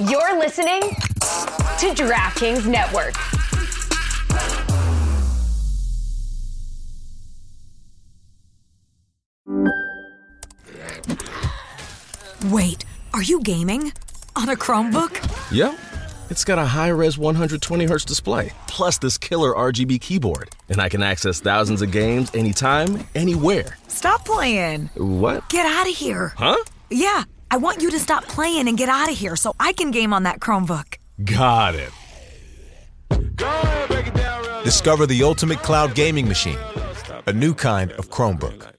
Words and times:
You're 0.00 0.36
listening 0.40 0.80
to 0.80 1.94
DraftKings 1.94 2.66
Network. 2.66 3.14
Wait, 12.50 12.84
are 13.12 13.22
you 13.22 13.40
gaming? 13.42 13.92
On 14.34 14.48
a 14.48 14.56
Chromebook? 14.56 15.12
Yep. 15.52 15.78
It's 16.28 16.44
got 16.44 16.58
a 16.58 16.64
high 16.64 16.88
res 16.88 17.16
120 17.16 17.86
Hz 17.86 18.04
display, 18.04 18.50
plus 18.66 18.98
this 18.98 19.16
killer 19.16 19.52
RGB 19.52 20.00
keyboard. 20.00 20.50
And 20.70 20.80
I 20.80 20.88
can 20.88 21.04
access 21.04 21.38
thousands 21.38 21.82
of 21.82 21.92
games 21.92 22.34
anytime, 22.34 23.06
anywhere. 23.14 23.78
Stop 23.86 24.24
playing. 24.24 24.90
What? 24.96 25.48
Get 25.50 25.66
out 25.66 25.88
of 25.88 25.94
here. 25.94 26.32
Huh? 26.36 26.56
Yeah, 26.90 27.24
I 27.54 27.56
want 27.56 27.80
you 27.80 27.88
to 27.92 28.00
stop 28.00 28.24
playing 28.24 28.66
and 28.66 28.76
get 28.76 28.88
out 28.88 29.08
of 29.08 29.16
here 29.16 29.36
so 29.36 29.54
I 29.60 29.72
can 29.74 29.92
game 29.92 30.12
on 30.12 30.24
that 30.24 30.40
Chromebook. 30.40 30.96
Got 31.22 31.76
it. 31.76 31.92
Discover 34.64 35.06
the 35.06 35.22
ultimate 35.22 35.58
cloud 35.58 35.94
gaming 35.94 36.26
machine, 36.26 36.58
a 37.26 37.32
new 37.32 37.54
kind 37.54 37.92
of 37.92 38.10
Chromebook. 38.10 38.72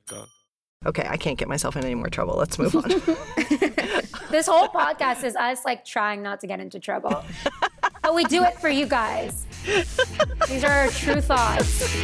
Okay, 0.85 1.07
I 1.09 1.15
can't 1.15 1.37
get 1.37 1.47
myself 1.47 1.77
in 1.77 1.85
any 1.85 1.95
more 1.95 2.09
trouble. 2.09 2.35
Let's 2.35 2.59
move 2.59 2.75
on. 2.75 2.91
This 4.29 4.47
whole 4.47 4.67
podcast 4.67 5.23
is 5.23 5.37
us 5.37 5.63
like 5.63 5.85
trying 5.85 6.21
not 6.21 6.41
to 6.41 6.47
get 6.47 6.59
into 6.59 6.77
trouble. 6.77 7.23
but 8.01 8.13
we 8.13 8.25
do 8.25 8.43
it 8.43 8.59
for 8.59 8.67
you 8.67 8.87
guys. 8.87 9.45
These 10.49 10.65
are 10.65 10.69
our 10.69 10.87
true 10.89 11.21
thoughts. 11.21 11.95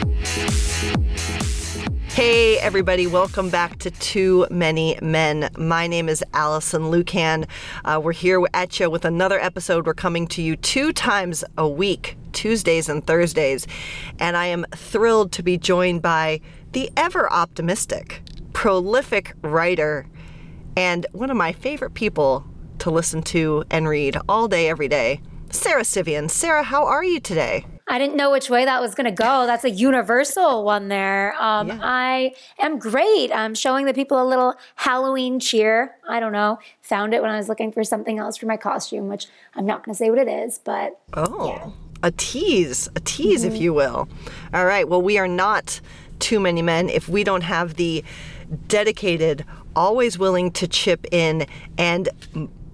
Hey, 2.13 2.59
everybody, 2.59 3.07
welcome 3.07 3.49
back 3.49 3.79
to 3.79 3.89
Too 3.89 4.45
Many 4.51 4.99
Men. 5.01 5.49
My 5.57 5.87
name 5.87 6.09
is 6.09 6.21
Alison 6.33 6.91
Lukan. 6.91 7.47
Uh, 7.85 8.01
we're 8.03 8.11
here 8.11 8.45
at 8.53 8.77
you 8.81 8.89
with 8.89 9.05
another 9.05 9.39
episode. 9.39 9.85
We're 9.87 9.93
coming 9.93 10.27
to 10.27 10.41
you 10.41 10.57
two 10.57 10.91
times 10.91 11.45
a 11.57 11.65
week, 11.69 12.17
Tuesdays 12.33 12.89
and 12.89 13.07
Thursdays. 13.07 13.65
And 14.19 14.35
I 14.35 14.47
am 14.47 14.65
thrilled 14.75 15.31
to 15.31 15.41
be 15.41 15.57
joined 15.57 16.01
by 16.01 16.41
the 16.73 16.91
ever 16.97 17.31
optimistic, 17.31 18.21
prolific 18.51 19.33
writer, 19.41 20.05
and 20.75 21.05
one 21.13 21.29
of 21.29 21.37
my 21.37 21.53
favorite 21.53 21.93
people 21.93 22.45
to 22.79 22.91
listen 22.91 23.21
to 23.23 23.63
and 23.71 23.87
read 23.87 24.17
all 24.27 24.49
day, 24.49 24.67
every 24.67 24.89
day, 24.89 25.21
Sara 25.49 25.85
Civian. 25.85 26.27
Sara, 26.27 26.63
how 26.63 26.85
are 26.85 27.05
you 27.05 27.21
today? 27.21 27.65
I 27.91 27.99
didn't 27.99 28.15
know 28.15 28.31
which 28.31 28.49
way 28.49 28.63
that 28.63 28.79
was 28.79 28.95
going 28.95 29.05
to 29.05 29.11
go. 29.11 29.45
That's 29.45 29.65
a 29.65 29.69
universal 29.69 30.63
one 30.63 30.87
there. 30.87 31.35
Um, 31.37 31.67
Yeah. 31.67 31.79
I 31.81 32.33
am 32.57 32.79
great. 32.79 33.33
I'm 33.33 33.53
showing 33.53 33.85
the 33.85 33.93
people 33.93 34.21
a 34.21 34.23
little 34.23 34.55
Halloween 34.75 35.41
cheer. 35.41 35.95
I 36.07 36.21
don't 36.21 36.31
know. 36.31 36.57
Found 36.83 37.13
it 37.13 37.21
when 37.21 37.29
I 37.29 37.35
was 37.35 37.49
looking 37.49 37.73
for 37.73 37.83
something 37.83 38.17
else 38.17 38.37
for 38.37 38.45
my 38.45 38.55
costume, 38.55 39.09
which 39.09 39.27
I'm 39.55 39.65
not 39.65 39.83
going 39.83 39.93
to 39.93 39.97
say 39.97 40.09
what 40.09 40.19
it 40.19 40.29
is, 40.29 40.57
but 40.63 41.01
Oh, 41.13 41.73
a 42.01 42.11
tease, 42.11 42.87
a 42.95 43.01
tease, 43.01 43.43
if 43.43 43.57
you 43.57 43.73
will. 43.73 44.07
All 44.53 44.65
right. 44.65 44.87
Well, 44.87 45.01
we 45.01 45.17
are 45.17 45.27
not 45.27 45.81
too 46.19 46.39
many 46.39 46.61
men 46.61 46.87
if 46.87 47.09
we 47.09 47.25
don't 47.25 47.43
have 47.43 47.75
the 47.75 48.05
dedicated, 48.69 49.43
always 49.75 50.17
willing 50.17 50.51
to 50.51 50.67
chip 50.67 51.05
in, 51.11 51.45
and 51.77 52.07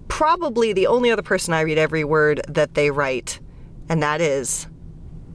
probably 0.06 0.72
the 0.72 0.86
only 0.86 1.10
other 1.10 1.22
person 1.22 1.54
I 1.54 1.62
read 1.62 1.76
every 1.76 2.04
word 2.04 2.40
that 2.46 2.74
they 2.74 2.92
write, 2.92 3.40
and 3.88 4.00
that 4.00 4.20
is 4.20 4.68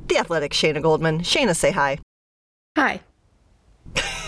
the 0.07 0.17
athletic 0.17 0.51
Shayna 0.51 0.81
Goldman. 0.81 1.21
Shayna, 1.21 1.55
say 1.55 1.71
hi. 1.71 1.99
Hi. 2.77 3.01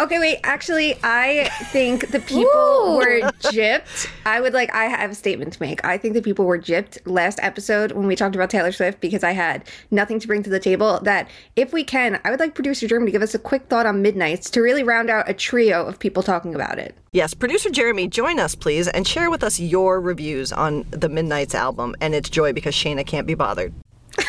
Okay, 0.00 0.18
wait. 0.18 0.38
Actually, 0.44 0.98
I 1.02 1.50
think 1.64 2.10
the 2.10 2.20
people 2.20 2.46
Ooh. 2.46 2.96
were 2.96 3.20
gypped. 3.40 4.08
I 4.24 4.40
would 4.40 4.54
like. 4.54 4.74
I 4.74 4.84
have 4.84 5.10
a 5.10 5.14
statement 5.14 5.52
to 5.52 5.62
make. 5.62 5.84
I 5.84 5.98
think 5.98 6.14
the 6.14 6.22
people 6.22 6.46
were 6.46 6.58
gypped 6.58 6.96
last 7.04 7.38
episode 7.42 7.92
when 7.92 8.06
we 8.06 8.16
talked 8.16 8.34
about 8.34 8.48
Taylor 8.48 8.72
Swift 8.72 9.02
because 9.02 9.22
I 9.22 9.32
had 9.32 9.68
nothing 9.90 10.18
to 10.20 10.26
bring 10.26 10.42
to 10.44 10.48
the 10.48 10.58
table. 10.58 11.00
That 11.02 11.28
if 11.54 11.74
we 11.74 11.84
can, 11.84 12.18
I 12.24 12.30
would 12.30 12.40
like 12.40 12.54
producer 12.54 12.88
Jeremy 12.88 13.06
to 13.08 13.12
give 13.12 13.20
us 13.20 13.34
a 13.34 13.38
quick 13.38 13.66
thought 13.66 13.84
on 13.84 14.00
Midnights 14.00 14.48
to 14.50 14.62
really 14.62 14.82
round 14.82 15.10
out 15.10 15.28
a 15.28 15.34
trio 15.34 15.84
of 15.84 15.98
people 15.98 16.22
talking 16.22 16.54
about 16.54 16.78
it. 16.78 16.96
Yes, 17.12 17.34
producer 17.34 17.68
Jeremy, 17.68 18.08
join 18.08 18.40
us, 18.40 18.54
please, 18.54 18.88
and 18.88 19.06
share 19.06 19.30
with 19.30 19.44
us 19.44 19.60
your 19.60 20.00
reviews 20.00 20.50
on 20.50 20.86
the 20.92 21.10
Midnights 21.10 21.54
album 21.54 21.94
and 22.00 22.14
its 22.14 22.30
joy 22.30 22.54
because 22.54 22.74
Shayna 22.74 23.04
can't 23.04 23.26
be 23.26 23.34
bothered. 23.34 23.74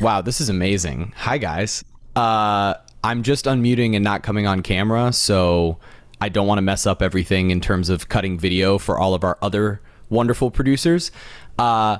Wow, 0.00 0.22
this 0.22 0.40
is 0.40 0.48
amazing. 0.48 1.12
Hi, 1.14 1.36
guys. 1.36 1.84
Uh, 2.16 2.72
I'm 3.04 3.22
just 3.22 3.44
unmuting 3.44 3.94
and 3.94 4.02
not 4.02 4.22
coming 4.22 4.46
on 4.46 4.62
camera, 4.62 5.12
so 5.12 5.78
I 6.22 6.30
don't 6.30 6.46
want 6.46 6.56
to 6.56 6.62
mess 6.62 6.86
up 6.86 7.02
everything 7.02 7.50
in 7.50 7.60
terms 7.60 7.90
of 7.90 8.08
cutting 8.08 8.38
video 8.38 8.78
for 8.78 8.98
all 8.98 9.12
of 9.12 9.24
our 9.24 9.36
other 9.42 9.82
wonderful 10.08 10.50
producers. 10.50 11.10
Uh, 11.58 11.98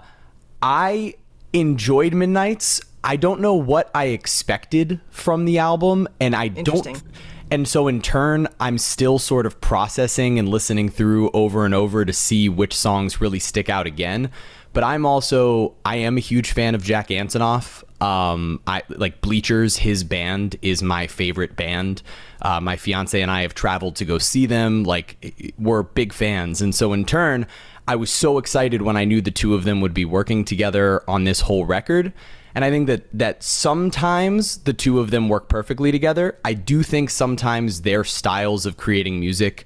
I 0.62 1.14
enjoyed 1.52 2.14
Midnights. 2.14 2.80
I 3.04 3.16
don't 3.16 3.40
know 3.40 3.54
what 3.54 3.90
I 3.94 4.06
expected 4.06 5.00
from 5.10 5.44
the 5.44 5.58
album, 5.58 6.08
and 6.20 6.34
I 6.34 6.48
don't. 6.48 7.02
And 7.50 7.68
so, 7.68 7.86
in 7.86 8.00
turn, 8.00 8.46
I'm 8.60 8.78
still 8.78 9.18
sort 9.18 9.44
of 9.44 9.60
processing 9.60 10.38
and 10.38 10.48
listening 10.48 10.88
through 10.88 11.30
over 11.32 11.66
and 11.66 11.74
over 11.74 12.04
to 12.04 12.12
see 12.12 12.48
which 12.48 12.74
songs 12.74 13.20
really 13.20 13.40
stick 13.40 13.68
out 13.68 13.86
again. 13.86 14.30
But 14.72 14.84
I'm 14.84 15.04
also 15.04 15.74
I 15.84 15.96
am 15.96 16.16
a 16.16 16.20
huge 16.20 16.52
fan 16.52 16.74
of 16.74 16.82
Jack 16.82 17.08
Antonoff. 17.08 17.82
Um, 18.00 18.60
I 18.66 18.82
like 18.88 19.20
Bleachers. 19.20 19.76
His 19.76 20.04
band 20.04 20.56
is 20.62 20.82
my 20.82 21.06
favorite 21.06 21.56
band. 21.56 22.02
Uh, 22.42 22.60
my 22.60 22.76
fiance 22.76 23.20
and 23.20 23.30
I 23.30 23.42
have 23.42 23.54
traveled 23.54 23.96
to 23.96 24.04
go 24.04 24.18
see 24.18 24.46
them. 24.46 24.84
Like 24.84 25.52
we're 25.58 25.82
big 25.82 26.12
fans, 26.12 26.62
and 26.62 26.74
so 26.74 26.92
in 26.92 27.04
turn, 27.04 27.46
I 27.86 27.96
was 27.96 28.10
so 28.10 28.38
excited 28.38 28.82
when 28.82 28.96
I 28.96 29.04
knew 29.04 29.20
the 29.20 29.30
two 29.30 29.54
of 29.54 29.64
them 29.64 29.80
would 29.80 29.94
be 29.94 30.04
working 30.04 30.44
together 30.44 31.02
on 31.08 31.24
this 31.24 31.40
whole 31.40 31.66
record. 31.66 32.12
And 32.54 32.64
I 32.64 32.70
think 32.70 32.86
that 32.86 33.06
that 33.12 33.42
sometimes 33.42 34.58
the 34.58 34.72
two 34.72 34.98
of 34.98 35.10
them 35.10 35.28
work 35.28 35.48
perfectly 35.48 35.92
together. 35.92 36.38
I 36.44 36.54
do 36.54 36.82
think 36.82 37.10
sometimes 37.10 37.82
their 37.82 38.04
styles 38.04 38.66
of 38.66 38.76
creating 38.76 39.20
music 39.20 39.64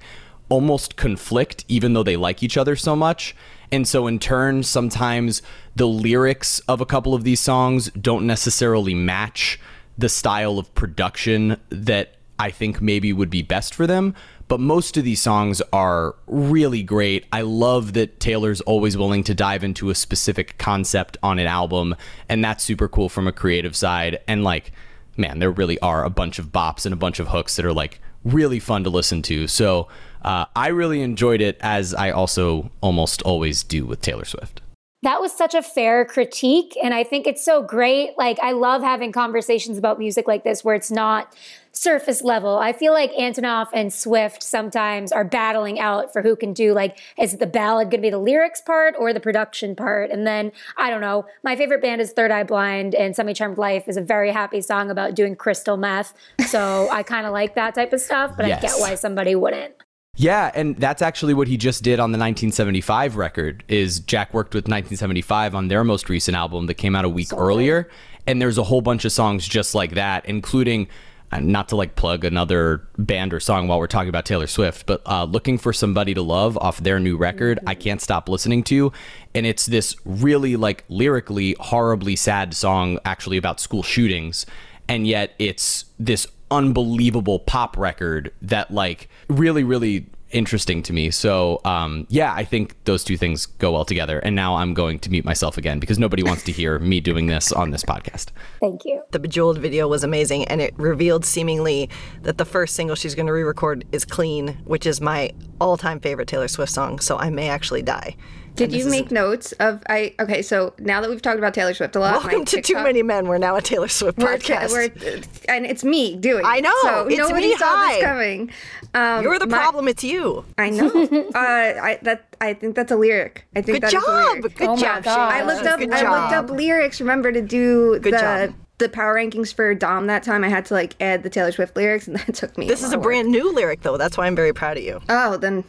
almost 0.48 0.96
conflict 0.96 1.64
even 1.68 1.94
though 1.94 2.02
they 2.02 2.16
like 2.16 2.42
each 2.42 2.56
other 2.56 2.76
so 2.76 2.94
much. 2.94 3.34
And 3.72 3.86
so 3.86 4.06
in 4.06 4.18
turn 4.18 4.62
sometimes 4.62 5.42
the 5.76 5.86
lyrics 5.86 6.60
of 6.60 6.80
a 6.80 6.86
couple 6.86 7.14
of 7.14 7.24
these 7.24 7.40
songs 7.40 7.90
don't 7.90 8.26
necessarily 8.26 8.94
match 8.94 9.58
the 9.96 10.08
style 10.08 10.58
of 10.58 10.74
production 10.74 11.60
that 11.70 12.16
I 12.38 12.50
think 12.50 12.80
maybe 12.80 13.12
would 13.12 13.30
be 13.30 13.42
best 13.42 13.74
for 13.74 13.86
them. 13.86 14.14
But 14.48 14.60
most 14.60 14.96
of 14.96 15.04
these 15.04 15.22
songs 15.22 15.62
are 15.72 16.16
really 16.26 16.82
great. 16.82 17.24
I 17.32 17.40
love 17.42 17.94
that 17.94 18.20
Taylor's 18.20 18.60
always 18.62 18.96
willing 18.96 19.24
to 19.24 19.34
dive 19.34 19.64
into 19.64 19.88
a 19.88 19.94
specific 19.94 20.58
concept 20.58 21.16
on 21.22 21.38
an 21.38 21.46
album, 21.46 21.96
and 22.28 22.44
that's 22.44 22.62
super 22.62 22.88
cool 22.88 23.08
from 23.08 23.26
a 23.26 23.32
creative 23.32 23.74
side. 23.74 24.18
And 24.28 24.44
like, 24.44 24.72
man, 25.16 25.38
there 25.38 25.50
really 25.50 25.78
are 25.78 26.04
a 26.04 26.10
bunch 26.10 26.38
of 26.38 26.52
bops 26.52 26.84
and 26.84 26.92
a 26.92 26.96
bunch 26.96 27.20
of 27.20 27.28
hooks 27.28 27.56
that 27.56 27.64
are 27.64 27.72
like 27.72 28.00
really 28.22 28.58
fun 28.58 28.84
to 28.84 28.90
listen 28.90 29.22
to. 29.22 29.46
So 29.46 29.88
uh, 30.24 30.46
I 30.56 30.68
really 30.68 31.02
enjoyed 31.02 31.40
it, 31.40 31.56
as 31.60 31.94
I 31.94 32.10
also 32.10 32.70
almost 32.80 33.22
always 33.22 33.62
do 33.62 33.84
with 33.84 34.00
Taylor 34.00 34.24
Swift. 34.24 34.60
that 35.04 35.20
was 35.20 35.32
such 35.32 35.54
a 35.54 35.62
fair 35.62 36.04
critique. 36.06 36.76
And 36.82 36.94
I 36.94 37.04
think 37.04 37.26
it's 37.26 37.44
so 37.44 37.62
great. 37.62 38.16
Like, 38.16 38.38
I 38.42 38.52
love 38.52 38.82
having 38.82 39.12
conversations 39.12 39.76
about 39.76 39.98
music 39.98 40.26
like 40.26 40.44
this 40.44 40.64
where 40.64 40.74
it's 40.74 40.90
not 40.90 41.36
surface 41.72 42.22
level. 42.22 42.56
I 42.56 42.72
feel 42.72 42.94
like 42.94 43.12
Antonoff 43.12 43.68
and 43.74 43.92
Swift 43.92 44.42
sometimes 44.42 45.12
are 45.12 45.24
battling 45.24 45.78
out 45.78 46.10
for 46.10 46.22
who 46.22 46.36
can 46.36 46.54
do, 46.54 46.72
like, 46.72 46.98
is 47.18 47.36
the 47.36 47.46
ballad 47.46 47.90
going 47.90 48.00
to 48.00 48.06
be 48.06 48.10
the 48.10 48.18
lyrics 48.18 48.62
part 48.62 48.94
or 48.98 49.12
the 49.12 49.20
production 49.20 49.76
part? 49.76 50.10
And 50.10 50.26
then, 50.26 50.52
I 50.78 50.88
don't 50.88 51.02
know. 51.02 51.26
My 51.42 51.54
favorite 51.54 51.82
band 51.82 52.00
is 52.00 52.12
Third 52.12 52.30
Eye 52.30 52.44
Blind, 52.44 52.94
and 52.94 53.14
Semi 53.14 53.34
Charmed 53.34 53.58
Life 53.58 53.88
is 53.88 53.98
a 53.98 54.02
very 54.02 54.30
happy 54.30 54.62
song 54.62 54.90
about 54.90 55.14
doing 55.14 55.36
crystal 55.36 55.76
meth. 55.76 56.14
So 56.46 56.88
I 56.90 57.02
kind 57.02 57.26
of 57.26 57.32
like 57.34 57.56
that 57.56 57.74
type 57.74 57.92
of 57.92 58.00
stuff, 58.00 58.32
but 58.36 58.46
I 58.46 58.58
get 58.60 58.72
why 58.78 58.94
somebody 58.94 59.34
wouldn't. 59.34 59.74
Yeah, 60.16 60.52
and 60.54 60.76
that's 60.76 61.02
actually 61.02 61.34
what 61.34 61.48
he 61.48 61.56
just 61.56 61.82
did 61.82 61.98
on 61.98 62.12
the 62.12 62.18
1975 62.18 63.16
record. 63.16 63.64
Is 63.68 64.00
Jack 64.00 64.32
worked 64.32 64.54
with 64.54 64.64
1975 64.64 65.54
on 65.54 65.68
their 65.68 65.82
most 65.82 66.08
recent 66.08 66.36
album 66.36 66.66
that 66.66 66.74
came 66.74 66.94
out 66.94 67.04
a 67.04 67.08
week 67.08 67.32
earlier, 67.32 67.88
and 68.26 68.40
there's 68.40 68.58
a 68.58 68.62
whole 68.62 68.80
bunch 68.80 69.04
of 69.04 69.10
songs 69.10 69.46
just 69.46 69.74
like 69.74 69.92
that, 69.92 70.24
including 70.26 70.86
uh, 71.32 71.40
not 71.40 71.68
to 71.70 71.76
like 71.76 71.96
plug 71.96 72.24
another 72.24 72.86
band 72.96 73.34
or 73.34 73.40
song 73.40 73.66
while 73.66 73.80
we're 73.80 73.88
talking 73.88 74.08
about 74.08 74.24
Taylor 74.24 74.46
Swift, 74.46 74.86
but 74.86 75.02
uh, 75.04 75.24
looking 75.24 75.58
for 75.58 75.72
somebody 75.72 76.14
to 76.14 76.22
love 76.22 76.56
off 76.58 76.78
their 76.78 77.00
new 77.00 77.16
record, 77.16 77.58
I 77.66 77.74
can't 77.74 78.00
stop 78.00 78.28
listening 78.28 78.62
to, 78.64 78.92
and 79.34 79.44
it's 79.46 79.66
this 79.66 79.96
really 80.04 80.54
like 80.54 80.84
lyrically 80.88 81.56
horribly 81.58 82.14
sad 82.14 82.54
song 82.54 83.00
actually 83.04 83.36
about 83.36 83.58
school 83.58 83.82
shootings, 83.82 84.46
and 84.88 85.08
yet 85.08 85.34
it's 85.40 85.86
this 85.98 86.24
unbelievable 86.54 87.40
pop 87.40 87.76
record 87.76 88.32
that 88.42 88.70
like 88.70 89.08
really 89.28 89.64
really 89.64 90.06
interesting 90.30 90.82
to 90.82 90.92
me. 90.92 91.10
So 91.10 91.60
um 91.64 92.06
yeah 92.10 92.34
i 92.34 92.44
think 92.44 92.74
those 92.84 93.04
two 93.04 93.16
things 93.16 93.46
go 93.46 93.72
well 93.72 93.84
together. 93.84 94.18
And 94.18 94.34
now 94.34 94.56
i'm 94.56 94.74
going 94.74 94.98
to 95.00 95.10
mute 95.10 95.24
myself 95.24 95.56
again 95.56 95.78
because 95.78 95.98
nobody 95.98 96.22
wants 96.22 96.42
to 96.44 96.52
hear 96.52 96.78
me 96.78 97.00
doing 97.00 97.26
this 97.26 97.52
on 97.52 97.70
this 97.70 97.84
podcast. 97.84 98.28
Thank 98.60 98.84
you. 98.84 99.02
The 99.12 99.18
Bejeweled 99.20 99.58
video 99.58 99.86
was 99.86 100.02
amazing, 100.02 100.44
and 100.46 100.60
it 100.60 100.74
revealed 100.76 101.24
seemingly 101.24 101.88
that 102.22 102.38
the 102.38 102.44
first 102.44 102.74
single 102.74 102.96
she's 102.96 103.14
going 103.14 103.26
to 103.26 103.32
re 103.32 103.44
record 103.44 103.84
is 103.92 104.04
Clean, 104.04 104.48
which 104.64 104.86
is 104.86 105.00
my 105.00 105.30
all 105.60 105.76
time 105.76 106.00
favorite 106.00 106.28
Taylor 106.28 106.48
Swift 106.48 106.72
song, 106.72 106.98
so 106.98 107.16
I 107.16 107.30
may 107.30 107.48
actually 107.48 107.82
die 107.82 108.16
Did 108.56 108.72
you 108.72 108.88
make 108.88 109.10
notes 109.10 109.50
of 109.58 109.82
I? 109.88 110.14
Okay, 110.20 110.40
so 110.40 110.74
now 110.78 111.00
that 111.00 111.10
we've 111.10 111.20
talked 111.20 111.38
about 111.38 111.54
Taylor 111.54 111.74
Swift 111.74 111.96
a 111.96 111.98
lot, 112.00 112.12
Welcome 112.22 112.38
my 112.40 112.44
to 112.44 112.60
Too 112.62 112.74
Many 112.74 113.02
Men. 113.02 113.26
We're 113.26 113.38
now 113.38 113.56
a 113.56 113.62
Taylor 113.62 113.88
Swift 113.88 114.16
We're, 114.18 114.36
podcast. 114.38 114.70
we're, 114.70 115.22
and 115.52 115.66
it's 115.66 115.82
me 115.82 116.14
doing. 116.16 116.44
I 116.46 116.60
know, 116.60 116.72
So 116.82 117.06
it's 117.08 117.18
nobody 117.18 117.48
me, 117.48 117.56
saw 117.56 117.64
hi. 117.66 117.94
this 117.94 118.04
coming. 118.04 118.50
Um, 118.94 119.24
You're 119.24 119.40
the 119.40 119.48
my- 119.48 119.58
problem. 119.58 119.88
It's 119.88 120.04
you. 120.04 120.44
I 120.56 120.70
know. 120.70 120.86
uh, 121.34 121.38
I 121.38 121.98
that 122.02 122.26
I 122.40 122.54
think 122.54 122.76
that's 122.76 122.92
a 122.92 122.96
lyric. 122.96 123.44
I 123.56 123.62
think 123.62 123.76
Good 123.80 123.82
that 123.82 123.94
is 123.94 124.02
a 124.02 124.06
job. 124.06 124.36
lyric. 124.36 124.56
Good 124.56 124.68
Oh 124.68 124.76
my 124.76 124.82
job. 124.82 125.02
God. 125.04 125.32
Shayna. 125.32 125.34
I 125.34 125.44
looked 125.44 125.66
up. 125.66 125.78
Good 125.80 125.90
I 125.90 126.02
looked 126.20 126.30
job. 126.32 126.44
up 126.44 126.50
lyrics. 126.56 127.00
Remember 127.00 127.32
to 127.32 127.42
do 127.42 127.98
Good 127.98 128.14
the 128.14 128.18
job. 128.18 128.54
the 128.78 128.88
power 128.88 129.16
rankings 129.16 129.52
for 129.52 129.74
Dom 129.74 130.06
that 130.06 130.22
time. 130.22 130.44
I 130.44 130.48
had 130.48 130.64
to 130.66 130.74
like 130.74 130.94
add 131.00 131.24
the 131.24 131.30
Taylor 131.30 131.50
Swift 131.50 131.76
lyrics, 131.76 132.06
and 132.06 132.16
that 132.18 132.34
took 132.36 132.56
me. 132.56 132.68
This 132.68 132.82
lot 132.82 132.86
is 132.88 132.92
a 132.92 132.98
work. 132.98 133.02
brand 133.04 133.30
new 133.32 133.52
lyric, 133.52 133.80
though. 133.82 133.96
That's 133.96 134.16
why 134.16 134.26
I'm 134.28 134.36
very 134.36 134.52
proud 134.52 134.76
of 134.76 134.84
you. 134.84 135.00
Oh, 135.08 135.36
then 135.38 135.64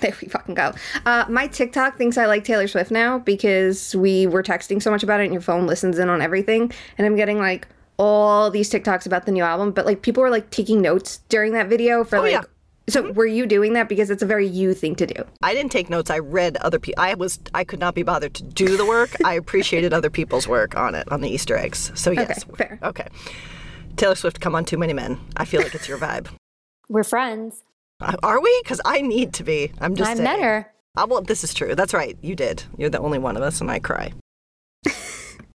there 0.00 0.14
we 0.20 0.28
fucking 0.28 0.54
go. 0.54 0.72
Uh, 1.06 1.24
my 1.28 1.46
TikTok 1.46 1.96
thinks 1.98 2.18
I 2.18 2.26
like 2.26 2.44
Taylor 2.44 2.68
Swift 2.68 2.90
now 2.90 3.18
because 3.18 3.94
we 3.96 4.26
were 4.26 4.42
texting 4.42 4.82
so 4.82 4.90
much 4.90 5.02
about 5.02 5.20
it, 5.20 5.24
and 5.24 5.32
your 5.32 5.42
phone 5.42 5.66
listens 5.66 5.98
in 5.98 6.08
on 6.08 6.20
everything, 6.20 6.72
and 6.98 7.06
I'm 7.06 7.16
getting 7.16 7.38
like 7.38 7.68
all 7.96 8.50
these 8.50 8.70
TikToks 8.70 9.06
about 9.06 9.26
the 9.26 9.32
new 9.32 9.42
album. 9.42 9.72
But 9.72 9.86
like 9.86 10.02
people 10.02 10.22
were 10.22 10.30
like 10.30 10.50
taking 10.50 10.80
notes 10.80 11.18
during 11.28 11.52
that 11.52 11.68
video 11.68 12.04
for 12.04 12.20
like. 12.20 12.32
yeah. 12.32 12.42
So 12.88 13.12
were 13.12 13.26
you 13.26 13.46
doing 13.46 13.74
that 13.74 13.88
because 13.88 14.10
it's 14.10 14.22
a 14.22 14.26
very 14.26 14.48
you 14.48 14.74
thing 14.74 14.96
to 14.96 15.06
do? 15.06 15.24
I 15.42 15.54
didn't 15.54 15.70
take 15.70 15.88
notes. 15.88 16.10
I 16.10 16.18
read 16.18 16.56
other 16.56 16.80
people. 16.80 17.00
I 17.00 17.14
was. 17.14 17.38
I 17.54 17.62
could 17.62 17.78
not 17.78 17.94
be 17.94 18.02
bothered 18.02 18.34
to 18.34 18.42
do 18.42 18.76
the 18.76 18.84
work. 18.84 19.10
I 19.24 19.34
appreciated 19.34 19.92
other 19.92 20.10
people's 20.10 20.48
work 20.48 20.76
on 20.76 20.96
it, 20.96 21.10
on 21.12 21.20
the 21.20 21.28
Easter 21.28 21.56
eggs. 21.56 21.92
So 21.94 22.10
yes, 22.10 22.42
fair. 22.56 22.80
Okay. 22.82 23.06
Taylor 23.96 24.14
Swift, 24.14 24.40
come 24.40 24.54
on, 24.54 24.64
Too 24.64 24.78
Many 24.78 24.92
Men. 24.92 25.20
I 25.36 25.44
feel 25.44 25.60
like 25.60 25.74
it's 25.74 25.86
your 25.86 25.98
vibe. 25.98 26.28
We're 26.88 27.04
friends. 27.04 27.62
Are 28.22 28.40
we? 28.40 28.60
Because 28.62 28.80
I 28.84 29.00
need 29.02 29.32
to 29.34 29.44
be. 29.44 29.72
I'm 29.80 29.94
just. 29.94 30.10
I 30.10 30.14
saying. 30.14 30.24
met 30.24 30.40
her. 30.40 30.72
Uh, 30.96 31.06
well, 31.08 31.22
this 31.22 31.44
is 31.44 31.54
true. 31.54 31.74
That's 31.74 31.94
right. 31.94 32.16
You 32.20 32.34
did. 32.34 32.64
You're 32.76 32.90
the 32.90 32.98
only 33.00 33.18
one 33.18 33.36
of 33.36 33.42
us, 33.42 33.60
and 33.60 33.70
I 33.70 33.78
cry. 33.78 34.12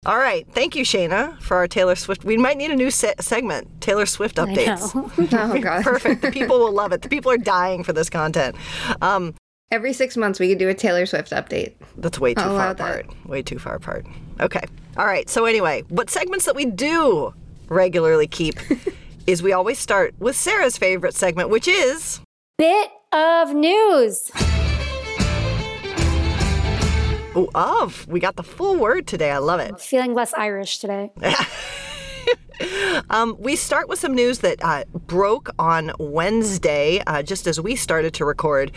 All 0.05 0.19
right. 0.19 0.47
Thank 0.53 0.75
you, 0.75 0.83
Shayna, 0.85 1.41
for 1.41 1.57
our 1.57 1.69
Taylor 1.69 1.95
Swift. 1.95 2.25
We 2.25 2.37
might 2.37 2.57
need 2.57 2.73
a 2.73 2.77
new 2.77 2.91
se- 2.91 3.15
segment 3.21 3.81
Taylor 3.81 4.05
Swift 4.05 4.39
I 4.39 4.47
updates. 4.47 4.95
know. 4.95 5.11
Oh 5.55 5.61
god. 5.61 5.85
Perfect. 5.85 6.23
The 6.23 6.33
people 6.33 6.59
will 6.59 6.73
love 6.73 6.93
it. 6.93 7.03
The 7.03 7.09
people 7.09 7.31
are 7.31 7.39
dying 7.39 7.85
for 7.85 7.93
this 7.93 8.11
content. 8.11 8.57
Um, 9.01 9.35
Every 9.71 9.93
six 9.95 10.17
months 10.19 10.39
we 10.41 10.49
could 10.49 10.59
do 10.59 10.69
a 10.69 10.75
Taylor 10.75 11.07
Swift 11.07 11.31
update. 11.31 11.75
that's 11.97 12.19
way 12.19 12.35
too 12.35 12.43
I'll 12.43 12.49
far 12.49 12.57
allow 12.57 12.73
that. 12.75 13.01
apart. 13.07 13.27
Way 13.27 13.43
too 13.43 13.59
far 13.59 13.77
apart. 13.77 14.05
Okay. 14.41 14.61
All 14.99 15.07
right. 15.07 15.31
So, 15.31 15.45
anyway, 15.47 15.83
what 15.89 16.11
segments 16.11 16.45
that 16.47 16.57
we 16.57 16.67
do 16.67 17.33
regularly 17.69 18.27
keep 18.27 18.57
is 19.27 19.41
we 19.43 19.53
always 19.53 19.79
start 19.79 20.15
with 20.19 20.37
Sara's 20.37 20.77
favorite 20.77 21.15
segment, 21.15 21.49
which 21.49 21.69
is. 21.69 22.21
Bit 22.63 22.93
of 23.11 23.55
news. 23.55 24.31
Ooh, 27.37 27.49
of. 27.57 28.07
We 28.07 28.21
got 28.21 28.37
the 28.37 28.45
full 28.45 28.77
word 28.77 29.09
today. 29.09 29.33
I 29.33 29.39
love 29.39 29.59
it. 29.59 29.81
Feeling 29.81 30.15
less 30.15 30.33
Irish 30.35 30.79
today. 30.79 31.11
Um, 33.11 33.37
we 33.39 33.57
start 33.57 33.89
with 33.89 33.99
some 33.99 34.15
news 34.15 34.41
that 34.41 34.63
uh, 34.63 34.85
broke 35.07 35.51
on 35.59 35.93
Wednesday, 35.99 37.03
uh, 37.07 37.23
just 37.23 37.47
as 37.47 37.61
we 37.61 37.77
started 37.77 38.15
to 38.15 38.25
record. 38.25 38.73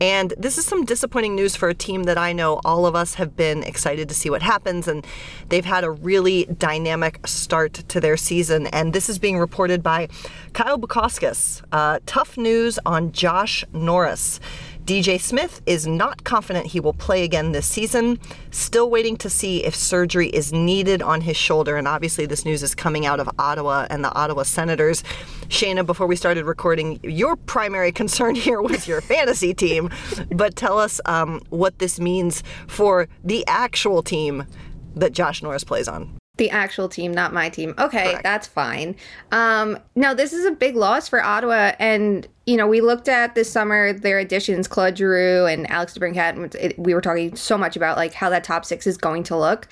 And 0.00 0.34
this 0.36 0.58
is 0.58 0.66
some 0.66 0.84
disappointing 0.84 1.34
news 1.34 1.56
for 1.56 1.68
a 1.68 1.74
team 1.74 2.04
that 2.04 2.18
I 2.18 2.32
know 2.32 2.60
all 2.64 2.86
of 2.86 2.94
us 2.94 3.14
have 3.14 3.36
been 3.36 3.62
excited 3.62 4.08
to 4.08 4.14
see 4.14 4.30
what 4.30 4.42
happens. 4.42 4.88
And 4.88 5.06
they've 5.48 5.64
had 5.64 5.84
a 5.84 5.90
really 5.90 6.44
dynamic 6.46 7.26
start 7.26 7.74
to 7.74 8.00
their 8.00 8.16
season. 8.16 8.66
And 8.68 8.92
this 8.92 9.08
is 9.08 9.18
being 9.18 9.38
reported 9.38 9.82
by 9.82 10.08
Kyle 10.52 10.78
Bukauskas. 10.78 11.62
Uh, 11.72 12.00
tough 12.06 12.36
news 12.36 12.78
on 12.84 13.12
Josh 13.12 13.64
Norris. 13.72 14.40
DJ 14.86 15.20
Smith 15.20 15.62
is 15.66 15.84
not 15.84 16.22
confident 16.22 16.66
he 16.66 16.78
will 16.78 16.92
play 16.92 17.24
again 17.24 17.50
this 17.50 17.66
season. 17.66 18.20
Still 18.52 18.88
waiting 18.88 19.16
to 19.16 19.28
see 19.28 19.64
if 19.64 19.74
surgery 19.74 20.28
is 20.28 20.52
needed 20.52 21.02
on 21.02 21.22
his 21.22 21.36
shoulder. 21.36 21.76
And 21.76 21.88
obviously, 21.88 22.24
this 22.24 22.44
news 22.44 22.62
is 22.62 22.72
coming 22.72 23.04
out 23.04 23.18
of 23.18 23.28
Ottawa 23.36 23.88
and 23.90 24.04
the 24.04 24.14
Ottawa 24.14 24.44
Senators. 24.44 25.02
Shayna, 25.48 25.84
before 25.84 26.06
we 26.06 26.14
started 26.14 26.44
recording, 26.44 27.00
your 27.02 27.34
primary 27.34 27.90
concern 27.90 28.34
here 28.36 28.62
was 28.62 28.86
your 28.86 29.00
fantasy 29.00 29.52
team. 29.52 29.90
But 30.30 30.54
tell 30.54 30.78
us 30.78 31.00
um, 31.04 31.42
what 31.50 31.80
this 31.80 31.98
means 31.98 32.44
for 32.68 33.08
the 33.24 33.44
actual 33.48 34.04
team 34.04 34.46
that 34.94 35.10
Josh 35.10 35.42
Norris 35.42 35.64
plays 35.64 35.88
on. 35.88 36.16
The 36.38 36.50
actual 36.50 36.88
team, 36.88 37.12
not 37.12 37.32
my 37.32 37.48
team. 37.48 37.74
Okay, 37.78 38.18
that's 38.22 38.46
fine. 38.46 38.94
Um, 39.32 39.78
no, 39.94 40.12
this 40.14 40.32
is 40.34 40.44
a 40.44 40.50
big 40.50 40.76
loss 40.76 41.08
for 41.08 41.22
Ottawa. 41.22 41.72
And, 41.78 42.28
you 42.44 42.58
know, 42.58 42.66
we 42.66 42.82
looked 42.82 43.08
at 43.08 43.34
this 43.34 43.50
summer 43.50 43.94
their 43.94 44.18
additions, 44.18 44.68
Claude 44.68 44.98
Giroux 44.98 45.46
and 45.46 45.68
Alex 45.70 45.96
DeBrincat. 45.96 46.30
and 46.36 46.54
it- 46.56 46.78
We 46.78 46.92
were 46.92 47.00
talking 47.00 47.34
so 47.36 47.56
much 47.56 47.74
about 47.76 47.96
like 47.96 48.12
how 48.12 48.28
that 48.28 48.44
top 48.44 48.66
six 48.66 48.86
is 48.86 48.98
going 48.98 49.22
to 49.24 49.36
look. 49.36 49.66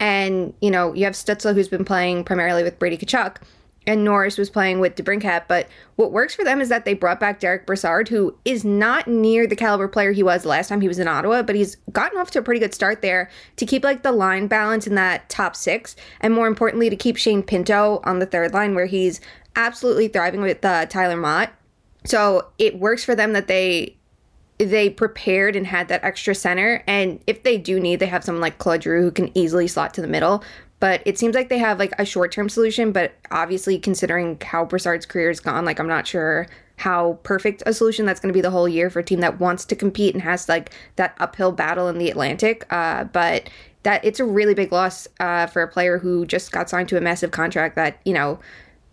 And, 0.00 0.54
you 0.60 0.70
know, 0.70 0.92
you 0.92 1.04
have 1.04 1.14
Stützle 1.14 1.54
who's 1.54 1.68
been 1.68 1.84
playing 1.84 2.24
primarily 2.24 2.62
with 2.64 2.78
Brady 2.78 2.96
Tkachuk. 2.98 3.36
And 3.88 4.04
Norris 4.04 4.36
was 4.36 4.50
playing 4.50 4.80
with 4.80 4.96
DeBrincat, 4.96 5.44
but 5.48 5.66
what 5.96 6.12
works 6.12 6.34
for 6.34 6.44
them 6.44 6.60
is 6.60 6.68
that 6.68 6.84
they 6.84 6.92
brought 6.92 7.18
back 7.18 7.40
Derick 7.40 7.64
Brassard, 7.64 8.10
who 8.10 8.36
is 8.44 8.62
not 8.62 9.08
near 9.08 9.46
the 9.46 9.56
caliber 9.56 9.88
player 9.88 10.12
he 10.12 10.22
was 10.22 10.44
last 10.44 10.68
time 10.68 10.82
he 10.82 10.88
was 10.88 10.98
in 10.98 11.08
Ottawa, 11.08 11.42
but 11.42 11.56
he's 11.56 11.76
gotten 11.90 12.18
off 12.18 12.30
to 12.32 12.38
a 12.38 12.42
pretty 12.42 12.60
good 12.60 12.74
start 12.74 13.00
there 13.00 13.30
to 13.56 13.64
keep 13.64 13.84
like 13.84 14.02
the 14.02 14.12
line 14.12 14.46
balance 14.46 14.86
in 14.86 14.94
that 14.96 15.26
top 15.30 15.56
six, 15.56 15.96
and 16.20 16.34
more 16.34 16.46
importantly, 16.46 16.90
to 16.90 16.96
keep 16.96 17.16
Shane 17.16 17.42
Pinto 17.42 18.02
on 18.04 18.18
the 18.18 18.26
third 18.26 18.52
line 18.52 18.74
where 18.74 18.84
he's 18.84 19.22
absolutely 19.56 20.08
thriving 20.08 20.42
with 20.42 20.62
uh, 20.66 20.84
Tyler 20.84 21.16
Motte. 21.16 21.50
So 22.04 22.48
it 22.58 22.78
works 22.78 23.04
for 23.04 23.14
them 23.14 23.32
that 23.32 23.48
they 23.48 23.96
they 24.58 24.90
prepared 24.90 25.56
and 25.56 25.66
had 25.66 25.88
that 25.88 26.04
extra 26.04 26.34
center. 26.34 26.82
And 26.86 27.20
if 27.26 27.42
they 27.42 27.56
do 27.58 27.78
need, 27.80 28.00
they 28.00 28.06
have 28.06 28.24
someone 28.24 28.42
like 28.42 28.58
Claude 28.58 28.82
Giroux 28.82 29.02
who 29.02 29.12
can 29.12 29.30
easily 29.38 29.68
slot 29.68 29.94
to 29.94 30.02
the 30.02 30.08
middle. 30.08 30.42
But 30.80 31.02
it 31.04 31.18
seems 31.18 31.34
like 31.34 31.48
they 31.48 31.58
have 31.58 31.78
like 31.78 31.92
a 31.98 32.04
short 32.04 32.32
term 32.32 32.48
solution. 32.48 32.92
But 32.92 33.14
obviously, 33.30 33.78
considering 33.78 34.38
how 34.40 34.64
Brassard's 34.64 35.06
career 35.06 35.30
is 35.30 35.40
gone, 35.40 35.64
like 35.64 35.78
I'm 35.78 35.88
not 35.88 36.06
sure 36.06 36.46
how 36.76 37.18
perfect 37.24 37.62
a 37.66 37.72
solution 37.72 38.06
that's 38.06 38.20
going 38.20 38.32
to 38.32 38.36
be 38.36 38.40
the 38.40 38.50
whole 38.50 38.68
year 38.68 38.88
for 38.88 39.00
a 39.00 39.04
team 39.04 39.20
that 39.20 39.40
wants 39.40 39.64
to 39.64 39.74
compete 39.74 40.14
and 40.14 40.22
has 40.22 40.48
like 40.48 40.70
that 40.94 41.16
uphill 41.18 41.50
battle 41.50 41.88
in 41.88 41.98
the 41.98 42.08
Atlantic. 42.08 42.64
Uh, 42.70 43.04
but 43.04 43.50
that 43.82 44.04
it's 44.04 44.20
a 44.20 44.24
really 44.24 44.54
big 44.54 44.70
loss 44.72 45.08
uh, 45.20 45.46
for 45.46 45.62
a 45.62 45.68
player 45.68 45.98
who 45.98 46.24
just 46.26 46.52
got 46.52 46.70
signed 46.70 46.88
to 46.88 46.96
a 46.96 47.00
massive 47.00 47.30
contract 47.30 47.74
that 47.76 48.00
you 48.04 48.12
know 48.12 48.38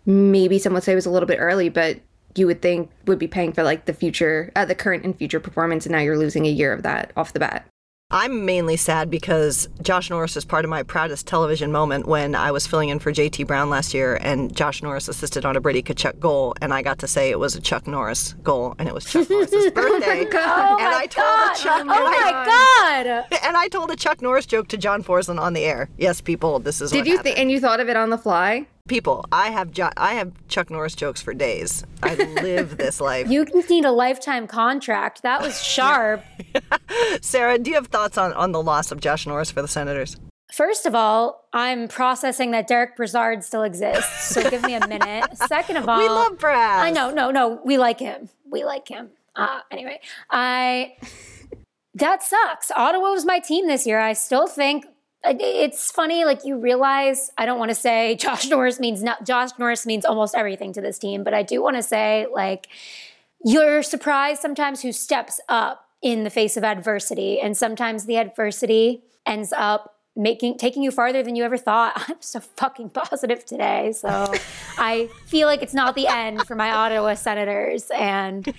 maybe 0.04 0.58
some 0.58 0.72
would 0.72 0.82
say 0.82 0.94
was 0.94 1.06
a 1.06 1.10
little 1.10 1.26
bit 1.26 1.38
early, 1.38 1.68
but 1.68 2.00
you 2.36 2.46
would 2.46 2.62
think 2.62 2.90
would 3.06 3.18
be 3.18 3.26
paying 3.26 3.52
for 3.52 3.62
like 3.62 3.86
the 3.86 3.92
future, 3.92 4.52
uh, 4.56 4.64
the 4.64 4.74
current 4.74 5.04
and 5.04 5.16
future 5.16 5.40
performance, 5.40 5.86
and 5.86 5.92
now 5.92 6.00
you're 6.00 6.18
losing 6.18 6.46
a 6.46 6.50
year 6.50 6.72
of 6.72 6.82
that 6.82 7.12
off 7.16 7.32
the 7.32 7.40
bat. 7.40 7.66
I'm 8.10 8.44
mainly 8.44 8.76
sad 8.76 9.10
because 9.10 9.68
Josh 9.82 10.10
Norris 10.10 10.36
is 10.36 10.44
part 10.44 10.64
of 10.64 10.68
my 10.70 10.84
proudest 10.84 11.26
television 11.26 11.72
moment 11.72 12.06
when 12.06 12.36
I 12.36 12.52
was 12.52 12.64
filling 12.64 12.88
in 12.90 13.00
for 13.00 13.12
JT 13.12 13.48
Brown 13.48 13.68
last 13.68 13.92
year 13.92 14.14
and 14.20 14.54
Josh 14.54 14.80
Norris 14.80 15.08
assisted 15.08 15.44
on 15.44 15.56
a 15.56 15.60
Brady 15.60 15.82
Tkachuk 15.82 16.20
goal 16.20 16.54
and 16.62 16.72
I 16.72 16.82
got 16.82 17.00
to 17.00 17.08
say 17.08 17.30
it 17.30 17.40
was 17.40 17.56
a 17.56 17.60
Chuck 17.60 17.88
Norris 17.88 18.34
goal 18.44 18.76
and 18.78 18.88
it 18.88 18.94
was 18.94 19.04
Chuck 19.06 19.28
Norris's 19.30 19.66
oh 19.66 19.70
birthday. 19.72 20.24
Oh 20.32 20.76
and 20.78 20.88
my 20.92 20.98
I 21.02 21.06
told 21.08 21.26
god! 21.26 21.56
a 21.56 21.60
Chuck 21.60 21.86
oh 21.88 22.06
and 22.06 22.14
I- 22.14 23.24
god! 23.26 23.38
and 23.44 23.56
I 23.56 23.66
told 23.66 23.90
oh 23.90 23.94
a 23.94 23.96
Chuck 24.06 24.22
Norris 24.22 24.46
joke 24.46 24.68
to 24.68 24.76
John 24.76 25.02
Forslund 25.02 25.40
on 25.40 25.52
the 25.54 25.64
air. 25.64 25.90
Yes, 25.98 26.20
people, 26.20 26.60
this 26.60 26.80
is 26.80 26.92
Did 26.92 27.08
you 27.08 27.18
think? 27.18 27.36
And 27.40 27.50
you 27.50 27.58
thought 27.58 27.80
of 27.80 27.88
it 27.88 27.96
on 27.96 28.10
the 28.10 28.18
fly? 28.18 28.68
People, 28.86 29.24
I 29.32 29.48
have 29.50 29.72
jo- 29.72 29.90
I 29.96 30.14
have 30.14 30.32
Chuck 30.48 30.70
Norris 30.70 30.94
jokes 30.94 31.20
for 31.20 31.34
days. 31.34 31.84
I 32.02 32.14
live 32.14 32.76
this 32.76 33.00
life. 33.10 33.28
You 33.28 33.44
can 33.44 33.62
need 33.68 33.84
a 33.84 33.90
lifetime 33.90 34.46
contract. 34.46 35.22
That 35.22 35.42
was 35.42 35.60
sharp. 35.64 36.22
Sara, 37.20 37.58
do 37.58 37.70
you 37.70 37.76
have 37.76 37.88
thoughts 37.88 38.16
on, 38.16 38.32
on 38.34 38.52
the 38.52 38.62
loss 38.62 38.92
of 38.92 39.00
Josh 39.00 39.26
Norris 39.26 39.50
for 39.50 39.60
the 39.62 39.68
Senators? 39.68 40.16
First 40.52 40.86
of 40.86 40.94
all, 40.94 41.44
I'm 41.52 41.88
processing 41.88 42.52
that 42.52 42.68
Derick 42.68 42.96
Brassard 42.96 43.42
still 43.42 43.64
exists, 43.64 44.32
so 44.32 44.48
give 44.48 44.62
me 44.62 44.74
a 44.74 44.86
minute. 44.86 45.36
Second 45.48 45.76
of 45.76 45.88
all, 45.88 45.98
We 45.98 46.08
love 46.08 46.38
Brad. 46.38 46.86
I 46.86 46.90
know, 46.90 47.10
no, 47.10 47.32
no, 47.32 47.60
we 47.64 47.78
like 47.78 47.98
him. 47.98 48.28
We 48.48 48.64
like 48.64 48.86
him. 48.86 49.10
Uh, 49.34 49.60
anyway, 49.70 50.00
I 50.30 50.94
that 51.94 52.22
sucks. 52.22 52.70
Ottawa 52.70 53.10
was 53.10 53.24
my 53.26 53.38
team 53.40 53.66
this 53.66 53.86
year. 53.86 53.98
I 53.98 54.12
still 54.12 54.46
think 54.46 54.86
it's 55.28 55.90
funny. 55.90 56.24
Like 56.24 56.44
you 56.44 56.58
realize, 56.58 57.30
I 57.38 57.46
don't 57.46 57.58
want 57.58 57.70
to 57.70 57.74
say 57.74 58.14
Josh 58.20 58.46
Norris 58.48 58.80
means 58.80 59.02
not. 59.02 59.24
Josh 59.24 59.50
Norris 59.58 59.86
means 59.86 60.04
almost 60.04 60.34
everything 60.34 60.72
to 60.74 60.80
this 60.80 60.98
team, 60.98 61.24
but 61.24 61.34
I 61.34 61.42
do 61.42 61.62
want 61.62 61.76
to 61.76 61.82
say 61.82 62.26
like 62.32 62.68
you're 63.44 63.82
surprised 63.82 64.40
sometimes 64.40 64.82
who 64.82 64.92
steps 64.92 65.40
up 65.48 65.88
in 66.02 66.24
the 66.24 66.30
face 66.30 66.56
of 66.56 66.64
adversity, 66.64 67.40
and 67.40 67.56
sometimes 67.56 68.06
the 68.06 68.16
adversity 68.16 69.02
ends 69.26 69.52
up 69.52 69.96
making 70.16 70.56
taking 70.56 70.82
you 70.82 70.90
farther 70.90 71.22
than 71.22 71.36
you 71.36 71.44
ever 71.44 71.58
thought. 71.58 71.92
I'm 72.08 72.20
so 72.20 72.40
fucking 72.40 72.90
positive 72.90 73.44
today. 73.44 73.92
So 73.92 74.08
I 74.78 75.08
feel 75.26 75.46
like 75.46 75.62
it's 75.62 75.74
not 75.74 75.94
the 75.94 76.08
end 76.08 76.46
for 76.46 76.54
my 76.54 76.70
Ottawa 76.70 77.14
Senators 77.14 77.90
and 77.94 78.52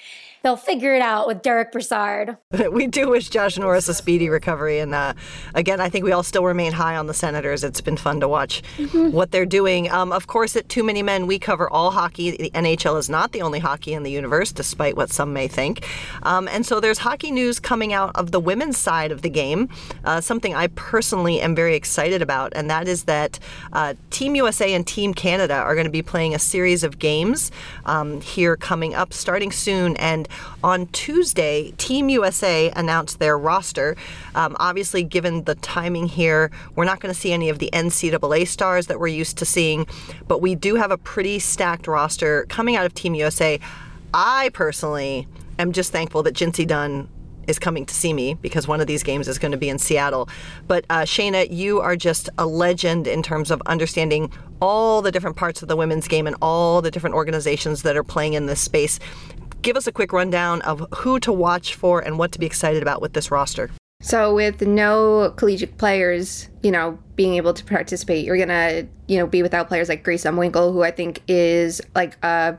they'll 0.43 0.57
figure 0.57 0.95
it 0.95 1.01
out 1.01 1.27
with 1.27 1.41
Derick 1.41 1.71
Brassard. 1.71 2.37
we 2.71 2.87
do 2.87 3.09
wish 3.09 3.29
Josh 3.29 3.57
Norris 3.57 3.87
a 3.87 3.93
speedy 3.93 4.29
recovery. 4.29 4.79
And 4.79 4.93
uh, 4.93 5.13
again, 5.53 5.81
I 5.81 5.89
think 5.89 6.05
we 6.05 6.11
all 6.11 6.23
still 6.23 6.43
remain 6.43 6.71
high 6.71 6.95
on 6.95 7.07
the 7.07 7.13
Senators. 7.13 7.63
It's 7.63 7.81
been 7.81 7.97
fun 7.97 8.19
to 8.21 8.27
watch 8.27 8.63
mm-hmm. 8.77 9.11
what 9.11 9.31
they're 9.31 9.45
doing. 9.45 9.89
Um, 9.91 10.11
of 10.11 10.27
course, 10.27 10.55
at 10.55 10.69
Too 10.69 10.83
Many 10.83 11.03
Men, 11.03 11.27
we 11.27 11.39
cover 11.39 11.69
all 11.69 11.91
hockey. 11.91 12.31
The 12.31 12.49
NHL 12.51 12.97
is 12.97 13.09
not 13.09 13.31
the 13.31 13.41
only 13.41 13.59
hockey 13.59 13.93
in 13.93 14.03
the 14.03 14.11
universe, 14.11 14.51
despite 14.51 14.95
what 14.95 15.09
some 15.09 15.33
may 15.33 15.47
think. 15.47 15.85
Um, 16.23 16.47
and 16.47 16.65
so 16.65 16.79
there's 16.79 16.99
hockey 16.99 17.31
news 17.31 17.59
coming 17.59 17.93
out 17.93 18.11
of 18.15 18.31
the 18.31 18.39
women's 18.39 18.77
side 18.77 19.11
of 19.11 19.21
the 19.21 19.29
game, 19.29 19.69
uh, 20.05 20.21
something 20.21 20.55
I 20.55 20.67
personally 20.67 21.41
am 21.41 21.55
very 21.55 21.75
excited 21.75 22.21
about, 22.21 22.53
and 22.55 22.69
that 22.69 22.87
is 22.87 23.03
that 23.03 23.39
uh, 23.73 23.93
Team 24.09 24.35
USA 24.35 24.73
and 24.73 24.85
Team 24.85 25.13
Canada 25.13 25.55
are 25.55 25.75
going 25.75 25.85
to 25.85 25.91
be 25.91 26.01
playing 26.01 26.33
a 26.33 26.39
series 26.39 26.83
of 26.83 26.99
games 26.99 27.51
um, 27.85 28.21
here 28.21 28.55
coming 28.55 28.93
up 28.93 29.13
starting 29.13 29.51
soon. 29.51 29.97
And 29.97 30.26
on 30.63 30.87
Tuesday, 30.87 31.71
Team 31.77 32.09
USA 32.09 32.71
announced 32.75 33.19
their 33.19 33.37
roster. 33.37 33.95
Um, 34.35 34.55
obviously, 34.59 35.03
given 35.03 35.43
the 35.43 35.55
timing 35.55 36.07
here, 36.07 36.51
we're 36.75 36.85
not 36.85 36.99
going 36.99 37.13
to 37.13 37.19
see 37.19 37.31
any 37.31 37.49
of 37.49 37.59
the 37.59 37.69
NCAA 37.73 38.47
stars 38.47 38.87
that 38.87 38.99
we're 38.99 39.07
used 39.07 39.37
to 39.37 39.45
seeing, 39.45 39.87
but 40.27 40.41
we 40.41 40.55
do 40.55 40.75
have 40.75 40.91
a 40.91 40.97
pretty 40.97 41.39
stacked 41.39 41.87
roster 41.87 42.45
coming 42.49 42.75
out 42.75 42.85
of 42.85 42.93
Team 42.93 43.15
USA. 43.15 43.59
I 44.13 44.49
personally 44.53 45.27
am 45.59 45.71
just 45.71 45.91
thankful 45.91 46.23
that 46.23 46.33
Jincy 46.33 46.65
Dunne 46.65 47.09
is 47.47 47.57
coming 47.57 47.85
to 47.85 47.93
see 47.93 48.13
me 48.13 48.35
because 48.35 48.67
one 48.67 48.81
of 48.81 48.87
these 48.87 49.03
games 49.03 49.27
is 49.27 49.39
going 49.39 49.53
to 49.53 49.57
be 49.57 49.69
in 49.69 49.79
Seattle. 49.79 50.29
But 50.67 50.85
uh, 50.89 51.01
Shayna, 51.01 51.47
you 51.49 51.79
are 51.79 51.95
just 51.95 52.29
a 52.37 52.45
legend 52.45 53.07
in 53.07 53.23
terms 53.23 53.49
of 53.49 53.61
understanding 53.65 54.31
all 54.61 55.01
the 55.01 55.11
different 55.11 55.37
parts 55.37 55.61
of 55.61 55.67
the 55.67 55.75
women's 55.75 56.07
game 56.07 56.27
and 56.27 56.35
all 56.41 56.81
the 56.81 56.91
different 56.91 57.15
organizations 57.15 57.83
that 57.83 57.95
are 57.95 58.03
playing 58.03 58.33
in 58.33 58.45
this 58.45 58.59
space. 58.59 58.99
Give 59.61 59.75
us 59.75 59.87
a 59.87 59.91
quick 59.91 60.13
rundown 60.13 60.61
of 60.61 60.85
who 60.95 61.19
to 61.21 61.33
watch 61.33 61.75
for 61.75 61.99
and 61.99 62.17
what 62.17 62.31
to 62.31 62.39
be 62.39 62.45
excited 62.45 62.81
about 62.81 63.01
with 63.01 63.13
this 63.13 63.31
roster. 63.31 63.69
So 64.01 64.35
with 64.35 64.61
no 64.61 65.33
collegiate 65.37 65.77
players, 65.77 66.49
you 66.61 66.71
know, 66.71 66.99
being 67.15 67.33
able 67.33 67.53
to 67.53 67.65
participate, 67.65 68.23
you're 68.25 68.37
gonna, 68.37 68.87
you 69.07 69.17
know, 69.17 69.25
be 69.25 69.41
without 69.41 69.67
players 69.67 69.89
like 69.89 70.03
Grace 70.03 70.23
Zumwinkle, 70.23 70.71
who 70.71 70.83
I 70.83 70.91
think 70.91 71.21
is 71.27 71.81
like 71.95 72.23
a 72.23 72.57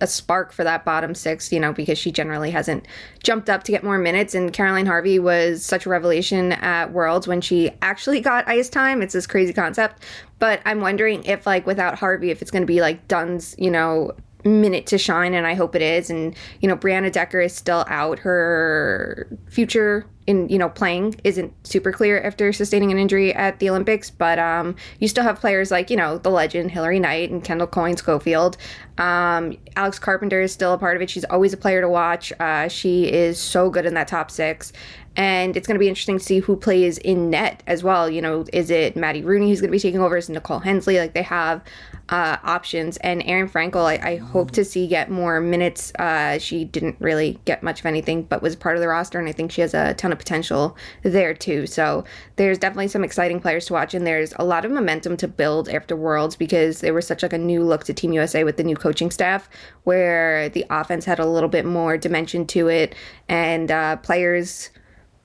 a 0.00 0.06
spark 0.06 0.52
for 0.52 0.64
that 0.64 0.84
bottom 0.84 1.14
six, 1.14 1.52
you 1.52 1.60
know, 1.60 1.72
because 1.72 1.98
she 1.98 2.12
generally 2.12 2.50
hasn't 2.50 2.86
jumped 3.22 3.50
up 3.50 3.64
to 3.64 3.72
get 3.72 3.82
more 3.82 3.98
minutes. 3.98 4.34
And 4.34 4.52
Caroline 4.52 4.86
Harvey 4.86 5.18
was 5.18 5.64
such 5.64 5.86
a 5.86 5.88
revelation 5.88 6.52
at 6.52 6.92
Worlds 6.92 7.26
when 7.26 7.40
she 7.40 7.70
actually 7.82 8.20
got 8.20 8.48
ice 8.48 8.68
time. 8.68 9.02
It's 9.02 9.14
this 9.14 9.26
crazy 9.26 9.52
concept. 9.52 10.04
But 10.38 10.60
I'm 10.64 10.80
wondering 10.80 11.24
if, 11.24 11.46
like, 11.46 11.66
without 11.66 11.98
Harvey, 11.98 12.30
if 12.30 12.42
it's 12.42 12.50
going 12.50 12.62
to 12.62 12.66
be 12.66 12.80
like 12.80 13.08
Dunne's, 13.08 13.54
you 13.58 13.70
know, 13.70 14.12
minute 14.44 14.86
to 14.86 14.98
shine, 14.98 15.34
and 15.34 15.46
I 15.46 15.54
hope 15.54 15.74
it 15.74 15.82
is. 15.82 16.10
And, 16.10 16.34
you 16.60 16.68
know, 16.68 16.76
Brianna 16.76 17.10
Decker 17.10 17.40
is 17.40 17.54
still 17.54 17.84
out. 17.88 18.20
Her 18.20 19.28
future 19.48 20.06
in 20.28 20.46
you 20.50 20.58
know 20.58 20.68
playing 20.68 21.18
isn't 21.24 21.54
super 21.66 21.90
clear 21.90 22.20
after 22.20 22.52
sustaining 22.52 22.92
an 22.92 22.98
injury 22.98 23.34
at 23.34 23.58
the 23.60 23.70
Olympics, 23.70 24.10
but 24.10 24.38
um, 24.38 24.76
you 25.00 25.08
still 25.08 25.24
have 25.24 25.40
players 25.40 25.70
like 25.70 25.88
you 25.88 25.96
know 25.96 26.18
the 26.18 26.28
legend 26.28 26.70
Hilary 26.70 27.00
Knight 27.00 27.30
and 27.30 27.42
Kendall 27.42 27.66
Coyne 27.66 27.96
Schofield. 27.96 28.58
Um, 28.98 29.56
Alex 29.74 29.98
Carpenter 29.98 30.42
is 30.42 30.52
still 30.52 30.74
a 30.74 30.78
part 30.78 30.96
of 30.96 31.02
it. 31.02 31.08
She's 31.08 31.24
always 31.24 31.54
a 31.54 31.56
player 31.56 31.80
to 31.80 31.88
watch. 31.88 32.30
Uh, 32.38 32.68
she 32.68 33.10
is 33.10 33.38
so 33.40 33.70
good 33.70 33.86
in 33.86 33.94
that 33.94 34.06
top 34.06 34.30
six, 34.30 34.70
and 35.18 35.56
it's 35.56 35.66
going 35.66 35.74
to 35.74 35.80
be 35.80 35.88
interesting 35.88 36.16
to 36.16 36.24
see 36.24 36.38
who 36.38 36.54
plays 36.54 36.96
in 36.98 37.28
net 37.28 37.64
as 37.66 37.82
well. 37.82 38.08
You 38.08 38.22
know, 38.22 38.44
is 38.52 38.70
it 38.70 38.94
Maddie 38.94 39.24
Rooney 39.24 39.48
who's 39.48 39.60
going 39.60 39.68
to 39.68 39.72
be 39.72 39.80
taking 39.80 40.00
over? 40.00 40.16
Is 40.16 40.30
Nicole 40.30 40.60
Hensley? 40.60 40.96
Like 40.96 41.12
they 41.12 41.22
have 41.22 41.60
uh, 42.08 42.36
options. 42.44 42.98
And 42.98 43.22
Aerin 43.24 43.50
Frankel, 43.50 43.84
I, 43.84 44.12
I, 44.12 44.16
hope 44.16 44.52
to 44.52 44.64
see 44.64 44.86
get 44.86 45.10
more 45.10 45.40
minutes. 45.40 45.92
Uh, 45.98 46.38
she 46.38 46.64
didn't 46.64 46.96
really 47.00 47.38
get 47.44 47.64
much 47.64 47.80
of 47.80 47.86
anything, 47.86 48.22
but 48.22 48.40
was 48.40 48.56
part 48.56 48.76
of 48.76 48.80
the 48.80 48.88
roster, 48.88 49.18
and 49.18 49.28
I 49.28 49.32
think 49.32 49.52
she 49.52 49.60
has 49.60 49.74
a 49.74 49.92
ton 49.94 50.12
of 50.12 50.18
potential 50.18 50.76
there 51.02 51.34
too. 51.34 51.66
So 51.66 52.04
there's 52.36 52.56
definitely 52.56 52.88
some 52.88 53.04
exciting 53.04 53.40
players 53.40 53.66
to 53.66 53.74
watch, 53.74 53.94
and 53.94 54.06
there's 54.06 54.32
a 54.38 54.44
lot 54.44 54.64
of 54.64 54.70
momentum 54.70 55.16
to 55.18 55.28
build 55.28 55.68
after 55.68 55.96
Worlds 55.96 56.36
because 56.36 56.80
there 56.80 56.94
was 56.94 57.06
such 57.06 57.22
like 57.22 57.32
a 57.32 57.38
new 57.38 57.62
look 57.62 57.84
to 57.84 57.92
Team 57.92 58.12
USA 58.12 58.44
with 58.44 58.56
the 58.56 58.64
new 58.64 58.76
coaching 58.76 59.10
staff, 59.10 59.50
where 59.84 60.48
the 60.48 60.64
offense 60.70 61.04
had 61.04 61.18
a 61.18 61.26
little 61.26 61.50
bit 61.50 61.66
more 61.66 61.98
dimension 61.98 62.46
to 62.46 62.68
it, 62.68 62.94
and 63.28 63.70
uh, 63.70 63.96
players 63.96 64.70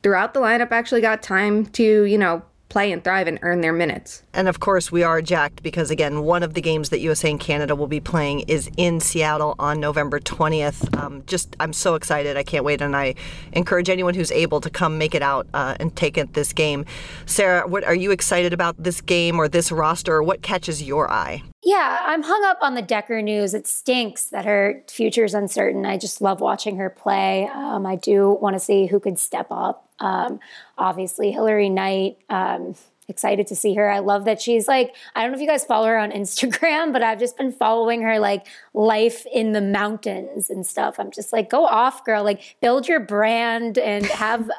throughout 0.04 0.34
the 0.34 0.40
lineup 0.40 0.72
actually 0.72 1.02
got 1.02 1.24
time 1.24 1.66
to 1.68 2.04
you 2.04 2.18
know 2.18 2.44
play 2.74 2.92
and 2.92 3.04
thrive 3.04 3.28
and 3.28 3.38
earn 3.44 3.62
their 3.62 3.72
minutes. 3.72 4.24
And 4.34 4.48
of 4.48 4.60
course, 4.60 4.92
we 4.92 5.04
are 5.04 5.22
jacked 5.22 5.62
because, 5.62 5.92
again, 5.92 6.24
one 6.24 6.42
of 6.42 6.56
the 6.56 6.62
games 6.62 6.90
that 6.90 7.02
USA 7.02 7.30
and 7.30 7.40
Canada 7.40 7.76
will 7.76 7.88
be 7.88 8.00
playing 8.00 8.40
is 8.42 8.68
in 8.78 9.00
Seattle 9.00 9.54
on 9.60 9.80
November 9.80 10.20
20th. 10.20 10.98
Um, 10.98 11.24
just, 11.28 11.56
I'm 11.60 11.72
so 11.72 11.94
excited. 11.94 12.36
I 12.36 12.42
can't 12.42 12.66
wait. 12.66 12.82
And 12.82 12.96
I 12.96 13.14
encourage 13.52 13.90
anyone 13.90 14.16
who's 14.16 14.32
able 14.32 14.60
to 14.60 14.72
come 14.72 14.98
make 14.98 15.14
it 15.14 15.22
out 15.22 15.46
uh, 15.54 15.76
and 15.80 15.96
take 15.96 16.18
it 16.18 16.34
this 16.34 16.52
game. 16.52 16.84
Sara, 17.28 17.68
what 17.68 17.84
are 17.84 17.94
you 17.94 18.10
excited 18.10 18.54
about 18.54 18.76
this 18.82 19.02
game 19.02 19.38
or 19.38 19.48
this 19.48 19.72
roster? 19.72 20.24
What 20.24 20.42
catches 20.42 20.82
your 20.82 21.12
eye? 21.12 21.44
Yeah, 21.64 22.00
I'm 22.02 22.24
hung 22.24 22.44
up 22.44 22.58
on 22.62 22.74
the 22.74 22.82
Decker 22.82 23.22
news. 23.22 23.54
It 23.54 23.68
stinks 23.68 24.26
that 24.32 24.46
her 24.46 24.84
future 24.90 25.24
is 25.24 25.36
uncertain. 25.36 25.86
I 25.86 26.00
just 26.00 26.22
love 26.22 26.42
watching 26.42 26.78
her 26.78 26.90
play. 26.90 27.48
Um, 27.54 27.86
I 27.86 27.98
do 27.98 28.32
want 28.42 28.56
to 28.56 28.60
see 28.60 28.88
who 28.88 29.00
could 29.00 29.20
step 29.20 29.46
up. 29.52 29.88
Um, 30.00 30.40
obviously, 30.78 31.32
Hilary 31.32 31.70
Knight. 31.70 32.18
Um, 32.30 32.76
excited 33.10 33.48
to 33.48 33.56
see 33.56 33.74
her. 33.76 33.90
I 33.90 34.00
love 34.00 34.26
that 34.26 34.42
she's 34.42 34.68
like, 34.68 34.96
I 35.16 35.22
don't 35.22 35.32
know 35.32 35.36
if 35.36 35.42
you 35.42 35.48
guys 35.48 35.66
follow 35.66 35.88
her 35.88 35.98
on 35.98 36.12
Instagram, 36.22 36.94
but 36.94 37.04
I've 37.04 37.20
just 37.20 37.38
been 37.38 37.52
following 37.52 38.02
her 38.02 38.20
like 38.20 38.48
life 38.74 39.26
in 39.34 39.52
the 39.52 39.62
mountains 39.62 40.50
and 40.50 40.66
stuff. 40.66 41.00
I'm 41.00 41.12
just 41.12 41.34
like, 41.34 41.50
go 41.50 41.66
off, 41.66 42.06
girl. 42.06 42.24
Like, 42.24 42.56
build 42.62 42.88
your 42.88 43.00
brand 43.00 43.78
and 43.78 44.06
have 44.06 44.50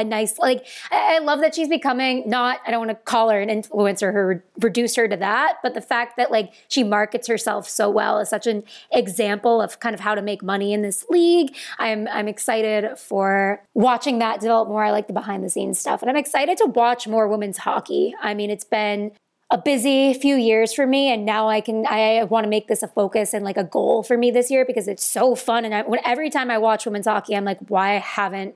a 0.00 0.04
nice 0.04 0.38
like 0.38 0.66
I 0.90 1.18
love 1.18 1.40
that 1.40 1.54
she's 1.54 1.68
becoming 1.68 2.28
not 2.28 2.60
I 2.66 2.70
don't 2.70 2.86
want 2.86 2.90
to 2.90 3.04
call 3.04 3.30
her 3.30 3.40
an 3.40 3.48
influencer 3.48 4.02
or 4.02 4.44
reduce 4.60 4.96
her 4.96 5.08
to 5.08 5.16
that 5.16 5.58
but 5.62 5.74
the 5.74 5.80
fact 5.80 6.16
that 6.16 6.30
like 6.30 6.52
she 6.68 6.82
markets 6.82 7.28
herself 7.28 7.68
so 7.68 7.90
well 7.90 8.18
is 8.18 8.28
such 8.28 8.46
an 8.46 8.64
example 8.92 9.60
of 9.60 9.80
kind 9.80 9.94
of 9.94 10.00
how 10.00 10.14
to 10.14 10.22
make 10.22 10.42
money 10.42 10.72
in 10.72 10.82
this 10.82 11.04
league. 11.10 11.54
I'm 11.78 12.08
I'm 12.08 12.28
excited 12.28 12.98
for 12.98 13.62
watching 13.74 14.18
that 14.18 14.40
develop 14.40 14.68
more. 14.68 14.84
I 14.84 14.90
like 14.90 15.06
the 15.06 15.12
behind 15.12 15.44
the 15.44 15.50
scenes 15.50 15.78
stuff 15.78 16.02
and 16.02 16.10
I'm 16.10 16.16
excited 16.16 16.58
to 16.58 16.66
watch 16.66 17.06
more 17.06 17.28
women's 17.28 17.58
hockey. 17.58 18.14
I 18.22 18.34
mean 18.34 18.50
it's 18.50 18.64
been 18.64 19.12
a 19.50 19.58
busy 19.58 20.14
few 20.14 20.36
years 20.36 20.72
for 20.72 20.86
me 20.86 21.12
and 21.12 21.26
now 21.26 21.48
i 21.48 21.60
can 21.60 21.84
i 21.88 22.22
want 22.24 22.44
to 22.44 22.48
make 22.48 22.68
this 22.68 22.84
a 22.84 22.88
focus 22.88 23.34
and 23.34 23.44
like 23.44 23.56
a 23.56 23.64
goal 23.64 24.02
for 24.04 24.16
me 24.16 24.30
this 24.30 24.48
year 24.48 24.64
because 24.64 24.86
it's 24.86 25.04
so 25.04 25.34
fun 25.34 25.64
and 25.64 25.74
I, 25.74 25.82
when, 25.82 25.98
every 26.04 26.30
time 26.30 26.52
i 26.52 26.58
watch 26.58 26.86
women's 26.86 27.06
hockey 27.06 27.34
i'm 27.34 27.44
like 27.44 27.58
why 27.66 27.94
haven't 27.94 28.54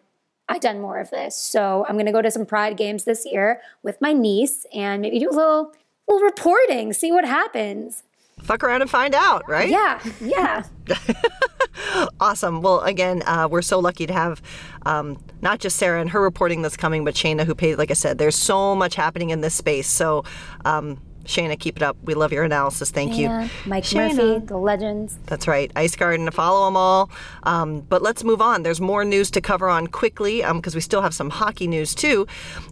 I've 0.48 0.60
done 0.60 0.80
more 0.80 0.98
of 0.98 1.10
this. 1.10 1.36
So 1.36 1.86
I'm 1.88 1.94
going 1.94 2.06
to 2.06 2.12
go 2.12 2.22
to 2.22 2.30
some 2.30 2.46
Pride 2.46 2.76
games 2.76 3.04
this 3.04 3.24
year 3.24 3.60
with 3.82 4.00
my 4.00 4.12
niece 4.12 4.66
and 4.74 5.02
maybe 5.02 5.18
do 5.18 5.30
a 5.30 5.32
little 5.32 5.72
little 6.08 6.22
reporting, 6.22 6.92
see 6.92 7.10
what 7.10 7.24
happens. 7.24 8.02
Fuck 8.42 8.62
around 8.62 8.82
and 8.82 8.90
find 8.90 9.14
out, 9.14 9.48
right? 9.48 9.70
Yeah, 9.70 10.00
yeah. 10.20 10.64
awesome. 12.20 12.62
Well, 12.62 12.80
again, 12.80 13.22
uh, 13.26 13.48
we're 13.50 13.62
so 13.62 13.78
lucky 13.78 14.06
to 14.06 14.12
have 14.12 14.42
um, 14.82 15.22
not 15.40 15.60
just 15.60 15.76
Sara 15.76 16.00
and 16.00 16.10
her 16.10 16.20
reporting 16.20 16.62
that's 16.62 16.76
coming, 16.76 17.04
but 17.04 17.14
Shayna 17.14 17.44
who 17.44 17.54
paid. 17.54 17.76
Like 17.76 17.90
I 17.90 17.94
said, 17.94 18.18
there's 18.18 18.36
so 18.36 18.74
much 18.74 18.94
happening 18.94 19.30
in 19.30 19.40
this 19.40 19.54
space. 19.54 19.88
So. 19.88 20.24
Um, 20.64 21.00
Shayna, 21.24 21.58
keep 21.58 21.76
it 21.76 21.82
up. 21.82 21.96
We 22.04 22.14
love 22.14 22.32
your 22.32 22.44
analysis. 22.44 22.90
Thank 22.90 23.16
you. 23.16 23.28
Mike 23.66 23.84
Shayna. 23.84 24.16
Murphy, 24.16 24.46
the 24.46 24.56
legends. 24.56 25.18
That's 25.26 25.46
right. 25.48 25.70
Ice 25.76 25.96
Garden, 25.96 26.30
follow 26.30 26.66
them 26.66 26.76
all. 26.76 27.10
Um, 27.42 27.80
but 27.80 28.02
let's 28.02 28.24
move 28.24 28.40
on. 28.40 28.62
There's 28.62 28.80
more 28.80 29.04
news 29.04 29.30
to 29.32 29.40
cover 29.40 29.68
on 29.68 29.86
quickly 29.86 30.42
because 30.42 30.74
um, 30.74 30.76
we 30.76 30.80
still 30.80 31.02
have 31.02 31.14
some 31.14 31.30
hockey 31.30 31.66
news 31.66 31.94
too. 31.94 32.26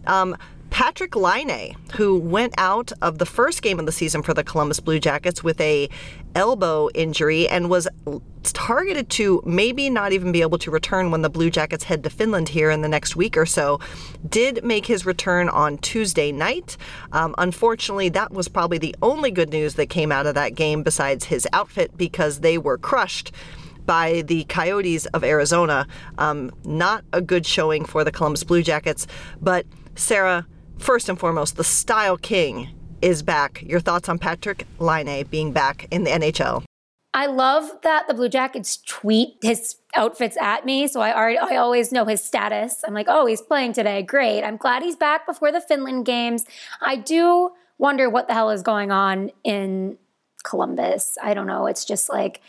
Um, 0.07 0.37
Patrik 0.73 1.15
Laine, 1.15 1.75
who 1.97 2.17
went 2.17 2.55
out 2.57 2.91
of 3.03 3.19
the 3.19 3.27
first 3.27 3.61
game 3.61 3.79
of 3.79 3.85
the 3.85 3.91
season 3.91 4.23
for 4.23 4.33
the 4.33 4.43
Columbus 4.43 4.79
Blue 4.79 4.99
Jackets 4.99 5.43
with 5.43 5.61
a 5.61 5.87
elbow 6.35 6.89
injury 6.93 7.47
and 7.47 7.69
was 7.69 7.87
targeted 8.43 9.09
to 9.09 9.41
maybe 9.45 9.89
not 9.89 10.11
even 10.11 10.31
be 10.31 10.41
able 10.41 10.57
to 10.57 10.71
return 10.71 11.11
when 11.11 11.21
the 11.21 11.29
Blue 11.29 11.49
Jackets 11.49 11.85
head 11.85 12.03
to 12.03 12.09
Finland 12.09 12.49
here 12.49 12.69
in 12.69 12.81
the 12.81 12.87
next 12.87 13.15
week 13.15 13.37
or 13.37 13.45
so, 13.45 13.79
did 14.27 14.63
make 14.63 14.85
his 14.85 15.05
return 15.05 15.49
on 15.49 15.77
Tuesday 15.77 16.31
night. 16.31 16.77
Um, 17.11 17.33
unfortunately, 17.37 18.09
that 18.09 18.31
was 18.31 18.47
probably 18.47 18.77
the 18.77 18.95
only 19.01 19.31
good 19.31 19.49
news 19.49 19.75
that 19.75 19.87
came 19.87 20.11
out 20.11 20.25
of 20.25 20.35
that 20.35 20.55
game 20.55 20.83
besides 20.83 21.25
his 21.25 21.47
outfit 21.53 21.97
because 21.97 22.41
they 22.41 22.57
were 22.57 22.77
crushed 22.77 23.31
by 23.85 24.21
the 24.27 24.45
Coyotes 24.45 25.05
of 25.07 25.23
Arizona. 25.23 25.87
Um, 26.17 26.51
not 26.63 27.03
a 27.11 27.21
good 27.21 27.45
showing 27.45 27.85
for 27.85 28.03
the 28.03 28.11
Columbus 28.11 28.43
Blue 28.43 28.63
Jackets, 28.63 29.07
but 29.41 29.65
Sara, 29.95 30.47
First 30.79 31.07
and 31.07 31.19
foremost, 31.19 31.55
the 31.55 31.63
Style 31.63 32.17
King 32.17 32.69
is 33.03 33.21
back. 33.21 33.61
Your 33.61 33.81
thoughts 33.81 34.07
on 34.07 34.17
Patrik 34.17 34.63
Laine 34.79 35.25
being 35.25 35.51
back 35.51 35.87
in 35.91 36.05
the 36.05 36.09
NHL? 36.09 36.63
I 37.13 37.27
love 37.27 37.69
that 37.83 38.07
the 38.07 38.13
Blue 38.13 38.29
Jackets 38.29 38.77
tweet 38.77 39.35
his 39.43 39.75
outfits 39.95 40.35
at 40.41 40.65
me, 40.65 40.87
so 40.87 41.01
I 41.01 41.15
already, 41.15 41.37
I 41.37 41.57
always 41.57 41.91
know 41.91 42.05
his 42.05 42.23
status. 42.23 42.81
I'm 42.87 42.93
like, 42.93 43.07
oh, 43.09 43.25
he's 43.27 43.41
playing 43.41 43.73
today. 43.73 44.01
Great. 44.01 44.41
I'm 44.41 44.57
glad 44.57 44.81
he's 44.81 44.95
back 44.95 45.27
before 45.27 45.51
the 45.51 45.61
Finland 45.61 46.05
games. 46.05 46.45
I 46.81 46.95
do 46.95 47.51
wonder 47.77 48.09
what 48.09 48.27
the 48.27 48.33
hell 48.33 48.49
is 48.49 48.63
going 48.63 48.89
on 48.89 49.31
in 49.43 49.97
Columbus. 50.43 51.17
I 51.21 51.33
don't 51.33 51.45
know. 51.45 51.67
It's 51.67 51.85
just 51.85 52.09
like 52.09 52.41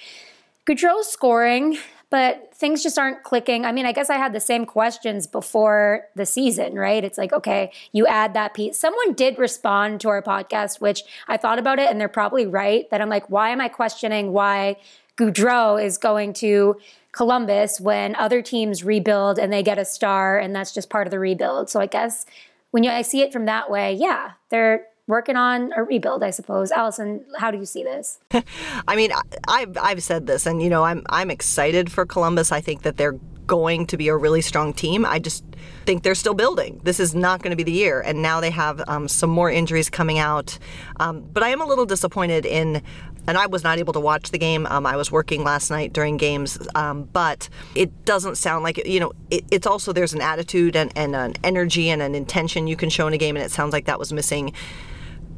Gaudreau's 0.67 1.09
scoring, 1.09 1.77
but 2.15 2.55
things 2.55 2.81
just 2.81 2.97
aren't 2.97 3.25
clicking. 3.25 3.65
I 3.65 3.73
mean, 3.73 3.87
I 3.87 3.91
guess 3.91 4.09
I 4.09 4.19
had 4.19 4.33
the 4.33 4.39
same 4.39 4.67
questions 4.67 5.27
before 5.27 6.07
the 6.15 6.25
season, 6.25 6.77
right? 6.77 7.03
It's 7.03 7.19
like, 7.19 7.33
okay, 7.33 7.73
you 7.91 8.07
add 8.07 8.35
that 8.35 8.55
piece. 8.55 8.79
Someone 8.79 9.15
did 9.15 9.37
respond 9.37 10.01
to 10.03 10.11
our 10.11 10.23
podcast, 10.23 10.81
which 10.81 11.03
I 11.27 11.37
thought 11.37 11.59
about 11.59 11.81
it, 11.81 11.91
and 11.91 12.01
they're 12.01 12.07
probably 12.07 12.47
right 12.47 12.89
that 12.91 13.01
I'm 13.01 13.09
like, 13.09 13.29
why 13.31 13.49
am 13.49 13.61
I 13.61 13.67
questioning 13.67 14.31
why 14.31 14.77
Gaudreau 15.17 15.85
is 15.85 15.99
going 15.99 16.35
to 16.35 16.77
Columbus 17.11 17.81
when 17.81 18.15
other 18.15 18.43
teams 18.43 18.85
rebuild 18.85 19.41
and 19.41 19.53
they 19.53 19.65
get 19.65 19.81
a 19.81 19.85
star, 19.85 20.39
and 20.39 20.55
that's 20.55 20.73
just 20.73 20.89
part 20.89 21.09
of 21.09 21.11
the 21.11 21.19
rebuild? 21.19 21.69
So 21.69 21.81
I 21.81 21.87
guess 21.87 22.27
when 22.71 22.85
you, 22.85 22.91
I 22.91 23.03
see 23.03 23.23
it 23.23 23.33
from 23.33 23.47
that 23.47 23.69
way, 23.69 23.93
yeah, 23.93 24.35
they're 24.51 24.87
working 25.07 25.37
on 25.37 25.73
a 25.77 25.83
rebuild, 25.83 26.23
I 26.23 26.31
suppose. 26.31 26.71
Alison, 26.71 27.25
how 27.39 27.51
do 27.51 27.59
you 27.59 27.67
see 27.67 27.83
this? 27.83 28.19
I 28.89 28.97
mean, 28.97 29.11
I've 29.49 29.77
I've 29.79 30.03
said 30.03 30.27
this, 30.27 30.47
and 30.47 30.63
you 30.63 30.71
know, 30.71 30.85
I'm 30.85 31.03
I'm 31.09 31.31
excited 31.31 31.91
for 31.91 32.07
Columbus. 32.07 32.53
I 32.53 32.61
think 32.61 32.83
that 32.83 32.97
they're 32.97 33.19
going 33.47 33.87
to 33.87 33.99
be 33.99 34.09
a 34.09 34.17
really 34.17 34.41
strong 34.41 34.73
team. 34.73 35.05
I 35.05 35.19
just 35.19 35.45
think 35.85 36.03
they're 36.03 36.15
still 36.15 36.33
building. 36.33 36.81
This 36.83 36.99
is 36.99 37.15
not 37.15 37.43
going 37.43 37.51
to 37.51 37.57
be 37.57 37.63
the 37.63 37.73
year, 37.73 38.01
and 38.01 38.23
now 38.23 38.41
they 38.41 38.51
have 38.51 38.83
um, 38.89 39.07
some 39.09 39.31
more 39.31 39.51
injuries 39.51 39.91
coming 39.91 40.19
out. 40.19 40.59
Um, 40.99 41.21
but 41.33 41.43
I 41.43 41.51
am 41.51 41.61
a 41.61 41.67
little 41.67 41.87
disappointed 41.87 42.47
in. 42.47 42.83
And 43.27 43.39
I 43.39 43.47
was 43.47 43.65
not 43.65 43.79
able 43.79 43.95
to 43.95 44.01
watch 44.01 44.33
the 44.33 44.39
game. 44.39 44.67
Um, 44.67 44.85
I 44.85 44.97
was 44.97 45.11
working 45.11 45.45
last 45.45 45.71
night 45.71 45.95
during 45.95 46.19
games, 46.19 46.59
um, 46.75 47.05
but 47.05 47.49
it 47.75 48.05
doesn't 48.05 48.35
sound 48.37 48.65
like 48.65 48.87
you 48.87 49.01
know. 49.01 49.13
It, 49.31 49.47
it's 49.51 49.67
also 49.67 49.95
there's 49.95 50.13
an 50.13 50.21
attitude 50.21 50.77
and, 50.77 50.93
and 50.95 51.17
an 51.17 51.33
energy 51.43 51.89
and 51.89 52.03
an 52.03 52.15
intention 52.15 52.67
you 52.67 52.77
can 52.77 52.91
show 52.91 53.07
in 53.07 53.15
a 53.15 53.17
game, 53.17 53.35
and 53.35 53.43
it 53.43 53.51
sounds 53.51 53.73
like 53.73 53.87
that 53.87 53.99
was 53.99 54.13
missing 54.13 54.53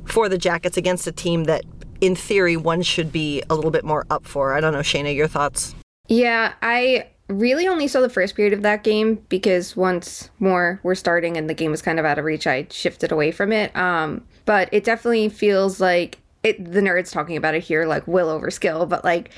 for 0.07 0.29
the 0.29 0.39
Jackets 0.39 0.77
against 0.77 1.07
a 1.07 1.13
team 1.13 1.45
that, 1.45 1.65
in 2.01 2.15
theory, 2.15 2.57
one 2.57 2.83
should 2.83 3.13
be 3.13 3.43
a 3.51 3.55
little 3.55 3.71
bit 3.71 3.85
more 3.85 4.05
up 4.11 4.27
for. 4.27 4.55
I 4.55 4.61
don't 4.61 4.73
know, 4.73 4.81
Shayna, 4.81 5.15
your 5.15 5.29
thoughts? 5.29 5.75
Yeah, 6.09 6.53
I 6.63 7.09
really 7.29 7.67
only 7.67 7.89
saw 7.89 8.01
the 8.01 8.09
first 8.09 8.37
period 8.37 8.53
of 8.53 8.63
that 8.63 8.85
game 8.85 9.17
because 9.29 9.77
once 9.77 10.31
more 10.39 10.79
we're 10.85 10.95
starting 10.95 11.37
and 11.37 11.51
the 11.51 11.55
game 11.55 11.71
was 11.71 11.83
kind 11.83 11.99
of 11.99 12.05
out 12.05 12.19
of 12.19 12.25
reach, 12.25 12.47
I 12.47 12.67
shifted 12.71 13.11
away 13.11 13.33
from 13.33 13.53
it. 13.53 13.75
Um, 13.77 14.25
but 14.45 14.69
it 14.73 14.85
definitely 14.85 15.29
feels 15.29 15.81
like 15.81 16.19
it, 16.45 16.73
the 16.73 16.81
nerds 16.81 17.11
talking 17.11 17.37
about 17.37 17.55
it 17.55 17.65
here, 17.65 17.87
like 17.87 18.07
will 18.07 18.29
over 18.29 18.51
skill, 18.51 18.87
but 18.87 19.05
like 19.05 19.31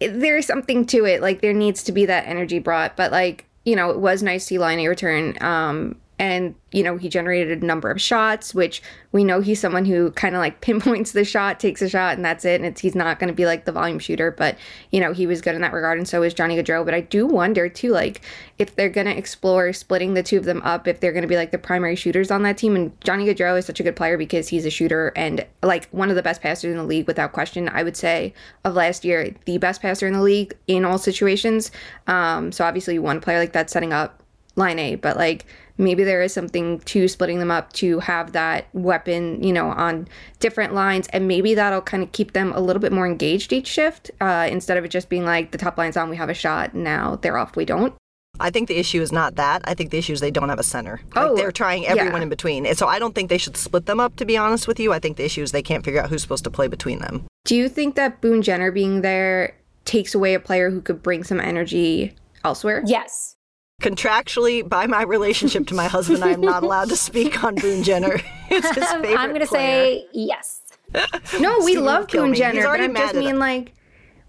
it, 0.00 0.18
there's 0.20 0.46
something 0.46 0.86
to 0.86 1.04
it. 1.04 1.20
Like 1.20 1.42
there 1.42 1.52
needs 1.52 1.82
to 1.84 1.92
be 1.92 2.06
that 2.06 2.26
energy 2.26 2.58
brought, 2.58 2.96
but 2.96 3.12
like 3.12 3.46
you 3.64 3.76
know, 3.76 3.90
it 3.90 3.98
was 3.98 4.22
nice 4.22 4.44
to 4.44 4.46
see 4.48 4.58
Laine 4.58 4.86
return. 4.86 5.36
Um, 5.40 5.96
and 6.18 6.54
you 6.70 6.82
know 6.82 6.96
he 6.96 7.08
generated 7.08 7.62
a 7.62 7.66
number 7.66 7.90
of 7.90 8.00
shots 8.00 8.54
which 8.54 8.82
we 9.12 9.24
know 9.24 9.40
he's 9.40 9.60
someone 9.60 9.84
who 9.84 10.10
kind 10.12 10.34
of 10.34 10.40
like 10.40 10.60
pinpoints 10.60 11.12
the 11.12 11.24
shot 11.24 11.58
takes 11.58 11.82
a 11.82 11.88
shot 11.88 12.16
and 12.16 12.24
that's 12.24 12.44
it 12.44 12.60
and 12.60 12.78
he's 12.78 12.94
not 12.94 13.18
going 13.18 13.28
to 13.28 13.34
be 13.34 13.46
like 13.46 13.64
the 13.64 13.72
volume 13.72 13.98
shooter 13.98 14.30
but 14.30 14.56
you 14.90 15.00
know 15.00 15.12
he 15.12 15.26
was 15.26 15.40
good 15.40 15.54
in 15.54 15.60
that 15.60 15.72
regard 15.72 15.98
and 15.98 16.06
so 16.06 16.22
is 16.22 16.34
johnny 16.34 16.56
gaudreau. 16.56 16.84
But 16.84 16.94
i 16.94 17.00
do 17.00 17.26
wonder 17.26 17.68
too 17.68 17.90
like 17.90 18.20
if 18.58 18.76
they're 18.76 18.88
going 18.88 19.06
to 19.06 19.16
explore 19.16 19.72
splitting 19.72 20.14
the 20.14 20.22
two 20.22 20.38
of 20.38 20.44
them 20.44 20.62
up 20.62 20.86
if 20.86 21.00
they're 21.00 21.12
going 21.12 21.22
to 21.22 21.28
be 21.28 21.36
like 21.36 21.50
the 21.50 21.58
primary 21.58 21.96
shooters 21.96 22.30
on 22.30 22.42
that 22.42 22.56
team. 22.56 22.76
And 22.76 22.98
johnny 23.02 23.26
gaudreau 23.26 23.58
is 23.58 23.66
such 23.66 23.80
a 23.80 23.82
good 23.82 23.96
player 23.96 24.16
because 24.16 24.48
he's 24.48 24.66
a 24.66 24.70
shooter 24.70 25.12
and 25.16 25.44
like 25.62 25.88
one 25.90 26.10
of 26.10 26.16
the 26.16 26.22
best 26.22 26.40
passers 26.40 26.70
in 26.70 26.76
the 26.76 26.84
league 26.84 27.06
without 27.06 27.32
question 27.32 27.68
i 27.70 27.82
would 27.82 27.96
say 27.96 28.32
of 28.64 28.74
last 28.74 29.04
year. 29.04 29.34
The 29.46 29.58
best 29.58 29.82
passer 29.82 30.06
in 30.06 30.12
the 30.12 30.22
league 30.22 30.54
in 30.66 30.84
all 30.84 30.98
situations. 30.98 31.70
Um 32.06 32.52
so 32.52 32.64
obviously 32.64 32.98
one 32.98 33.20
player 33.20 33.38
like 33.38 33.52
that 33.52 33.70
setting 33.70 33.92
up 33.92 34.22
Laine. 34.56 34.96
But 34.96 35.16
like 35.16 35.46
maybe 35.78 36.04
there 36.04 36.22
is 36.22 36.32
something 36.32 36.78
to 36.80 37.08
splitting 37.08 37.38
them 37.38 37.50
up 37.50 37.72
to 37.74 37.98
have 38.00 38.32
that 38.32 38.66
weapon, 38.72 39.42
you 39.42 39.52
know, 39.52 39.70
on 39.70 40.08
different 40.40 40.74
lines. 40.74 41.08
And 41.08 41.26
maybe 41.26 41.54
that'll 41.54 41.82
kind 41.82 42.02
of 42.02 42.12
keep 42.12 42.32
them 42.32 42.52
a 42.52 42.60
little 42.60 42.80
bit 42.80 42.92
more 42.92 43.06
engaged 43.06 43.52
each 43.52 43.66
shift 43.66 44.10
uh, 44.20 44.48
instead 44.50 44.76
of 44.76 44.84
it 44.84 44.88
just 44.88 45.08
being 45.08 45.24
like 45.24 45.50
the 45.50 45.58
top 45.58 45.76
line's 45.78 45.96
on, 45.96 46.10
we 46.10 46.16
have 46.16 46.30
a 46.30 46.34
shot, 46.34 46.74
now 46.74 47.16
they're 47.16 47.38
off, 47.38 47.56
we 47.56 47.64
don't. 47.64 47.94
I 48.40 48.50
think 48.50 48.66
the 48.66 48.78
issue 48.78 49.00
is 49.00 49.12
not 49.12 49.36
that. 49.36 49.62
I 49.64 49.74
think 49.74 49.92
the 49.92 49.98
issue 49.98 50.12
is 50.12 50.20
they 50.20 50.32
don't 50.32 50.48
have 50.48 50.58
a 50.58 50.64
center. 50.64 51.00
Like 51.14 51.30
oh, 51.30 51.36
they're 51.36 51.52
trying 51.52 51.86
everyone 51.86 52.16
yeah. 52.16 52.22
in 52.22 52.28
between. 52.28 52.66
And 52.66 52.76
so 52.76 52.88
I 52.88 52.98
don't 52.98 53.14
think 53.14 53.28
they 53.28 53.38
should 53.38 53.56
split 53.56 53.86
them 53.86 54.00
up, 54.00 54.16
to 54.16 54.24
be 54.24 54.36
honest 54.36 54.66
with 54.66 54.80
you. 54.80 54.92
I 54.92 54.98
think 54.98 55.16
the 55.16 55.24
issue 55.24 55.42
is 55.42 55.52
they 55.52 55.62
can't 55.62 55.84
figure 55.84 56.02
out 56.02 56.08
who's 56.08 56.22
supposed 56.22 56.42
to 56.44 56.50
play 56.50 56.66
between 56.66 56.98
them. 56.98 57.26
Do 57.44 57.54
you 57.54 57.68
think 57.68 57.94
that 57.94 58.20
Boone 58.20 58.42
Jenner 58.42 58.72
being 58.72 59.02
there 59.02 59.56
takes 59.84 60.16
away 60.16 60.34
a 60.34 60.40
player 60.40 60.70
who 60.70 60.80
could 60.80 61.00
bring 61.00 61.22
some 61.22 61.38
energy 61.38 62.16
elsewhere? 62.42 62.82
Yes 62.86 63.33
contractually 63.82 64.66
by 64.66 64.86
my 64.86 65.02
relationship 65.02 65.66
to 65.66 65.74
my 65.74 65.86
husband 65.86 66.24
i 66.24 66.30
am 66.30 66.40
not 66.40 66.62
allowed 66.66 66.88
to 66.88 66.96
speak 66.96 67.42
on 67.44 67.54
boone 67.56 67.82
jenner. 67.82 68.20
It's 68.50 68.68
his 68.74 68.84
favorite 68.84 69.18
i'm 69.18 69.32
gonna 69.32 69.46
player. 69.46 69.84
say 70.00 70.06
yes. 70.12 70.60
No 71.40 71.58
we 71.64 71.76
love 71.76 72.08
boone 72.08 72.34
jenner 72.34 72.62
but 72.62 72.80
i'm 72.80 72.94
just 72.94 73.14
mean 73.14 73.38
like 73.38 73.72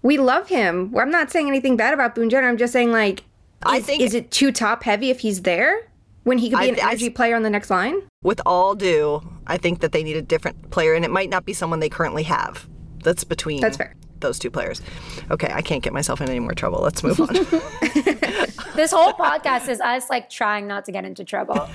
we 0.02 0.18
love 0.18 0.48
him. 0.48 0.94
I'm 0.96 1.10
not 1.10 1.32
saying 1.32 1.48
anything 1.48 1.76
bad 1.76 1.92
about 1.92 2.14
boone 2.14 2.30
jenner. 2.30 2.48
I'm 2.48 2.56
just 2.56 2.72
saying 2.72 2.92
like 2.92 3.24
I 3.62 3.80
think 3.80 4.02
is 4.02 4.14
it 4.14 4.30
too 4.30 4.52
top 4.52 4.84
heavy 4.84 5.10
if 5.10 5.20
he's 5.20 5.42
there 5.42 5.90
when 6.22 6.38
he 6.38 6.50
could 6.50 6.60
be 6.60 6.66
I, 6.66 6.68
an 6.68 6.78
energy 6.78 7.06
I, 7.06 7.10
player 7.10 7.34
on 7.34 7.42
the 7.42 7.50
next 7.50 7.70
line? 7.70 8.02
With 8.22 8.40
all 8.46 8.74
due 8.74 9.22
i 9.46 9.56
think 9.56 9.80
that 9.80 9.92
they 9.92 10.02
need 10.02 10.16
a 10.16 10.22
different 10.22 10.70
player 10.70 10.94
and 10.94 11.04
it 11.04 11.10
might 11.10 11.30
not 11.30 11.44
be 11.44 11.52
someone 11.52 11.80
they 11.80 11.88
currently 11.88 12.24
have. 12.24 12.68
That's 13.04 13.22
between 13.24 13.60
that's 13.60 13.76
fair 13.76 13.94
those 14.26 14.38
two 14.38 14.50
players. 14.50 14.82
Okay, 15.30 15.50
I 15.52 15.62
can't 15.62 15.82
get 15.82 15.92
myself 15.92 16.20
in 16.20 16.28
any 16.28 16.40
more 16.40 16.54
trouble. 16.54 16.80
Let's 16.80 17.02
move 17.02 17.20
on. 17.20 17.28
this 18.76 18.90
whole 18.92 19.12
podcast 19.12 19.68
is 19.68 19.80
us 19.80 20.10
like 20.10 20.28
trying 20.28 20.66
not 20.66 20.84
to 20.86 20.92
get 20.92 21.04
into 21.04 21.24
trouble. 21.24 21.68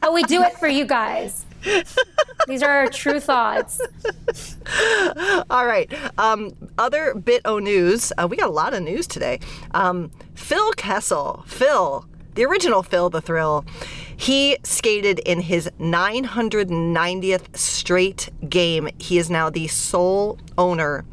but 0.00 0.12
we 0.12 0.22
do 0.24 0.42
it 0.42 0.56
for 0.58 0.68
you 0.68 0.84
guys. 0.84 1.44
These 2.46 2.62
are 2.62 2.70
our 2.70 2.88
true 2.88 3.20
thoughts. 3.20 3.80
All 5.50 5.66
right. 5.66 5.92
Um, 6.18 6.52
other 6.78 7.14
bit 7.14 7.42
o 7.44 7.58
news. 7.58 8.12
Uh, 8.16 8.26
we 8.30 8.36
got 8.36 8.48
a 8.48 8.52
lot 8.52 8.74
of 8.74 8.82
news 8.82 9.06
today. 9.06 9.40
Um, 9.72 10.10
Phil 10.34 10.72
Kessel. 10.72 11.44
Phil, 11.46 12.06
the 12.34 12.44
original 12.44 12.82
Phil 12.82 13.10
the 13.10 13.20
Thrill. 13.20 13.64
He 14.16 14.58
skated 14.64 15.18
in 15.20 15.40
his 15.40 15.70
990th 15.78 17.56
straight 17.56 18.28
game. 18.48 18.88
He 18.98 19.18
is 19.18 19.30
now 19.30 19.48
the 19.48 19.66
sole 19.68 20.38
owner 20.58 21.04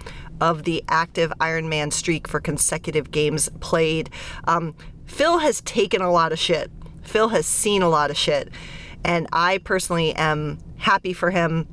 of 0.41 0.63
the 0.63 0.83
active 0.87 1.31
Ironman 1.39 1.91
streak 1.91 2.27
for 2.27 2.39
consecutive 2.39 3.11
games 3.11 3.49
played. 3.59 4.09
Um, 4.45 4.75
Phil 5.05 5.39
has 5.39 5.61
taken 5.61 6.01
a 6.01 6.11
lot 6.11 6.31
of 6.31 6.39
shit. 6.39 6.71
Phil 7.01 7.29
has 7.29 7.45
seen 7.45 7.81
a 7.81 7.89
lot 7.89 8.11
of 8.11 8.17
shit. 8.17 8.49
And 9.03 9.27
I 9.31 9.59
personally 9.59 10.13
am 10.15 10.59
happy 10.77 11.13
for 11.13 11.31
him. 11.31 11.67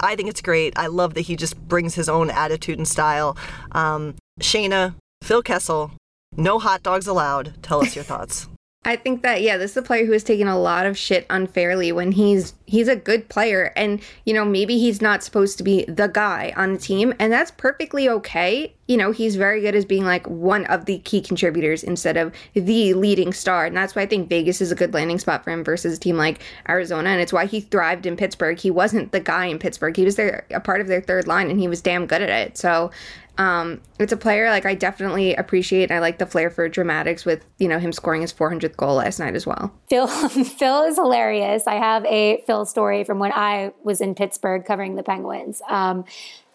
I 0.00 0.14
think 0.16 0.28
it's 0.28 0.42
great. 0.42 0.78
I 0.78 0.86
love 0.86 1.14
that 1.14 1.22
he 1.22 1.36
just 1.36 1.58
brings 1.66 1.94
his 1.94 2.08
own 2.08 2.30
attitude 2.30 2.78
and 2.78 2.86
style. 2.86 3.36
Um, 3.72 4.14
Shayna, 4.40 4.94
Phil 5.22 5.42
Kessel, 5.42 5.92
no 6.36 6.58
hot 6.58 6.82
dogs 6.82 7.06
allowed. 7.06 7.54
Tell 7.62 7.80
us 7.80 7.96
your 7.96 8.04
thoughts. 8.04 8.48
I 8.84 8.94
think 8.96 9.22
that 9.22 9.42
yeah, 9.42 9.56
this 9.56 9.72
is 9.72 9.76
a 9.76 9.82
player 9.82 10.06
who 10.06 10.12
has 10.12 10.22
taken 10.22 10.46
a 10.46 10.58
lot 10.58 10.86
of 10.86 10.96
shit 10.96 11.26
unfairly 11.28 11.90
when 11.90 12.12
he's 12.12 12.54
he's 12.64 12.86
a 12.86 12.94
good 12.94 13.28
player 13.28 13.72
and 13.76 14.00
you 14.24 14.32
know 14.32 14.44
maybe 14.44 14.78
he's 14.78 15.02
not 15.02 15.22
supposed 15.22 15.58
to 15.58 15.64
be 15.64 15.84
the 15.86 16.06
guy 16.06 16.52
on 16.56 16.74
the 16.74 16.78
team 16.78 17.12
and 17.18 17.32
that's 17.32 17.50
perfectly 17.50 18.08
okay. 18.08 18.72
You 18.86 18.96
know, 18.96 19.10
he's 19.10 19.36
very 19.36 19.60
good 19.60 19.74
as 19.74 19.84
being 19.84 20.04
like 20.04 20.26
one 20.26 20.64
of 20.66 20.86
the 20.86 21.00
key 21.00 21.20
contributors 21.20 21.82
instead 21.82 22.16
of 22.16 22.32
the 22.54 22.94
leading 22.94 23.34
star. 23.34 23.66
And 23.66 23.76
that's 23.76 23.94
why 23.94 24.02
I 24.02 24.06
think 24.06 24.30
Vegas 24.30 24.62
is 24.62 24.72
a 24.72 24.76
good 24.76 24.94
landing 24.94 25.18
spot 25.18 25.44
for 25.44 25.50
him 25.50 25.62
versus 25.62 25.98
a 25.98 26.00
team 26.00 26.16
like 26.16 26.40
Arizona 26.68 27.10
and 27.10 27.20
it's 27.20 27.32
why 27.32 27.44
he 27.44 27.60
thrived 27.60 28.06
in 28.06 28.16
Pittsburgh. 28.16 28.58
He 28.58 28.70
wasn't 28.70 29.12
the 29.12 29.20
guy 29.20 29.46
in 29.46 29.58
Pittsburgh. 29.58 29.96
He 29.96 30.04
was 30.04 30.16
there 30.16 30.46
a 30.50 30.60
part 30.60 30.80
of 30.80 30.86
their 30.86 31.02
third 31.02 31.26
line 31.26 31.50
and 31.50 31.60
he 31.60 31.68
was 31.68 31.82
damn 31.82 32.06
good 32.06 32.22
at 32.22 32.30
it. 32.30 32.56
So 32.56 32.90
um, 33.38 33.80
it's 34.00 34.12
a 34.12 34.16
player 34.16 34.50
like 34.50 34.66
I 34.66 34.74
definitely 34.74 35.34
appreciate. 35.36 35.92
I 35.92 36.00
like 36.00 36.18
the 36.18 36.26
flair 36.26 36.50
for 36.50 36.68
dramatics 36.68 37.24
with 37.24 37.44
you 37.58 37.68
know 37.68 37.78
him 37.78 37.92
scoring 37.92 38.20
his 38.20 38.32
400th 38.32 38.76
goal 38.76 38.96
last 38.96 39.20
night 39.20 39.36
as 39.36 39.46
well. 39.46 39.72
Phil 39.88 40.06
Phil 40.44 40.82
is 40.82 40.96
hilarious. 40.96 41.66
I 41.66 41.76
have 41.76 42.04
a 42.06 42.42
Phil 42.46 42.66
story 42.66 43.04
from 43.04 43.20
when 43.20 43.32
I 43.32 43.72
was 43.84 44.00
in 44.00 44.16
Pittsburgh 44.16 44.64
covering 44.64 44.96
the 44.96 45.04
Penguins. 45.04 45.62
Um, 45.68 46.04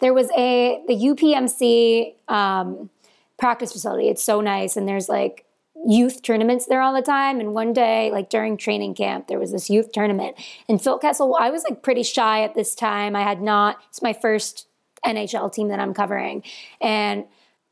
there 0.00 0.12
was 0.12 0.30
a 0.36 0.82
the 0.86 0.94
UPMC 0.94 2.14
um, 2.30 2.90
practice 3.38 3.72
facility. 3.72 4.08
It's 4.10 4.22
so 4.22 4.42
nice, 4.42 4.76
and 4.76 4.86
there's 4.86 5.08
like 5.08 5.46
youth 5.86 6.22
tournaments 6.22 6.66
there 6.66 6.82
all 6.82 6.94
the 6.94 7.02
time. 7.02 7.40
And 7.40 7.54
one 7.54 7.72
day, 7.72 8.10
like 8.10 8.28
during 8.28 8.58
training 8.58 8.94
camp, 8.94 9.28
there 9.28 9.38
was 9.38 9.52
this 9.52 9.70
youth 9.70 9.92
tournament. 9.92 10.36
And 10.68 10.82
Phil 10.82 10.98
Kessel, 10.98 11.36
I 11.38 11.50
was 11.50 11.64
like 11.68 11.82
pretty 11.82 12.02
shy 12.02 12.42
at 12.42 12.54
this 12.54 12.74
time. 12.74 13.14
I 13.14 13.22
had 13.22 13.42
not, 13.42 13.78
it's 13.90 14.00
my 14.00 14.14
first 14.14 14.66
NHL 15.04 15.52
team 15.52 15.68
that 15.68 15.80
I'm 15.80 15.94
covering. 15.94 16.42
And 16.80 17.24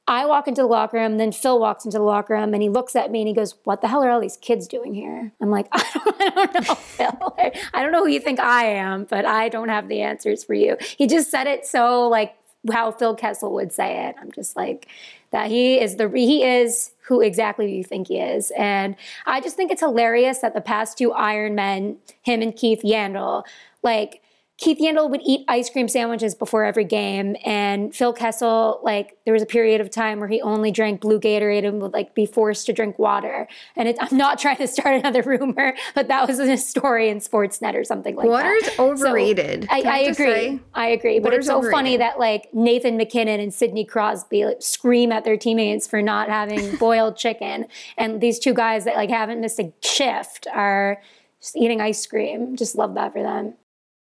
I 0.09 0.27
walk 0.27 0.49
into 0.49 0.63
the 0.63 0.67
locker 0.67 0.97
room, 0.97 1.19
then 1.19 1.31
Phil 1.31 1.61
walks 1.61 1.85
into 1.85 1.99
the 1.99 2.05
locker 2.05 2.35
room 2.35 2.55
and 2.55 2.63
he 2.63 2.69
looks 2.69 2.97
at 2.97 3.11
me 3.11 3.21
and 3.21 3.29
he 3.29 3.35
goes, 3.35 3.55
What 3.65 3.81
the 3.81 3.89
hell 3.89 4.03
are 4.03 4.11
all 4.11 4.21
these 4.21 4.37
kids 4.37 4.67
doing 4.67 4.95
here? 4.95 5.33
I'm 5.41 5.51
like, 5.51 5.69
I 5.73 5.85
don't, 5.95 6.21
I 6.21 6.31
don't 6.31 6.69
know, 6.69 6.75
Phil. 6.75 7.37
I 7.73 7.83
don't 7.83 7.93
know 7.93 8.05
who 8.05 8.11
you 8.11 8.21
think 8.21 8.41
I 8.41 8.65
am, 8.65 9.05
but 9.05 9.25
I 9.25 9.49
don't 9.49 9.69
have 9.69 9.89
the 9.89 10.03
answers 10.03 10.43
for 10.43 10.55
you. 10.55 10.77
He 10.81 11.07
just 11.07 11.31
said 11.31 11.47
it 11.47 11.67
so 11.67 12.09
like 12.09 12.35
how 12.73 12.91
Phil 12.91 13.15
Kessel 13.15 13.53
would 13.55 13.73
say 13.73 14.07
it. 14.09 14.17
I'm 14.21 14.33
just 14.33 14.57
like, 14.57 14.89
that 15.33 15.51
he 15.51 15.81
is 15.81 15.97
the 15.97 16.09
he 16.11 16.45
is 16.45 16.93
who 17.07 17.21
exactly 17.21 17.75
you 17.75 17.83
think 17.83 18.09
he 18.09 18.19
is. 18.19 18.53
And 18.57 18.95
I 19.27 19.41
just 19.41 19.57
think 19.57 19.73
it's 19.73 19.81
hilarious 19.81 20.39
that 20.39 20.55
the 20.55 20.61
past 20.61 20.99
two 20.99 21.11
Iron 21.13 21.55
Men, 21.55 21.97
him 22.23 22.43
and 22.43 22.55
Keith 22.55 22.83
Yandle, 22.85 23.45
like 23.83 24.23
Keith 24.59 24.79
Yandle 24.79 25.11
would 25.11 25.23
eat 25.25 25.45
ice 25.49 25.69
cream 25.71 25.89
sandwiches 25.89 26.35
before 26.35 26.63
every 26.65 26.85
game, 26.85 27.35
and 27.45 27.95
Phil 27.95 28.13
Kessel, 28.13 28.81
like 28.85 29.17
there 29.25 29.33
was 29.33 29.43
a 29.43 29.47
period 29.47 29.81
of 29.81 29.91
time 29.91 30.21
where 30.21 30.29
he 30.29 30.41
only 30.41 30.71
drank 30.71 31.01
blue 31.01 31.19
Gatorade 31.19 31.67
and 31.67 31.81
would 31.83 31.93
like 31.93 32.15
be 32.15 32.27
forced 32.27 32.67
to 32.67 32.73
drink 32.73 32.99
water. 32.99 33.49
And 33.75 33.89
it, 33.89 33.97
I'm 34.01 34.17
not 34.17 34.39
trying 34.39 34.59
to 34.59 34.69
start 34.69 34.95
another 34.97 35.23
rumor, 35.23 35.75
but 35.95 36.07
that 36.09 36.29
was 36.29 36.39
a 36.39 36.57
story 36.57 37.09
in 37.09 37.19
Sportsnet 37.19 37.75
or 37.75 37.83
something 37.83 38.15
like 38.15 38.27
Water's 38.27 38.63
that. 38.63 38.79
overrated. 38.79 39.65
So 39.65 39.69
I, 39.71 39.81
I 39.81 39.99
agree. 39.99 40.15
say? 40.15 40.61
I 40.75 40.89
agree. 40.89 41.19
But 41.19 41.35
it's 41.35 41.47
so 41.47 41.69
funny 41.71 41.97
that 41.97 42.21
like 42.21 42.49
Nathan 42.53 42.97
MacKinnon 42.97 43.41
and 43.41 43.53
Sidney 43.53 43.85
Crosby 43.85 44.45
like, 44.45 44.63
scream 44.63 45.11
at 45.11 45.25
their 45.25 45.37
teammates 45.37 45.89
for 45.89 46.03
not 46.03 46.29
having 46.29 46.77
boiled 46.79 47.17
chicken, 47.17 47.67
and 47.97 48.21
these 48.21 48.39
two 48.39 48.55
guys 48.55 48.85
that 48.85 48.97
like 48.97 49.11
haven't 49.11 49.41
missed 49.41 49.59
a 49.59 49.73
shift 49.83 50.47
are 50.53 51.01
just 51.41 51.57
eating 51.57 51.81
ice 51.81 52.07
cream. 52.07 52.55
Just 52.55 52.77
love 52.77 52.95
that 52.95 53.13
for 53.13 53.23
them. 53.23 53.55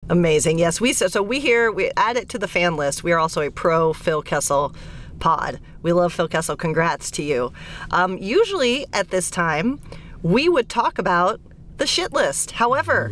Amazing. 0.07 0.59
Yes, 0.59 0.79
we 0.79 0.93
so, 0.93 1.07
so 1.07 1.23
we 1.23 1.39
here 1.39 1.71
we 1.71 1.91
add 1.97 2.15
it 2.15 2.29
to 2.29 2.37
the 2.37 2.47
fan 2.47 2.77
list. 2.77 3.03
We 3.03 3.11
are 3.11 3.17
also 3.17 3.41
a 3.41 3.49
pro 3.49 3.91
Phil 3.91 4.21
Kessel 4.21 4.75
pod. 5.19 5.59
We 5.81 5.93
love 5.93 6.13
Phil 6.13 6.27
Kessel. 6.27 6.55
Congrats 6.55 7.09
to 7.11 7.23
you. 7.23 7.51
Um, 7.89 8.17
usually 8.19 8.85
at 8.93 9.09
this 9.09 9.31
time, 9.31 9.79
we 10.21 10.47
would 10.47 10.69
talk 10.69 10.99
about 10.99 11.41
the 11.77 11.87
shit 11.87 12.13
list. 12.13 12.51
However, 12.51 13.11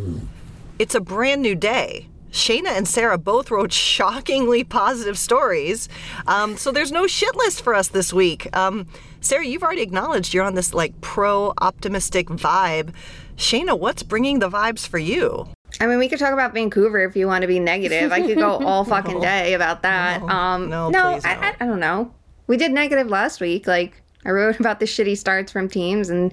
it's 0.78 0.94
a 0.94 1.00
brand 1.00 1.42
new 1.42 1.56
day. 1.56 2.08
Shayna 2.30 2.76
and 2.76 2.86
Sara 2.86 3.18
both 3.18 3.50
wrote 3.50 3.72
shockingly 3.72 4.64
positive 4.64 5.18
stories. 5.18 5.88
Um, 6.26 6.56
so 6.56 6.72
there's 6.72 6.90
no 6.90 7.06
shit 7.06 7.34
list 7.36 7.62
for 7.62 7.74
us 7.74 7.88
this 7.88 8.12
week. 8.12 8.54
Um, 8.56 8.86
Sara, 9.20 9.46
you've 9.46 9.62
already 9.62 9.82
acknowledged 9.82 10.34
you're 10.34 10.44
on 10.44 10.54
this 10.54 10.74
like 10.74 11.00
pro 11.00 11.54
optimistic 11.58 12.28
vibe. 12.28 12.92
Shayna, 13.36 13.78
what's 13.78 14.02
bringing 14.02 14.40
the 14.40 14.50
vibes 14.50 14.86
for 14.86 14.98
you? 14.98 15.53
I 15.80 15.86
mean, 15.86 15.98
we 15.98 16.08
could 16.08 16.18
talk 16.18 16.32
about 16.32 16.54
Vancouver 16.54 17.00
if 17.04 17.16
you 17.16 17.26
want 17.26 17.42
to 17.42 17.48
be 17.48 17.58
negative. 17.58 18.12
I 18.12 18.20
could 18.20 18.36
go 18.36 18.58
all 18.64 18.84
fucking 18.84 19.20
day 19.20 19.54
about 19.54 19.82
that. 19.82 20.22
um, 20.22 20.68
no, 20.68 20.90
no, 20.90 21.12
please 21.12 21.24
I, 21.24 21.34
no. 21.34 21.40
I, 21.40 21.56
I 21.60 21.66
don't 21.66 21.80
know. 21.80 22.12
We 22.46 22.56
did 22.56 22.72
negative 22.72 23.08
last 23.08 23.40
week. 23.40 23.66
Like 23.66 24.00
I 24.24 24.30
wrote 24.30 24.60
about 24.60 24.80
the 24.80 24.86
shitty 24.86 25.16
starts 25.16 25.52
from 25.52 25.68
teams, 25.68 26.10
and 26.10 26.32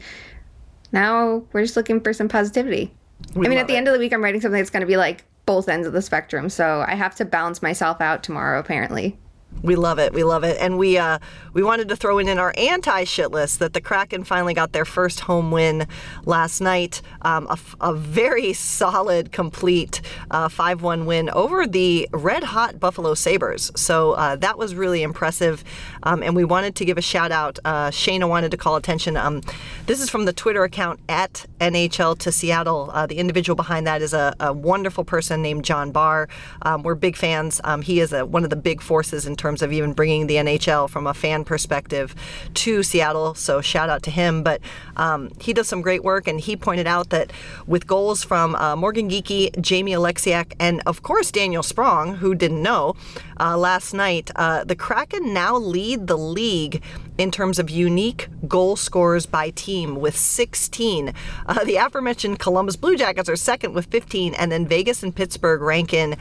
now 0.91 1.43
we're 1.53 1.63
just 1.63 1.75
looking 1.75 2.01
for 2.01 2.13
some 2.13 2.27
positivity. 2.27 2.93
I 3.35 3.39
mean, 3.39 3.57
at 3.57 3.67
the 3.67 3.75
it. 3.75 3.77
end 3.77 3.87
of 3.87 3.93
the 3.93 3.99
week, 3.99 4.13
I'm 4.13 4.23
writing 4.23 4.41
something 4.41 4.59
that's 4.59 4.71
going 4.71 4.81
to 4.81 4.87
be 4.87 4.97
like 4.97 5.23
both 5.45 5.69
ends 5.69 5.85
of 5.85 5.93
the 5.93 6.01
spectrum. 6.01 6.49
So 6.49 6.83
I 6.87 6.95
have 6.95 7.15
to 7.15 7.25
balance 7.25 7.61
myself 7.61 8.01
out 8.01 8.23
tomorrow, 8.23 8.59
apparently. 8.59 9.17
We 9.63 9.75
love 9.75 9.99
it. 9.99 10.13
We 10.13 10.23
love 10.23 10.43
it. 10.43 10.57
And 10.59 10.77
we 10.77 10.97
uh, 10.97 11.19
we 11.53 11.61
wanted 11.63 11.89
to 11.89 11.95
throw 11.95 12.17
in 12.17 12.27
in 12.27 12.39
our 12.39 12.53
anti 12.57 13.03
shit 13.03 13.31
list 13.31 13.59
that 13.59 13.73
the 13.73 13.81
Kraken 13.81 14.23
finally 14.23 14.53
got 14.53 14.71
their 14.71 14.85
first 14.85 15.21
home 15.21 15.51
win 15.51 15.87
last 16.25 16.61
night. 16.61 17.01
Um, 17.21 17.47
a, 17.79 17.93
very 17.93 18.53
solid, 18.53 19.31
complete 19.31 20.01
uh, 20.31 20.49
5 20.49 20.81
1 20.81 21.05
win 21.05 21.29
over 21.29 21.67
the 21.67 22.09
red 22.11 22.43
hot 22.43 22.79
Buffalo 22.79 23.13
Sabres. 23.13 23.71
So 23.75 24.13
uh, 24.13 24.37
that 24.37 24.57
was 24.57 24.73
really 24.73 25.03
impressive. 25.03 25.63
Um, 26.03 26.23
and 26.23 26.35
we 26.35 26.43
wanted 26.43 26.75
to 26.75 26.85
give 26.85 26.97
a 26.97 27.01
shout 27.01 27.31
out. 27.31 27.59
Uh, 27.63 27.89
Shayna 27.89 28.27
wanted 28.27 28.51
to 28.51 28.57
call 28.57 28.75
attention. 28.75 29.17
Um, 29.17 29.41
this 29.85 30.01
is 30.01 30.09
from 30.09 30.25
the 30.25 30.33
Twitter 30.33 30.63
account 30.63 30.99
at 31.09 31.45
NHL 31.59 32.17
to 32.19 32.31
Seattle. 32.31 32.89
Uh, 32.93 33.05
the 33.05 33.17
individual 33.17 33.55
behind 33.55 33.87
that 33.87 34.01
is 34.01 34.13
a, 34.13 34.35
a 34.39 34.53
wonderful 34.53 35.03
person 35.03 35.41
named 35.41 35.65
John 35.65 35.91
Barr. 35.91 36.27
Um, 36.63 36.83
we're 36.83 36.95
big 36.95 37.15
fans. 37.15 37.61
Um, 37.63 37.81
he 37.81 37.99
is 37.99 38.13
a, 38.13 38.25
one 38.25 38.43
of 38.43 38.49
the 38.49 38.55
big 38.55 38.81
forces 38.81 39.25
in 39.25 39.35
terms 39.35 39.61
of 39.61 39.71
even 39.71 39.93
bringing 39.93 40.27
the 40.27 40.35
NHL 40.35 40.89
from 40.89 41.07
a 41.07 41.13
fan 41.13 41.43
perspective 41.43 42.15
to 42.55 42.83
Seattle. 42.83 43.35
So 43.35 43.61
shout 43.61 43.89
out 43.89 44.03
to 44.03 44.11
him. 44.11 44.43
But 44.43 44.61
um, 44.97 45.31
he 45.39 45.53
does 45.53 45.67
some 45.67 45.81
great 45.81 46.03
work, 46.03 46.27
and 46.27 46.39
he 46.39 46.55
pointed 46.55 46.87
out 46.87 47.09
that 47.09 47.31
with 47.67 47.87
goals 47.87 48.23
from 48.23 48.55
uh, 48.55 48.75
Morgan 48.75 49.09
Geekie, 49.09 49.59
Jamie 49.61 49.93
Oleksiak, 49.93 50.53
and 50.59 50.81
of 50.85 51.03
course 51.03 51.31
Daniel 51.31 51.63
Sprong, 51.63 52.17
who 52.17 52.35
didn't 52.35 52.61
know 52.61 52.95
uh, 53.39 53.57
last 53.57 53.93
night, 53.93 54.31
uh, 54.35 54.63
the 54.63 54.75
Kraken 54.75 55.33
now 55.33 55.57
lead 55.91 56.07
the 56.07 56.17
league 56.17 56.81
in 57.17 57.31
terms 57.31 57.59
of 57.59 57.69
unique 57.69 58.29
goal 58.47 58.75
scorers 58.75 59.25
by 59.25 59.49
team 59.49 59.95
with 59.95 60.15
16. 60.15 61.13
Uh, 61.45 61.63
the 61.65 61.75
aforementioned 61.75 62.39
Columbus 62.39 62.75
Blue 62.77 62.95
Jackets 62.95 63.29
are 63.29 63.35
second 63.35 63.73
with 63.73 63.85
15, 63.87 64.33
and 64.35 64.51
then 64.51 64.65
Vegas 64.67 65.03
and 65.03 65.13
Pittsburgh 65.13 65.61
rank 65.61 65.93
in 65.93 66.15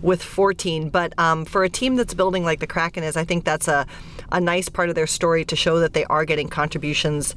with 0.00 0.22
14. 0.22 0.90
But 0.90 1.18
um, 1.18 1.44
for 1.44 1.64
a 1.64 1.68
team 1.68 1.96
that's 1.96 2.14
building 2.14 2.44
like 2.44 2.60
the 2.60 2.66
Kraken 2.66 3.02
is, 3.02 3.16
I 3.16 3.24
think 3.24 3.44
that's 3.44 3.66
a, 3.66 3.84
a 4.30 4.40
nice 4.40 4.68
part 4.68 4.88
of 4.88 4.94
their 4.94 5.06
story 5.08 5.44
to 5.46 5.56
show 5.56 5.80
that 5.80 5.92
they 5.92 6.04
are 6.04 6.24
getting 6.24 6.48
contributions 6.48 7.34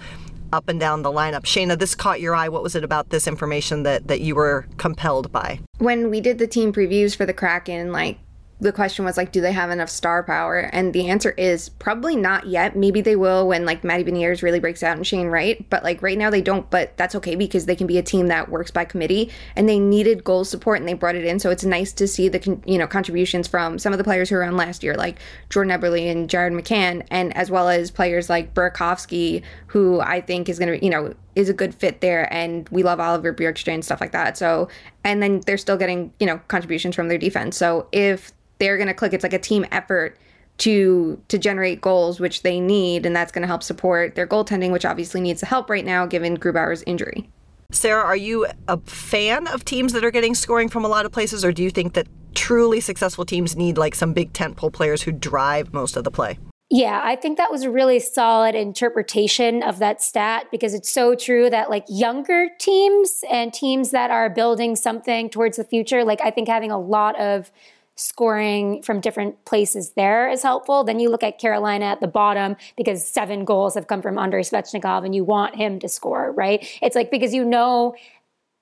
up 0.53 0.69
and 0.69 0.79
down 0.79 1.01
the 1.01 1.11
lineup. 1.11 1.41
Shayna, 1.41 1.77
this 1.77 1.95
caught 1.95 2.21
your 2.21 2.35
eye. 2.35 2.49
What 2.49 2.63
was 2.63 2.75
it 2.75 2.83
about 2.83 3.09
this 3.09 3.27
information 3.27 3.83
that, 3.83 4.07
that 4.07 4.21
you 4.21 4.35
were 4.35 4.67
compelled 4.77 5.31
by? 5.31 5.59
when 5.79 6.09
we 6.09 6.21
did 6.21 6.37
the 6.37 6.47
team 6.47 6.71
previews 6.73 7.15
for 7.15 7.25
the 7.25 7.33
Kraken, 7.33 7.91
like 7.91 8.19
the 8.61 8.73
question 8.73 9.05
was 9.05 9.15
like, 9.15 9.31
do 9.31 9.39
they 9.39 9.53
have 9.53 9.69
enough 9.69 9.89
star 9.89 10.21
power? 10.21 10.57
And 10.59 10.93
the 10.93 11.09
answer 11.09 11.31
is 11.31 11.69
probably 11.69 12.15
not 12.15 12.47
yet. 12.47 12.75
Maybe 12.75 12.99
they 12.99 13.15
will 13.15 13.47
when 13.47 13.65
like 13.65 13.83
Matty 13.85 14.03
Beniers 14.03 14.41
really 14.41 14.59
breaks 14.59 14.83
out 14.83 14.97
and 14.97 15.07
Shane 15.07 15.27
Wright. 15.27 15.65
But 15.69 15.83
like 15.83 16.01
right 16.01 16.17
now 16.17 16.29
they 16.29 16.41
don't. 16.41 16.69
But 16.69 16.97
that's 16.97 17.15
okay 17.15 17.35
because 17.35 17.65
they 17.65 17.75
can 17.75 17.87
be 17.87 17.97
a 17.97 18.03
team 18.03 18.27
that 18.27 18.49
works 18.49 18.69
by 18.69 18.83
committee. 18.83 19.31
And 19.55 19.69
they 19.69 19.79
needed 19.79 20.25
goal 20.25 20.43
support 20.43 20.79
and 20.79 20.87
they 20.87 20.93
brought 20.93 21.15
it 21.15 21.23
in. 21.23 21.39
So 21.39 21.49
it's 21.51 21.63
nice 21.63 21.93
to 21.93 22.07
see 22.07 22.27
the 22.27 22.59
you 22.65 22.77
know 22.77 22.87
contributions 22.87 23.47
from 23.47 23.79
some 23.79 23.93
of 23.93 23.97
the 23.97 24.03
players 24.03 24.29
who 24.29 24.35
were 24.35 24.43
on 24.43 24.57
last 24.57 24.83
year, 24.83 24.95
like 24.95 25.19
Jordan 25.49 25.79
Eberle 25.79 26.11
and 26.11 26.29
Jared 26.29 26.53
McCann, 26.53 27.05
and 27.09 27.35
as 27.37 27.49
well 27.49 27.69
as 27.69 27.91
players 27.91 28.29
like 28.29 28.53
Burakovsky, 28.53 29.41
who 29.67 30.01
I 30.01 30.19
think 30.19 30.49
is 30.49 30.59
going 30.59 30.77
to 30.77 30.85
you 30.85 30.91
know 30.91 31.13
is 31.35 31.49
a 31.49 31.53
good 31.53 31.73
fit 31.73 32.01
there 32.01 32.31
and 32.33 32.67
we 32.69 32.83
love 32.83 32.99
Oliver 32.99 33.33
Bjorkstrand 33.33 33.75
and 33.75 33.85
stuff 33.85 34.01
like 34.01 34.11
that. 34.11 34.37
So 34.37 34.67
and 35.03 35.21
then 35.21 35.41
they're 35.45 35.57
still 35.57 35.77
getting, 35.77 36.13
you 36.19 36.27
know, 36.27 36.39
contributions 36.47 36.95
from 36.95 37.07
their 37.07 37.17
defense. 37.17 37.57
So 37.57 37.87
if 37.91 38.31
they're 38.59 38.77
to 38.87 38.93
click 38.93 39.13
it's 39.13 39.23
like 39.23 39.33
a 39.33 39.39
team 39.39 39.65
effort 39.71 40.17
to 40.59 41.21
to 41.29 41.37
generate 41.37 41.79
goals 41.79 42.19
which 42.19 42.41
they 42.41 42.59
need 42.59 43.05
and 43.05 43.15
that's 43.15 43.31
to 43.43 43.47
help 43.47 43.63
support 43.63 44.15
their 44.15 44.27
goaltending 44.27 44.71
which 44.71 44.85
obviously 44.85 45.21
needs 45.21 45.39
the 45.39 45.45
help 45.45 45.69
right 45.69 45.85
now 45.85 46.05
given 46.05 46.37
Grubauer's 46.37 46.83
injury. 46.85 47.29
Sara, 47.71 48.03
are 48.03 48.15
you 48.15 48.47
a 48.67 48.77
fan 48.79 49.45
of 49.47 49.63
teams 49.63 49.93
that 49.93 50.03
are 50.03 50.09
getting 50.09 50.33
scoring 50.33 50.69
from 50.69 50.83
a 50.83 50.87
lot 50.87 51.05
of 51.05 51.11
places, 51.11 51.45
or 51.45 51.51
do 51.51 51.61
you 51.61 51.69
think 51.69 51.93
that 51.93 52.07
truly 52.33 52.79
successful 52.79 53.25
teams 53.25 53.55
need 53.55 53.77
like 53.77 53.93
some 53.93 54.11
big 54.11 54.33
tentpole 54.33 54.73
players 54.73 55.03
who 55.03 55.11
drive 55.11 55.71
most 55.71 55.95
of 55.95 56.03
the 56.03 56.09
play? 56.09 56.39
Yeah, 56.71 57.01
I 57.03 57.15
think 57.15 57.37
that 57.37 57.49
was 57.49 57.63
a 57.63 57.71
really 57.71 57.99
solid 57.99 58.53
interpretation 58.53 59.63
of 59.63 59.79
that 59.79 60.03
stat 60.03 60.45
because 60.51 60.75
it's 60.75 60.89
so 60.89 61.15
true 61.15 61.49
that 61.49 61.71
like 61.71 61.83
younger 61.87 62.49
teams 62.59 63.23
and 63.29 63.51
teams 63.51 63.89
that 63.89 64.11
are 64.11 64.29
building 64.29 64.75
something 64.75 65.31
towards 65.31 65.57
the 65.57 65.63
future, 65.63 66.03
like 66.03 66.21
I 66.21 66.29
think 66.29 66.47
having 66.47 66.69
a 66.69 66.77
lot 66.79 67.19
of 67.19 67.51
scoring 67.95 68.81
from 68.83 69.01
different 69.01 69.43
places 69.45 69.91
there 69.93 70.29
is 70.29 70.43
helpful. 70.43 70.83
Then 70.83 70.99
you 70.99 71.09
look 71.09 71.23
at 71.23 71.39
Carolina 71.39 71.85
at 71.85 72.01
the 72.01 72.07
bottom 72.07 72.55
because 72.77 73.05
seven 73.05 73.45
goals 73.45 73.73
have 73.73 73.87
come 73.87 74.01
from 74.03 74.19
Andrei 74.19 74.41
Svechnikov 74.43 75.03
and 75.03 75.15
you 75.15 75.23
want 75.23 75.55
him 75.55 75.79
to 75.79 75.89
score, 75.89 76.31
right? 76.33 76.65
It's 76.83 76.95
like 76.95 77.09
because 77.09 77.33
you 77.33 77.43
know 77.43 77.95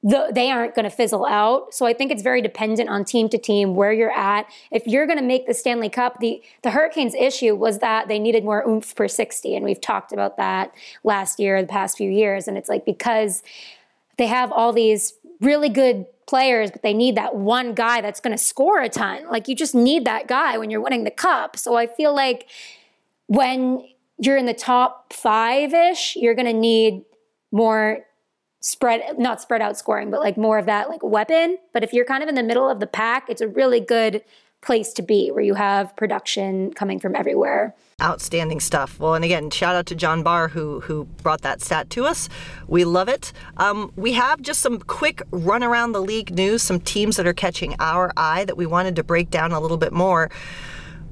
the, 0.04 0.30
they 0.32 0.52
aren't 0.52 0.76
going 0.76 0.84
to 0.84 0.96
fizzle 0.96 1.26
out. 1.26 1.74
So 1.74 1.86
I 1.86 1.94
think 1.94 2.12
it's 2.12 2.22
very 2.22 2.42
dependent 2.42 2.90
on 2.90 3.04
team 3.04 3.30
to 3.30 3.38
team 3.38 3.76
where 3.76 3.92
you're 3.92 4.12
at. 4.12 4.46
If 4.72 4.86
you're 4.86 5.08
going 5.08 5.18
to 5.18 5.26
make 5.26 5.48
the 5.48 5.54
Stanley 5.54 5.90
Cup, 5.90 6.20
the 6.20 6.42
the 6.62 6.72
Hurricanes' 6.72 7.16
issue 7.16 7.56
was 7.56 7.80
that 7.80 8.08
they 8.08 8.20
needed 8.20 8.44
more 8.44 8.64
oomph 8.68 8.96
per 8.96 9.08
60, 9.08 9.56
and 9.56 9.66
we've 9.66 9.82
talked 9.82 10.12
about 10.12 10.38
that 10.38 10.72
last 11.04 11.40
year, 11.40 11.62
the 11.62 11.68
past 11.68 11.98
few 11.98 12.12
years, 12.12 12.48
and 12.48 12.58
it's 12.58 12.70
like 12.70 12.86
because 12.86 13.42
they 14.18 14.28
have 14.28 14.52
all 14.52 14.72
these 14.72 15.14
really 15.42 15.70
good 15.70 16.06
players, 16.28 16.70
but 16.72 16.84
they 16.84 16.94
need 16.94 17.16
that 17.16 17.36
one 17.36 17.74
guy 17.74 18.02
that's 18.02 18.20
going 18.20 18.36
to 18.36 18.44
score 18.44 18.82
a 18.82 18.90
ton. 18.90 19.28
Like 19.30 19.48
you 19.48 19.56
just 19.56 19.74
need 19.74 20.06
that 20.06 20.28
guy 20.28 20.58
when 20.58 20.70
you're 20.70 20.82
winning 20.82 21.06
the 21.06 21.12
cup. 21.12 21.58
So 21.58 21.76
I 21.76 21.88
feel 21.88 22.14
like 22.14 22.48
when 23.28 23.88
you're 24.20 24.38
in 24.38 24.46
the 24.46 24.54
top 24.54 25.14
five 25.14 25.74
ish, 25.74 26.16
you're 26.16 26.36
going 26.36 26.48
to 26.48 26.54
need 26.54 27.04
more 27.52 28.07
spread, 28.60 29.18
not 29.18 29.42
spread 29.42 29.62
out 29.62 29.78
scoring, 29.78 30.12
but 30.12 30.20
like 30.20 30.38
more 30.38 30.58
of 30.58 30.66
that 30.66 30.90
like 30.90 31.04
weapon. 31.04 31.58
But 31.74 31.84
if 31.84 31.94
you're 31.94 32.06
kind 32.06 32.24
of 32.24 32.30
in 32.30 32.36
the 32.36 32.44
middle 32.44 32.70
of 32.70 32.80
the 32.80 32.88
pack, 32.88 33.30
it's 33.30 33.42
a 33.42 33.48
really 33.48 33.80
good 33.80 34.24
place 34.62 34.92
to 34.94 35.02
be 35.02 35.30
where 35.30 35.44
you 35.44 35.54
have 35.54 35.96
production 35.96 36.74
coming 36.74 37.00
from 37.00 37.16
everywhere. 37.16 37.76
Outstanding 38.02 38.60
stuff. 38.60 39.00
Well, 39.00 39.16
and 39.16 39.26
again, 39.26 39.50
shout 39.50 39.76
out 39.76 39.86
to 39.88 39.96
John 39.96 40.22
Barr 40.22 40.50
who 40.50 40.82
who 40.82 41.06
brought 41.24 41.42
that 41.42 41.62
stat 41.62 41.90
to 41.92 42.06
us. 42.06 42.30
We 42.68 42.84
love 42.84 43.10
it. 43.10 43.34
Um, 43.58 43.92
we 43.96 44.14
have 44.14 44.42
just 44.42 44.62
some 44.62 44.80
quick 44.80 45.22
run 45.32 45.64
around 45.64 45.94
the 45.94 46.02
league 46.02 46.32
news, 46.32 46.62
some 46.62 46.80
teams 46.80 47.18
that 47.18 47.26
are 47.26 47.34
catching 47.34 47.76
our 47.80 48.12
eye 48.16 48.46
that 48.46 48.58
we 48.58 48.66
wanted 48.66 48.96
to 48.98 49.04
break 49.04 49.30
down 49.32 49.52
a 49.52 49.60
little 49.60 49.78
bit 49.78 49.94
more. 49.94 50.30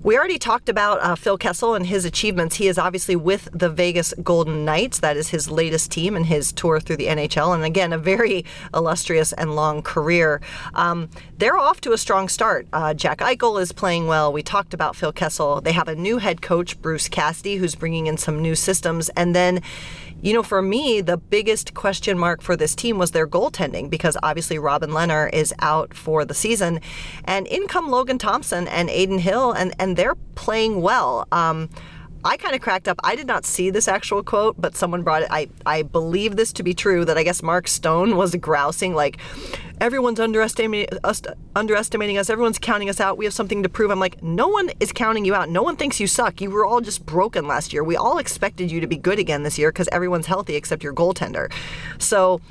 We 0.06 0.20
already 0.20 0.38
talked 0.38 0.70
about 0.70 1.02
uh, 1.02 1.15
Phil 1.15 1.36
Kessel 1.36 1.74
and 1.74 1.88
his 1.88 2.06
achievements. 2.06 2.58
He 2.58 2.68
is 2.68 2.78
obviously 2.78 3.15
with 3.15 3.50
the 3.52 3.72
Vegas 3.72 4.13
Golden 4.22 4.63
Knights. 4.63 5.00
That 5.00 5.18
is 5.18 5.30
his 5.30 5.50
latest 5.50 5.89
team 5.91 6.15
and 6.15 6.28
his 6.28 6.52
tour 6.52 6.80
through 6.80 6.98
the 6.98 7.08
NHL. 7.08 7.56
And 7.56 7.63
again, 7.63 7.91
a 7.91 7.98
very 7.98 8.46
illustrious 8.72 9.34
and 9.34 9.56
long 9.56 9.82
career. 9.82 10.41
Um, 10.76 11.10
they're 11.39 11.58
off 11.58 11.82
to 11.82 11.91
a 11.91 11.98
strong 11.98 12.30
start. 12.30 12.68
Uh, 12.72 12.94
Jack 12.94 13.18
Eichel 13.18 13.60
is 13.60 13.72
playing 13.72 14.06
well. 14.06 14.32
We 14.32 14.44
talked 14.44 14.76
about 14.76 14.96
Phil 14.96 15.12
Kessel. 15.12 15.60
They 15.60 15.72
have 15.72 15.88
a 15.88 15.96
new 15.96 16.20
head 16.20 16.39
coach, 16.39 16.80
Bruce 16.84 17.10
Cassidy, 17.10 17.56
who's 17.56 17.74
bringing 17.74 18.06
in 18.06 18.15
some 18.15 18.39
new 18.44 18.54
systems. 18.54 19.10
And 19.18 19.36
then 19.36 19.63
you 20.21 20.34
know, 20.34 20.43
for 20.43 20.62
me, 20.62 21.01
the 21.01 21.17
biggest 21.17 21.73
question 21.73 22.17
mark 22.17 22.41
for 22.41 22.56
this 22.56 22.75
team 22.75 22.97
was 22.97 23.12
their 23.12 23.28
goaltending 23.28 23.89
because 23.89 24.17
obviously 24.23 24.58
Robin 24.58 24.89
Lehner 24.89 25.32
is 25.32 25.54
out 25.60 25.93
for 25.93 26.25
the 26.25 26.34
season, 26.34 26.80
and 27.25 27.47
in 27.47 27.67
come 27.67 27.89
Logan 27.89 28.17
Thompson 28.17 28.67
and 28.67 28.89
Adin 28.89 29.19
Hill, 29.19 29.51
and 29.51 29.73
and 29.80 29.97
they're 29.97 30.15
playing 30.36 30.82
well. 30.82 31.28
Um, 31.32 31.69
I 32.25 32.38
kind 32.38 32.55
of 32.55 32.61
cracked 32.61 32.88
up. 32.88 32.99
I 33.03 33.15
did 33.15 33.27
not 33.27 33.45
see 33.45 33.69
this 33.69 33.88
actual 33.88 34.23
quote, 34.23 34.59
but 34.59 34.75
someone 34.75 35.03
brought 35.03 35.21
it. 35.21 35.27
I, 35.29 35.47
I 35.63 35.83
believe 35.83 36.35
this 36.35 36.51
to 36.53 36.63
be 36.63 36.73
true 36.73 37.05
that 37.05 37.19
I 37.19 37.23
guess 37.23 37.43
Mark 37.43 37.67
Stone 37.67 38.17
was 38.17 38.33
grousing 38.35 38.95
like, 38.95 39.17
everyone's 39.79 40.19
underestimating 40.19 40.97
us, 41.03 41.21
underestimating 41.55 42.17
us. 42.17 42.31
Everyone's 42.31 42.57
counting 42.57 42.89
us 42.89 42.99
out. 42.99 43.19
We 43.19 43.25
have 43.25 43.33
something 43.33 43.61
to 43.61 43.69
prove. 43.69 43.91
I'm 43.91 43.99
like, 43.99 44.23
no 44.23 44.47
one 44.47 44.71
is 44.79 44.91
counting 44.91 45.23
you 45.23 45.35
out. 45.35 45.49
No 45.49 45.61
one 45.61 45.75
thinks 45.75 45.99
you 45.99 46.07
suck. 46.07 46.41
You 46.41 46.49
were 46.49 46.65
all 46.65 46.81
just 46.81 47.05
broken 47.05 47.47
last 47.47 47.71
year. 47.71 47.83
We 47.83 47.95
all 47.95 48.17
expected 48.17 48.71
you 48.71 48.81
to 48.81 48.88
be 48.88 48.97
good 48.97 49.19
again 49.19 49.43
this 49.43 49.59
year 49.59 49.71
because 49.71 49.88
everyone's 49.91 50.25
healthy 50.25 50.55
except 50.55 50.83
your 50.83 50.93
goaltender. 50.93 51.53
So 51.99 52.41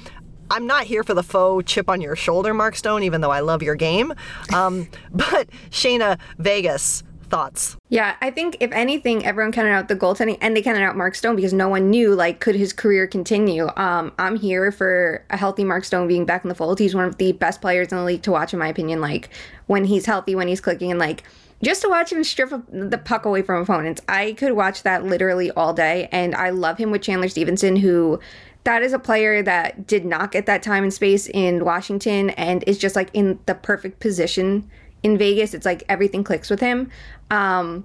I'm 0.50 0.68
not 0.68 0.84
here 0.84 1.02
for 1.02 1.14
the 1.14 1.22
faux 1.24 1.64
chip 1.70 1.88
on 1.88 2.00
your 2.00 2.14
shoulder, 2.14 2.54
Mark 2.54 2.76
Stone, 2.76 3.02
even 3.02 3.22
though 3.22 3.32
I 3.32 3.40
love 3.40 3.62
your 3.62 3.74
game. 3.74 4.14
Um, 4.52 4.88
but 5.10 5.48
Shayna, 5.70 6.18
Vegas, 6.38 7.02
thoughts? 7.34 7.76
Yeah, 7.88 8.16
I 8.20 8.30
think 8.30 8.56
if 8.60 8.70
anything, 8.70 9.26
everyone 9.26 9.52
counted 9.52 9.70
out 9.70 9.88
the 9.88 9.96
goaltending 9.96 10.38
and 10.40 10.56
they 10.56 10.62
counted 10.62 10.82
out 10.82 10.96
Mark 10.96 11.16
Stone 11.16 11.34
because 11.34 11.52
no 11.52 11.68
one 11.68 11.90
knew 11.90 12.14
like 12.14 12.38
could 12.40 12.54
his 12.54 12.72
career 12.72 13.06
continue. 13.06 13.68
Um, 13.76 14.12
I'm 14.18 14.36
here 14.36 14.70
for 14.70 15.24
a 15.30 15.36
healthy 15.36 15.64
Mark 15.64 15.84
Stone 15.84 16.06
being 16.06 16.24
back 16.24 16.44
in 16.44 16.48
the 16.48 16.54
fold. 16.54 16.78
He's 16.78 16.94
one 16.94 17.04
of 17.04 17.18
the 17.18 17.32
best 17.32 17.60
players 17.60 17.88
in 17.90 17.98
the 17.98 18.04
league 18.04 18.22
to 18.22 18.30
watch, 18.30 18.52
in 18.52 18.58
my 18.58 18.68
opinion. 18.68 19.00
Like 19.00 19.30
when 19.66 19.84
he's 19.84 20.06
healthy, 20.06 20.34
when 20.34 20.46
he's 20.46 20.60
clicking, 20.60 20.90
and 20.90 21.00
like 21.00 21.24
just 21.62 21.82
to 21.82 21.88
watch 21.88 22.12
him 22.12 22.22
strip 22.22 22.50
the 22.68 22.98
puck 22.98 23.24
away 23.24 23.42
from 23.42 23.62
opponents. 23.62 24.00
I 24.08 24.32
could 24.34 24.52
watch 24.52 24.82
that 24.84 25.04
literally 25.04 25.50
all 25.52 25.74
day, 25.74 26.08
and 26.12 26.34
I 26.34 26.50
love 26.50 26.78
him 26.78 26.90
with 26.90 27.02
Chandler 27.02 27.28
Stephenson, 27.28 27.76
who 27.76 28.20
that 28.62 28.82
is 28.82 28.92
a 28.92 28.98
player 28.98 29.42
that 29.42 29.86
did 29.86 30.04
not 30.04 30.30
get 30.30 30.46
that 30.46 30.62
time 30.62 30.84
and 30.84 30.92
space 30.92 31.28
in 31.28 31.64
Washington 31.64 32.30
and 32.30 32.64
is 32.66 32.78
just 32.78 32.96
like 32.96 33.10
in 33.12 33.38
the 33.46 33.54
perfect 33.54 34.00
position 34.00 34.70
in 35.04 35.18
Vegas, 35.18 35.54
it's 35.54 35.66
like 35.66 35.84
everything 35.88 36.24
clicks 36.24 36.50
with 36.50 36.60
him. 36.60 36.90
Um, 37.30 37.84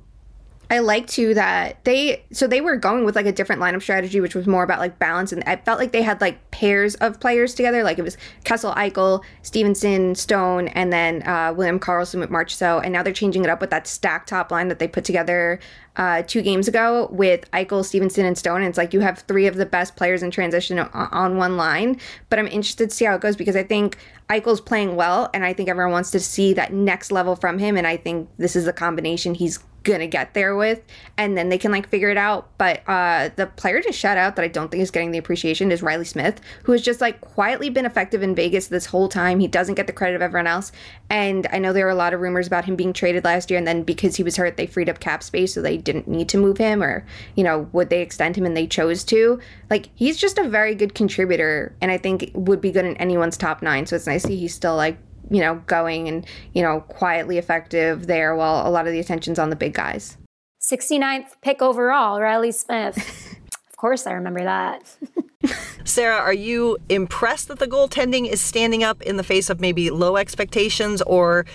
I 0.72 0.80
like 0.80 1.08
too 1.08 1.34
that 1.34 1.84
they 1.84 2.24
so 2.32 2.46
they 2.46 2.62
were 2.62 2.76
going 2.76 3.04
with 3.04 3.16
like 3.16 3.26
a 3.26 3.32
different 3.32 3.60
lineup 3.60 3.82
strategy, 3.82 4.22
which 4.22 4.36
was 4.36 4.46
more 4.46 4.64
about 4.64 4.78
like 4.78 5.00
balance, 5.00 5.32
and 5.32 5.44
I 5.46 5.56
felt 5.56 5.80
like 5.80 5.92
they 5.92 6.04
had 6.04 6.22
like 6.22 6.52
pairs 6.52 6.94
of 6.96 7.20
players 7.20 7.56
together. 7.56 7.84
Like 7.84 7.98
it 7.98 8.04
was 8.04 8.18
Kessel, 8.44 8.74
Eichel, 8.74 9.24
Stephenson, 9.42 10.14
Stone, 10.14 10.68
and 10.70 10.94
then 10.94 11.28
uh, 11.28 11.54
William 11.58 11.80
Karlsson 11.80 12.20
with 12.20 12.30
March. 12.30 12.56
So 12.56 12.80
and 12.80 12.94
now 12.94 13.02
they're 13.02 13.14
changing 13.14 13.44
it 13.44 13.50
up 13.50 13.62
with 13.62 13.72
that 13.72 13.88
stack 13.88 14.28
top 14.28 14.52
line 14.52 14.68
that 14.68 14.78
they 14.78 14.88
put 14.88 15.06
together 15.06 15.60
uh, 15.96 16.22
two 16.28 16.44
games 16.44 16.68
ago 16.68 17.10
with 17.12 17.50
Eichel, 17.52 17.84
Stephenson, 17.84 18.26
and 18.26 18.38
Stone. 18.38 18.58
And 18.58 18.68
it's 18.68 18.78
like 18.78 18.94
you 18.94 19.00
have 19.00 19.20
three 19.28 19.48
of 19.48 19.56
the 19.56 19.66
best 19.66 19.96
players 19.96 20.22
in 20.22 20.30
transition 20.30 20.78
on 20.80 21.38
one 21.38 21.58
line. 21.58 22.00
But 22.30 22.38
I'm 22.38 22.48
interested 22.48 22.92
to 22.92 22.96
see 22.96 23.06
how 23.06 23.16
it 23.16 23.22
goes 23.22 23.36
because 23.36 23.56
I 23.56 23.64
think 23.64 23.98
Eichel's 24.30 24.62
playing 24.62 24.96
well, 24.96 25.32
and 25.34 25.44
I 25.44 25.54
think 25.54 25.68
everyone 25.68 25.94
wants 25.94 26.12
to 26.12 26.20
see 26.20 26.54
that 26.54 26.72
next 26.72 27.12
level 27.12 27.36
from 27.36 27.58
him. 27.58 27.76
And 27.76 27.88
I 27.88 27.98
think 27.98 28.30
this 28.38 28.56
is 28.56 28.66
the 28.66 28.74
combination 28.74 29.34
he's 29.34 29.60
gonna 29.84 30.08
get 30.08 30.34
there 30.34 30.56
with 30.56 30.82
and 31.18 31.38
then 31.38 31.50
they 31.50 31.58
can 31.58 31.72
like 31.72 31.88
figure 31.88 32.10
it 32.10 32.18
out. 32.18 32.50
But 32.58 32.82
uh 32.88 33.30
the 33.36 33.48
player 33.48 33.82
to 33.82 33.92
shout 33.92 34.18
out 34.18 34.36
that 34.36 34.44
i 34.44 34.48
don't 34.48 34.70
think 34.70 34.82
is 34.82 34.92
getting 34.92 35.12
the 35.12 35.18
appreciation 35.18 35.72
is 35.72 35.82
reilly 35.82 36.06
smith 36.06 36.42
who 36.64 36.72
has 36.72 36.82
just 36.82 37.02
like 37.02 37.22
quietly 37.22 37.70
been 37.70 37.86
effective 37.86 38.24
in 38.24 38.36
vegas 38.36 38.68
this 38.68 38.88
whole 38.88 39.10
time. 39.10 39.40
He 39.40 39.48
doesn't 39.48 39.76
get 39.76 39.88
the 39.88 39.94
credit 39.94 40.16
of 40.16 40.22
everyone 40.22 40.48
else. 40.48 40.72
And 41.10 41.48
i 41.52 41.60
know 41.60 41.74
there 41.74 41.86
were 41.86 41.92
a 41.92 41.96
lot 41.96 42.14
of 42.14 42.20
rumors 42.20 42.48
about 42.48 42.66
him 42.66 42.76
being 42.76 42.94
traded 42.94 43.24
last 43.24 43.50
year 43.50 43.58
and 43.58 43.68
then 43.68 43.84
because 43.84 44.16
he 44.16 44.24
was 44.24 44.38
hurt 44.38 44.58
they 44.58 44.68
freed 44.68 44.90
up 44.90 45.00
cap 45.00 45.24
space 45.24 45.54
so 45.54 45.62
they 45.62 45.78
didn't 45.78 46.08
need 46.08 46.30
to 46.30 46.38
move 46.38 46.58
him 46.58 46.84
or 46.84 47.06
you 47.36 47.44
know 47.44 47.70
would 47.72 47.90
they 47.90 48.02
extend 48.02 48.36
him 48.36 48.46
and 48.46 48.56
they 48.56 48.68
chose 48.68 49.04
to? 49.06 49.40
Like 49.70 49.90
he's 49.96 50.18
just 50.18 50.38
a 50.38 50.48
very 50.48 50.76
good 50.76 50.94
contributor 50.94 51.76
and 51.82 51.92
i 51.92 51.98
think 51.98 52.32
would 52.34 52.62
be 52.62 52.72
good 52.72 52.86
in 52.86 52.98
anyone's 52.98 53.38
top 53.38 53.62
nine. 53.62 53.86
So 53.86 53.96
it's 53.96 54.08
nice 54.08 54.24
to 54.24 54.30
see 54.30 54.38
he's 54.38 54.54
still 54.54 54.76
like 54.76 54.98
you 55.30 55.42
know, 55.42 55.62
going 55.68 56.08
and, 56.08 56.26
you 56.54 56.62
know, 56.62 56.82
quietly 56.82 57.38
effective 57.38 58.08
there 58.08 58.36
while 58.36 58.68
a 58.68 58.72
lot 58.72 58.88
of 58.88 58.94
the 58.94 59.00
attention's 59.00 59.40
on 59.40 59.50
the 59.50 59.56
big 59.56 59.74
guys. 59.74 60.18
69th 60.62 61.34
pick 61.42 61.62
overall, 61.62 62.20
Reilly 62.20 62.52
Smith. 62.52 62.98
of 63.70 63.78
course, 63.78 64.06
I 64.06 64.12
remember 64.12 64.44
that. 64.44 64.96
Sara, 65.86 66.18
are 66.18 66.34
you 66.34 66.78
impressed 66.90 67.48
that 67.48 67.60
the 67.60 67.68
goaltending 67.68 68.28
is 68.28 68.42
standing 68.42 68.84
up 68.84 69.02
in 69.02 69.18
the 69.18 69.24
face 69.24 69.50
of 69.50 69.62
maybe 69.62 69.90
low 69.90 70.18
expectations, 70.18 71.02
or 71.04 71.46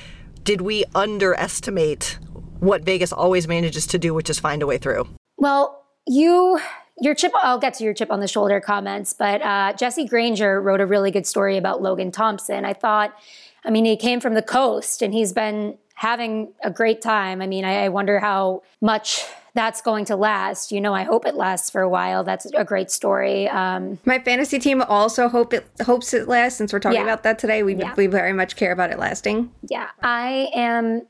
did 0.43 0.63
we 0.63 0.85
underestimate 0.95 2.19
what 2.61 2.83
Vegas 2.83 3.13
always 3.13 3.47
manages 3.47 3.87
to 3.89 3.99
do, 3.99 4.15
which 4.15 4.31
is 4.31 4.39
find 4.39 4.63
a 4.63 4.67
way 4.67 4.79
through? 4.79 5.07
Well, 5.37 5.85
you 6.07 6.61
your 7.01 7.15
chip 7.15 7.33
i'll 7.43 7.59
get 7.59 7.75
to 7.75 7.83
your 7.83 7.93
chip 7.93 8.11
on 8.13 8.21
the 8.21 8.29
shoulder 8.29 8.61
comments 8.61 9.13
but 9.13 9.43
uh, 9.43 9.73
jesse 9.73 10.07
granger 10.07 10.61
wrote 10.61 10.81
a 10.81 10.87
really 10.87 11.11
good 11.11 11.27
story 11.27 11.57
about 11.57 11.83
logan 11.83 12.13
thompson 12.13 12.65
i 12.65 12.73
thought 12.73 13.13
I 13.65 13.71
mean, 13.71 13.85
he 13.85 13.97
came 13.97 14.21
from 14.21 14.35
the 14.35 14.43
coast 14.43 15.03
and 15.03 15.15
he's 15.15 15.33
been 15.33 15.79
having 15.95 16.53
a 16.63 16.71
great 16.71 17.01
time. 17.01 17.41
I 17.41 17.47
mean, 17.47 17.65
I, 17.65 17.85
I 17.85 17.89
wonder 17.89 18.19
how 18.19 18.63
much 18.81 19.25
that's 19.55 19.81
going 19.81 20.05
to 20.07 20.17
last. 20.17 20.73
You 20.73 20.81
know, 20.81 20.93
I 20.93 21.05
hope 21.05 21.27
it 21.27 21.37
lasts 21.37 21.71
for 21.71 21.81
a 21.81 21.89
while. 21.89 22.25
That's 22.25 22.47
a 22.47 22.65
great 22.65 22.91
story. 22.91 23.49
Um, 23.49 23.99
My 24.05 24.19
fantasy 24.19 24.59
team 24.59 24.83
also 24.83 25.29
hope 25.29 25.55
it 25.55 25.67
hopes 25.83 26.13
it 26.13 26.29
lasts. 26.29 26.59
Since 26.59 26.73
we're 26.73 26.81
talking 26.81 26.99
yeah. 26.99 27.05
about 27.05 27.23
that 27.23 27.39
today, 27.39 27.63
we 27.63 27.77
yeah. 27.77 27.95
we 27.97 28.07
very 28.07 28.33
much 28.33 28.57
care 28.57 28.73
about 28.73 28.91
it 28.91 28.99
lasting. 28.99 29.51
Yeah, 29.63 29.89
I 30.03 30.51
am 30.53 31.07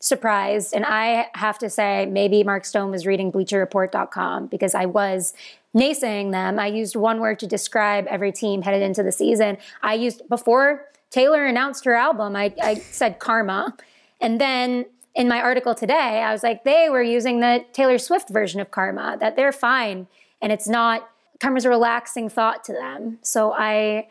surprised, 0.00 0.74
and 0.74 0.84
I 0.84 1.28
have 1.34 1.58
to 1.58 1.70
say, 1.70 2.06
maybe 2.06 2.42
Mark 2.42 2.64
Stone 2.64 2.90
was 2.90 3.06
reading 3.06 3.30
BleacherReport.com 3.30 4.46
because 4.48 4.74
I 4.74 4.86
was 4.86 5.34
naysaying 5.76 6.32
them. 6.32 6.58
I 6.58 6.66
used 6.66 6.96
one 6.96 7.20
word 7.20 7.38
to 7.40 7.46
describe 7.46 8.06
every 8.08 8.32
team 8.32 8.62
headed 8.62 8.82
into 8.82 9.02
the 9.02 9.12
season. 9.12 9.58
I 9.82 9.94
used 9.94 10.28
before 10.28 10.86
Taylor 11.12 11.44
announced 11.44 11.84
her 11.84 11.94
album, 11.94 12.34
I, 12.34 12.52
I 12.60 12.74
said 12.74 13.18
Karma. 13.18 13.76
And 14.20 14.40
then 14.40 14.86
in 15.14 15.28
my 15.28 15.40
article 15.40 15.74
today, 15.74 16.22
I 16.22 16.32
was 16.32 16.42
like, 16.42 16.64
they 16.64 16.88
were 16.88 17.02
using 17.02 17.40
the 17.40 17.64
Taylor 17.74 17.98
Swift 17.98 18.30
version 18.30 18.60
of 18.60 18.70
Karma, 18.70 19.18
that 19.20 19.36
they're 19.36 19.52
fine. 19.52 20.08
And 20.40 20.50
it's 20.50 20.66
not, 20.66 21.08
Karma's 21.38 21.66
a 21.66 21.68
relaxing 21.68 22.30
thought 22.30 22.64
to 22.64 22.72
them. 22.72 23.18
So 23.20 23.52
I 23.52 24.08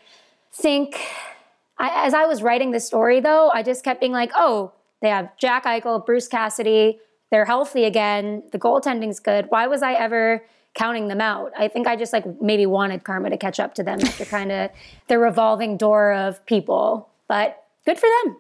think, 0.54 1.02
I, 1.80 2.06
as 2.06 2.14
I 2.14 2.26
was 2.26 2.44
writing 2.44 2.70
the 2.70 2.80
story 2.80 3.20
though, 3.20 3.50
I 3.52 3.64
just 3.64 3.84
kept 3.84 4.00
being 4.00 4.12
like, 4.12 4.32
oh, 4.36 4.72
they 5.02 5.10
have 5.10 5.36
Jack 5.38 5.66
Eichel, 5.66 6.06
Bruce 6.06 6.28
Cassidy, 6.28 7.00
they're 7.32 7.46
healthy 7.46 7.86
again, 7.86 8.44
the 8.52 8.60
goaltending's 8.60 9.20
good. 9.20 9.48
Why 9.50 9.66
was 9.66 9.82
I 9.82 9.94
ever 9.94 10.44
counting 10.74 11.08
them 11.08 11.22
out. 11.22 11.52
I 11.58 11.68
think 11.68 11.88
I 11.88 11.96
just 11.96 12.14
like 12.14 12.26
maybe 12.42 12.66
wanted 12.66 13.04
karma 13.04 13.30
to 13.30 13.38
catch 13.38 13.60
up 13.60 13.76
to 13.76 13.84
them 13.84 14.00
after 14.02 14.26
kind 14.26 14.52
of 14.52 14.70
the 15.08 15.20
revolving 15.20 15.78
door 15.78 16.14
of 16.14 16.46
people. 16.46 17.10
But 17.28 17.64
good 17.86 17.98
for 17.98 18.08
them. 18.24 18.38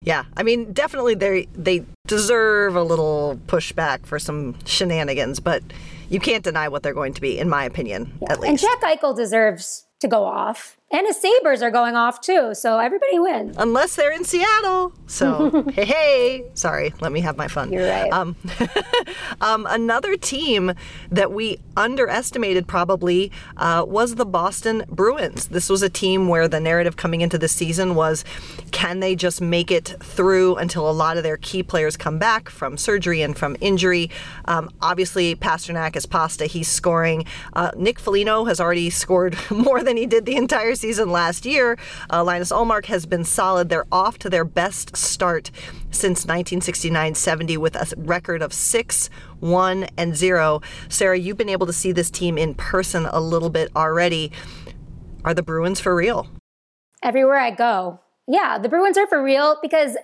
Yeah, 0.00 0.24
I 0.36 0.44
mean, 0.44 0.72
definitely 0.72 1.14
they 1.14 1.48
they 1.54 1.84
deserve 2.06 2.76
a 2.76 2.82
little 2.82 3.40
pushback 3.46 4.06
for 4.06 4.18
some 4.18 4.54
shenanigans, 4.64 5.40
but 5.40 5.62
you 6.08 6.20
can't 6.20 6.44
deny 6.44 6.68
what 6.68 6.82
they're 6.82 6.94
going 6.94 7.14
to 7.14 7.20
be, 7.20 7.38
in 7.38 7.48
my 7.48 7.64
opinion, 7.64 8.16
yeah. 8.22 8.32
at 8.32 8.40
least. 8.40 8.48
And 8.48 8.58
Jack 8.58 8.80
Eichel 8.82 9.16
deserves 9.16 9.86
to 10.00 10.08
go 10.08 10.24
off. 10.24 10.77
And 10.90 11.06
his 11.06 11.20
Sabres 11.20 11.60
are 11.60 11.70
going 11.70 11.96
off 11.96 12.22
too, 12.22 12.54
so 12.54 12.78
everybody 12.78 13.18
wins. 13.18 13.56
Unless 13.58 13.96
they're 13.96 14.10
in 14.10 14.24
Seattle. 14.24 14.94
So, 15.06 15.62
hey, 15.74 15.84
hey. 15.84 16.44
Sorry, 16.54 16.94
let 17.02 17.12
me 17.12 17.20
have 17.20 17.36
my 17.36 17.46
fun. 17.46 17.70
You're 17.70 17.86
right. 17.86 18.10
Um, 18.10 18.36
um, 19.42 19.66
another 19.68 20.16
team 20.16 20.72
that 21.10 21.30
we 21.30 21.58
underestimated 21.76 22.66
probably 22.66 23.30
uh, 23.58 23.84
was 23.86 24.14
the 24.14 24.24
Boston 24.24 24.84
Bruins. 24.88 25.48
This 25.48 25.68
was 25.68 25.82
a 25.82 25.90
team 25.90 26.26
where 26.26 26.48
the 26.48 26.58
narrative 26.58 26.96
coming 26.96 27.20
into 27.20 27.36
the 27.36 27.48
season 27.48 27.94
was 27.94 28.24
can 28.70 29.00
they 29.00 29.14
just 29.14 29.42
make 29.42 29.70
it 29.70 29.94
through 30.02 30.56
until 30.56 30.88
a 30.88 30.92
lot 30.92 31.18
of 31.18 31.22
their 31.22 31.36
key 31.36 31.62
players 31.62 31.98
come 31.98 32.18
back 32.18 32.48
from 32.48 32.78
surgery 32.78 33.20
and 33.20 33.36
from 33.36 33.58
injury? 33.60 34.10
Um, 34.46 34.70
obviously, 34.80 35.36
Pastrnak 35.36 35.96
is 35.96 36.06
pasta. 36.06 36.46
He's 36.46 36.68
scoring. 36.68 37.26
Uh, 37.52 37.72
Nick 37.76 37.98
Foligno 37.98 38.44
has 38.44 38.58
already 38.58 38.88
scored 39.04 39.36
more 39.50 39.82
than 39.82 39.98
he 39.98 40.06
did 40.06 40.24
the 40.24 40.36
entire 40.36 40.74
season 40.78 41.10
last 41.10 41.44
year. 41.44 41.78
Uh, 42.10 42.24
Linus 42.24 42.52
Ullmark 42.52 42.86
has 42.86 43.06
been 43.06 43.24
solid. 43.24 43.68
They're 43.68 43.86
off 43.92 44.18
to 44.20 44.30
their 44.30 44.44
best 44.44 44.96
start 44.96 45.50
since 45.90 46.26
1969-70 46.26 47.56
with 47.58 47.76
a 47.76 47.86
record 47.96 48.42
of 48.42 48.52
six, 48.52 49.10
one, 49.40 49.88
and 49.96 50.16
zero. 50.16 50.60
Sara, 50.88 51.18
you've 51.18 51.36
been 51.36 51.48
able 51.48 51.66
to 51.66 51.72
see 51.72 51.92
this 51.92 52.10
team 52.10 52.38
in 52.38 52.54
person 52.54 53.06
a 53.06 53.20
little 53.20 53.50
bit 53.50 53.70
already. 53.76 54.32
Are 55.24 55.34
the 55.34 55.42
Bruins 55.42 55.80
for 55.80 55.94
real? 55.94 56.28
Everywhere 57.02 57.38
I 57.38 57.50
go, 57.50 58.00
yeah, 58.26 58.58
the 58.58 58.68
Bruins 58.68 58.98
are 58.98 59.06
for 59.06 59.22
real 59.22 59.58
because 59.62 59.96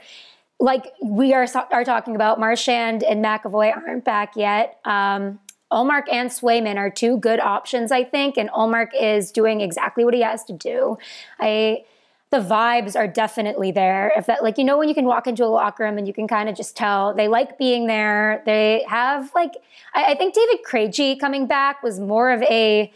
like 0.61 0.93
we 1.03 1.35
are 1.35 1.47
are 1.73 1.85
talking 1.85 2.15
about, 2.15 2.41
Marchand 2.41 3.03
and 3.03 3.25
McAvoy 3.25 3.77
aren't 3.77 4.05
back 4.05 4.35
yet. 4.37 4.79
Um, 4.85 5.41
Ullmark 5.73 6.05
and 6.13 6.31
Swayman 6.31 6.77
are 6.77 6.91
two 6.91 7.17
good 7.19 7.41
options, 7.41 7.91
I 7.91 8.05
think, 8.05 8.37
and 8.37 8.51
Ullmark 8.51 8.89
is 8.99 9.33
doing 9.33 9.61
exactly 9.61 10.05
what 10.05 10.15
he 10.15 10.21
has 10.21 10.45
to 10.45 10.53
do. 10.53 10.99
I 11.41 11.85
the 12.31 12.41
vibes 12.41 12.97
are 12.97 13.07
definitely 13.07 13.71
there. 13.71 14.13
If 14.17 14.27
that, 14.27 14.43
like, 14.43 14.59
you 14.59 14.65
know, 14.65 14.77
when 14.77 14.89
you 14.89 14.95
can 14.95 15.05
walk 15.05 15.29
into 15.29 15.45
a 15.45 15.47
locker 15.47 15.85
room 15.85 15.99
and 15.99 16.07
you 16.09 16.13
can 16.13 16.27
kind 16.27 16.49
of 16.49 16.57
just 16.57 16.77
tell 16.77 17.15
they 17.15 17.29
like 17.29 17.59
being 17.59 17.87
there. 17.87 18.43
They 18.45 18.85
have, 18.89 19.31
like, 19.37 19.53
I, 19.95 20.13
I 20.13 20.15
think 20.17 20.35
David 20.35 20.65
Krejci 20.69 21.21
coming 21.21 21.47
back 21.47 21.85
was 21.85 22.01
more 22.01 22.33
of 22.33 22.43
a 22.43 22.93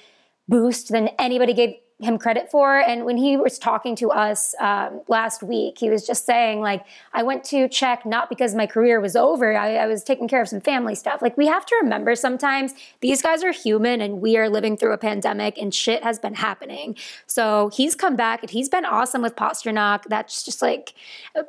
boost 0.48 0.88
than 0.88 1.08
anybody 1.20 1.54
gave 1.54 1.74
him 2.00 2.16
credit 2.16 2.50
for. 2.50 2.78
And 2.78 3.04
when 3.04 3.16
he 3.16 3.36
was 3.36 3.58
talking 3.58 3.96
to 3.96 4.10
us 4.10 4.54
um, 4.60 5.00
last 5.08 5.42
week, 5.42 5.78
he 5.78 5.90
was 5.90 6.06
just 6.06 6.24
saying, 6.24 6.60
like, 6.60 6.84
I 7.12 7.24
went 7.24 7.42
to 7.44 7.68
check 7.68 8.06
not 8.06 8.28
because 8.28 8.54
my 8.54 8.66
career 8.66 9.00
was 9.00 9.16
over, 9.16 9.56
I, 9.56 9.76
I, 9.76 9.86
was 9.86 10.04
taking 10.04 10.28
care 10.28 10.40
of 10.40 10.48
some 10.48 10.60
family 10.60 10.94
stuff. 10.94 11.20
Like, 11.20 11.36
we 11.36 11.46
have 11.46 11.66
to 11.66 11.76
remember 11.82 12.14
sometimes 12.14 12.72
these 13.00 13.20
guys 13.20 13.42
are 13.42 13.50
human 13.50 14.00
and 14.00 14.20
we 14.20 14.36
are 14.36 14.48
living 14.48 14.76
through 14.76 14.92
a 14.92 14.98
pandemic 14.98 15.58
and 15.58 15.74
shit 15.74 16.04
has 16.04 16.20
been 16.20 16.34
happening. 16.34 16.96
So 17.26 17.70
he's 17.74 17.96
come 17.96 18.14
back 18.14 18.42
and 18.42 18.50
he's 18.50 18.68
been 18.68 18.84
awesome 18.84 19.20
with 19.20 19.34
Pastrnak. 19.34 20.04
That's 20.04 20.44
just 20.44 20.62
like 20.62 20.94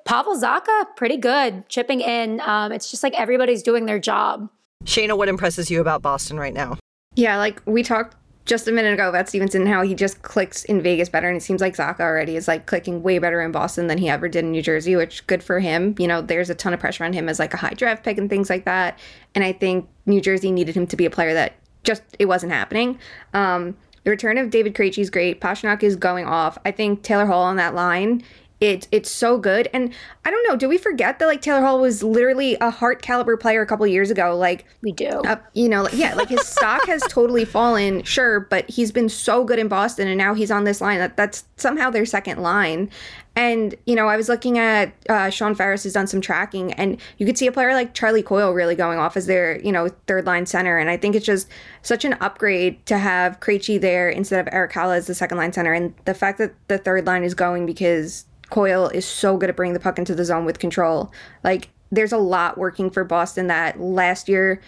Pavel 0.05 0.35
Zacha, 0.35 0.85
pretty 0.95 1.17
good, 1.17 1.69
chipping 1.69 2.01
in. 2.01 2.41
Um, 2.41 2.71
it's 2.71 2.89
just 2.89 3.03
like 3.03 3.13
everybody's 3.13 3.61
doing 3.61 3.85
their 3.85 3.99
job. 3.99 4.49
Shayna, 4.85 5.15
what 5.15 5.29
impresses 5.29 5.69
you 5.69 5.79
about 5.79 6.01
Boston 6.01 6.39
right 6.39 6.53
now? 6.53 6.77
Yeah, 7.15 7.37
like 7.37 7.61
we 7.65 7.83
talked 7.83 8.15
just 8.49 8.67
a 8.67 8.71
minute 8.71 8.95
ago 8.95 9.07
about 9.07 9.29
Stephenson, 9.29 9.67
how 9.67 9.83
he 9.83 9.93
just 9.93 10.23
clicks 10.23 10.65
in 10.65 10.81
Vegas 10.81 11.07
better, 11.07 11.27
and 11.27 11.37
it 11.37 11.41
seems 11.41 11.61
like 11.61 11.75
Zacha 11.75 11.99
already 11.99 12.35
is 12.35 12.47
like 12.47 12.65
clicking 12.65 13.03
way 13.03 13.19
better 13.19 13.41
in 13.41 13.51
Boston 13.51 13.85
than 13.85 13.99
he 13.99 14.09
ever 14.09 14.27
did 14.27 14.43
in 14.43 14.51
New 14.51 14.63
Jersey, 14.63 14.95
which 14.95 15.25
good 15.27 15.43
for 15.43 15.59
him. 15.59 15.93
You 15.99 16.07
know, 16.07 16.19
there's 16.19 16.49
a 16.49 16.55
ton 16.55 16.73
of 16.73 16.79
pressure 16.79 17.03
on 17.03 17.13
him 17.13 17.29
as 17.29 17.37
like 17.37 17.53
a 17.53 17.57
high 17.57 17.75
draft 17.75 18.03
pick 18.03 18.17
and 18.17 18.27
things 18.27 18.49
like 18.49 18.65
that, 18.65 18.97
and 19.35 19.43
I 19.43 19.51
think 19.51 19.87
New 20.07 20.19
Jersey 20.19 20.51
needed 20.51 20.75
him 20.75 20.87
to 20.87 20.97
be 20.97 21.05
a 21.05 21.11
player 21.11 21.35
that 21.35 21.53
just 21.83 22.01
it 22.17 22.25
wasn't 22.25 22.51
happening. 22.51 22.97
Um, 23.35 23.77
the 24.03 24.09
return 24.09 24.39
of 24.39 24.49
David 24.49 24.73
Krejci 24.73 24.97
is 24.97 25.11
great. 25.11 25.39
Pastrnak 25.39 25.83
is 25.83 25.95
going 25.95 26.25
off. 26.25 26.57
I 26.65 26.71
think 26.71 27.03
Taylor 27.03 27.27
Hall 27.27 27.43
on 27.43 27.57
that 27.57 27.75
line 27.75 28.23
it 28.59 28.87
it's 28.91 29.09
so 29.09 29.37
good. 29.37 29.69
And 29.73 29.93
I 30.25 30.31
don't 30.31 30.47
know, 30.47 30.55
do 30.55 30.67
we 30.67 30.77
forget 30.77 31.19
that 31.19 31.25
like 31.25 31.41
Taylor 31.41 31.61
Hall 31.61 31.79
was 31.79 32.03
literally 32.03 32.55
a 32.59 32.69
heart 32.69 33.01
caliber 33.01 33.37
player 33.37 33.61
a 33.61 33.65
couple 33.65 33.87
years 33.87 34.11
ago? 34.11 34.35
Like 34.35 34.65
we 34.81 34.91
do. 34.91 35.07
Uh, 35.07 35.37
you 35.53 35.69
know, 35.69 35.87
yeah, 35.93 36.13
like 36.15 36.29
his 36.29 36.45
stock 36.47 36.85
has 36.87 37.01
totally 37.09 37.45
fallen, 37.45 38.03
sure, 38.03 38.41
but 38.41 38.69
he's 38.69 38.91
been 38.91 39.09
so 39.09 39.43
good 39.43 39.59
in 39.59 39.67
Boston 39.67 40.07
and 40.07 40.17
now 40.17 40.33
he's 40.33 40.51
on 40.51 40.65
this 40.65 40.81
line 40.81 40.99
that 40.99 41.15
that's 41.15 41.45
somehow 41.57 41.89
their 41.89 42.05
second 42.05 42.41
line. 42.41 42.89
And, 43.35 43.75
you 43.85 43.95
know, 43.95 44.07
I 44.09 44.17
was 44.17 44.27
looking 44.27 44.57
at 44.57 44.91
uh, 45.07 45.29
Sean 45.29 45.55
Ferris 45.55 45.83
has 45.83 45.93
done 45.93 46.07
some 46.07 46.19
tracking, 46.19 46.73
and 46.73 46.99
you 47.17 47.25
could 47.25 47.37
see 47.37 47.47
a 47.47 47.53
player 47.53 47.73
like 47.73 47.93
Charlie 47.93 48.23
Coyle 48.23 48.51
really 48.51 48.75
going 48.75 48.99
off 48.99 49.15
as 49.15 49.27
their, 49.27 49.61
you 49.61 49.71
know, 49.71 49.87
third 50.07 50.25
line 50.25 50.45
center. 50.45 50.77
And 50.77 50.89
I 50.89 50.97
think 50.97 51.15
it's 51.15 51.25
just 51.25 51.47
such 51.81 52.03
an 52.03 52.17
upgrade 52.19 52.85
to 52.87 52.97
have 52.97 53.39
Krejci 53.39 53.79
there 53.79 54.09
instead 54.09 54.45
of 54.45 54.53
Erik 54.53 54.73
Haula 54.73 54.97
as 54.97 55.07
the 55.07 55.15
second 55.15 55.37
line 55.37 55.53
center. 55.53 55.71
And 55.71 55.93
the 56.03 56.13
fact 56.13 56.37
that 56.39 56.53
the 56.67 56.77
third 56.77 57.05
line 57.05 57.23
is 57.23 57.33
going 57.33 57.65
because 57.65 58.25
Coyle 58.49 58.89
is 58.89 59.05
so 59.05 59.37
good 59.37 59.49
at 59.49 59.55
bringing 59.55 59.73
the 59.73 59.79
puck 59.79 59.97
into 59.97 60.15
the 60.15 60.25
zone 60.25 60.45
with 60.45 60.59
control. 60.59 61.11
Like 61.43 61.69
there's 61.91 62.11
a 62.11 62.17
lot 62.17 62.57
working 62.57 62.89
for 62.89 63.03
Boston 63.03 63.47
that 63.47 63.79
last 63.79 64.29
year 64.29 64.61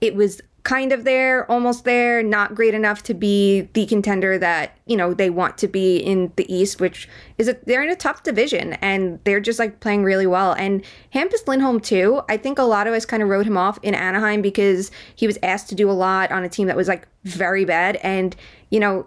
it 0.00 0.14
was 0.14 0.40
kind 0.66 0.90
of 0.90 1.04
there, 1.04 1.48
almost 1.48 1.84
there, 1.84 2.24
not 2.24 2.52
great 2.52 2.74
enough 2.74 3.00
to 3.00 3.14
be 3.14 3.60
the 3.74 3.86
contender 3.86 4.36
that, 4.36 4.76
you 4.86 4.96
know, 4.96 5.14
they 5.14 5.30
want 5.30 5.56
to 5.56 5.68
be 5.68 5.96
in 5.96 6.32
the 6.34 6.52
East, 6.52 6.80
which 6.80 7.08
is 7.38 7.46
a, 7.46 7.56
they're 7.66 7.84
in 7.84 7.88
a 7.88 7.94
tough 7.94 8.24
division 8.24 8.72
and 8.82 9.20
they're 9.22 9.38
just 9.38 9.60
like 9.60 9.78
playing 9.78 10.02
really 10.02 10.26
well. 10.26 10.54
And 10.54 10.82
Hampus 11.14 11.46
Lindholm 11.46 11.78
too, 11.78 12.20
I 12.28 12.36
think 12.36 12.58
a 12.58 12.64
lot 12.64 12.88
of 12.88 12.94
us 12.94 13.06
kind 13.06 13.22
of 13.22 13.28
wrote 13.28 13.46
him 13.46 13.56
off 13.56 13.78
in 13.84 13.94
Anaheim 13.94 14.42
because 14.42 14.90
he 15.14 15.28
was 15.28 15.38
asked 15.40 15.68
to 15.68 15.76
do 15.76 15.88
a 15.88 15.92
lot 15.92 16.32
on 16.32 16.42
a 16.42 16.48
team 16.48 16.66
that 16.66 16.76
was 16.76 16.88
like 16.88 17.06
very 17.22 17.64
bad 17.64 17.94
and, 18.02 18.34
you 18.68 18.80
know, 18.80 19.06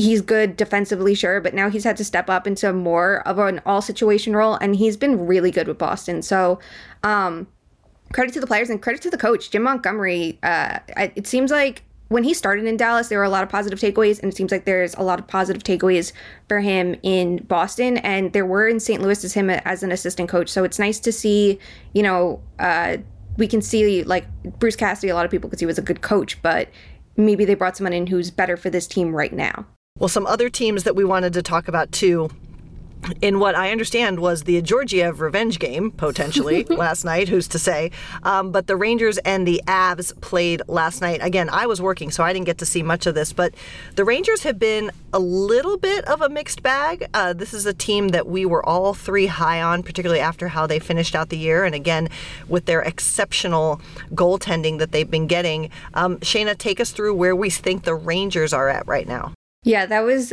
he's 0.00 0.22
good 0.22 0.56
defensively, 0.56 1.14
sure, 1.14 1.40
but 1.40 1.54
now 1.54 1.68
he's 1.68 1.84
had 1.84 1.96
to 1.98 2.04
step 2.04 2.30
up 2.30 2.46
into 2.46 2.72
more 2.72 3.26
of 3.28 3.38
an 3.38 3.60
all 3.66 3.82
situation 3.82 4.34
role, 4.34 4.54
and 4.54 4.76
he's 4.76 4.96
been 4.96 5.26
really 5.26 5.50
good 5.50 5.68
with 5.68 5.78
Boston. 5.78 6.22
So, 6.22 6.58
um, 7.02 7.46
credit 8.12 8.32
to 8.34 8.40
the 8.40 8.46
players 8.46 8.70
and 8.70 8.80
credit 8.82 9.02
to 9.02 9.10
the 9.10 9.18
coach, 9.18 9.50
Jim 9.50 9.62
Montgomery. 9.62 10.38
Uh, 10.42 10.78
it 10.96 11.26
seems 11.26 11.50
like 11.50 11.84
when 12.08 12.24
he 12.24 12.34
started 12.34 12.64
in 12.64 12.76
Dallas, 12.76 13.08
there 13.08 13.18
were 13.18 13.24
a 13.24 13.30
lot 13.30 13.44
of 13.44 13.48
positive 13.48 13.78
takeaways, 13.78 14.20
and 14.20 14.32
it 14.32 14.36
seems 14.36 14.50
like 14.50 14.64
there's 14.64 14.94
a 14.94 15.02
lot 15.02 15.20
of 15.20 15.28
positive 15.28 15.62
takeaways 15.62 16.12
for 16.48 16.60
him 16.60 16.96
in 17.02 17.36
Boston, 17.44 17.98
and 17.98 18.32
there 18.32 18.46
were 18.46 18.66
in 18.66 18.80
St. 18.80 19.00
Louis 19.00 19.22
as 19.22 19.34
him 19.34 19.50
as 19.50 19.82
an 19.82 19.92
assistant 19.92 20.28
coach. 20.28 20.48
So 20.48 20.64
it's 20.64 20.78
nice 20.78 20.98
to 21.00 21.12
see, 21.12 21.58
you 21.92 22.02
know, 22.02 22.42
uh, 22.58 22.96
we 23.36 23.46
can 23.46 23.62
see 23.62 24.02
like 24.02 24.26
Bruce 24.58 24.76
Cassidy. 24.76 25.10
A 25.10 25.14
lot 25.14 25.24
of 25.24 25.30
people 25.30 25.48
because 25.48 25.60
he 25.60 25.66
was 25.66 25.78
a 25.78 25.82
good 25.82 26.00
coach, 26.00 26.40
but 26.42 26.68
maybe 27.16 27.44
they 27.44 27.54
brought 27.54 27.76
someone 27.76 27.92
in 27.92 28.06
who's 28.08 28.30
better 28.30 28.56
for 28.56 28.70
this 28.70 28.86
team 28.86 29.14
right 29.14 29.32
now. 29.32 29.66
Well, 30.00 30.08
some 30.08 30.26
other 30.26 30.48
teams 30.48 30.84
that 30.84 30.96
we 30.96 31.04
wanted 31.04 31.34
to 31.34 31.42
talk 31.42 31.68
about 31.68 31.92
too 31.92 32.30
in 33.20 33.38
what 33.38 33.54
I 33.54 33.70
understand 33.70 34.20
was 34.20 34.44
the 34.44 34.60
Georgiev 34.62 35.20
revenge 35.20 35.58
game, 35.58 35.90
potentially, 35.90 36.64
last 36.68 37.04
night. 37.04 37.28
Who's 37.28 37.48
to 37.48 37.58
say? 37.58 37.90
Um, 38.22 38.50
but 38.50 38.66
the 38.66 38.76
Rangers 38.76 39.18
and 39.18 39.46
the 39.46 39.62
Avs 39.66 40.18
played 40.20 40.62
last 40.68 41.00
night. 41.00 41.20
Again, 41.22 41.48
I 41.50 41.66
was 41.66 41.80
working, 41.80 42.10
so 42.10 42.24
I 42.24 42.32
didn't 42.32 42.46
get 42.46 42.58
to 42.58 42.66
see 42.66 42.82
much 42.82 43.06
of 43.06 43.14
this. 43.14 43.32
But 43.32 43.54
the 43.96 44.04
Rangers 44.04 44.42
have 44.42 44.58
been 44.58 44.90
a 45.12 45.18
little 45.18 45.76
bit 45.76 46.04
of 46.06 46.20
a 46.20 46.28
mixed 46.28 46.62
bag. 46.62 47.08
Uh, 47.14 47.32
this 47.32 47.52
is 47.54 47.66
a 47.66 47.74
team 47.74 48.08
that 48.08 48.26
we 48.26 48.44
were 48.46 48.64
all 48.64 48.94
three 48.94 49.26
high 49.26 49.62
on, 49.62 49.82
particularly 49.82 50.20
after 50.20 50.48
how 50.48 50.66
they 50.66 50.78
finished 50.78 51.14
out 51.14 51.30
the 51.30 51.38
year. 51.38 51.64
And 51.64 51.74
again, 51.74 52.08
with 52.48 52.66
their 52.66 52.82
exceptional 52.82 53.80
goaltending 54.14 54.78
that 54.78 54.92
they've 54.92 55.10
been 55.10 55.26
getting. 55.26 55.70
Um, 55.94 56.18
Shayna, 56.18 56.56
take 56.56 56.80
us 56.80 56.90
through 56.90 57.14
where 57.14 57.36
we 57.36 57.50
think 57.50 57.84
the 57.84 57.94
Rangers 57.94 58.52
are 58.52 58.68
at 58.68 58.86
right 58.86 59.06
now. 59.06 59.34
Yeah, 59.62 59.84
that 59.86 60.00
was 60.00 60.32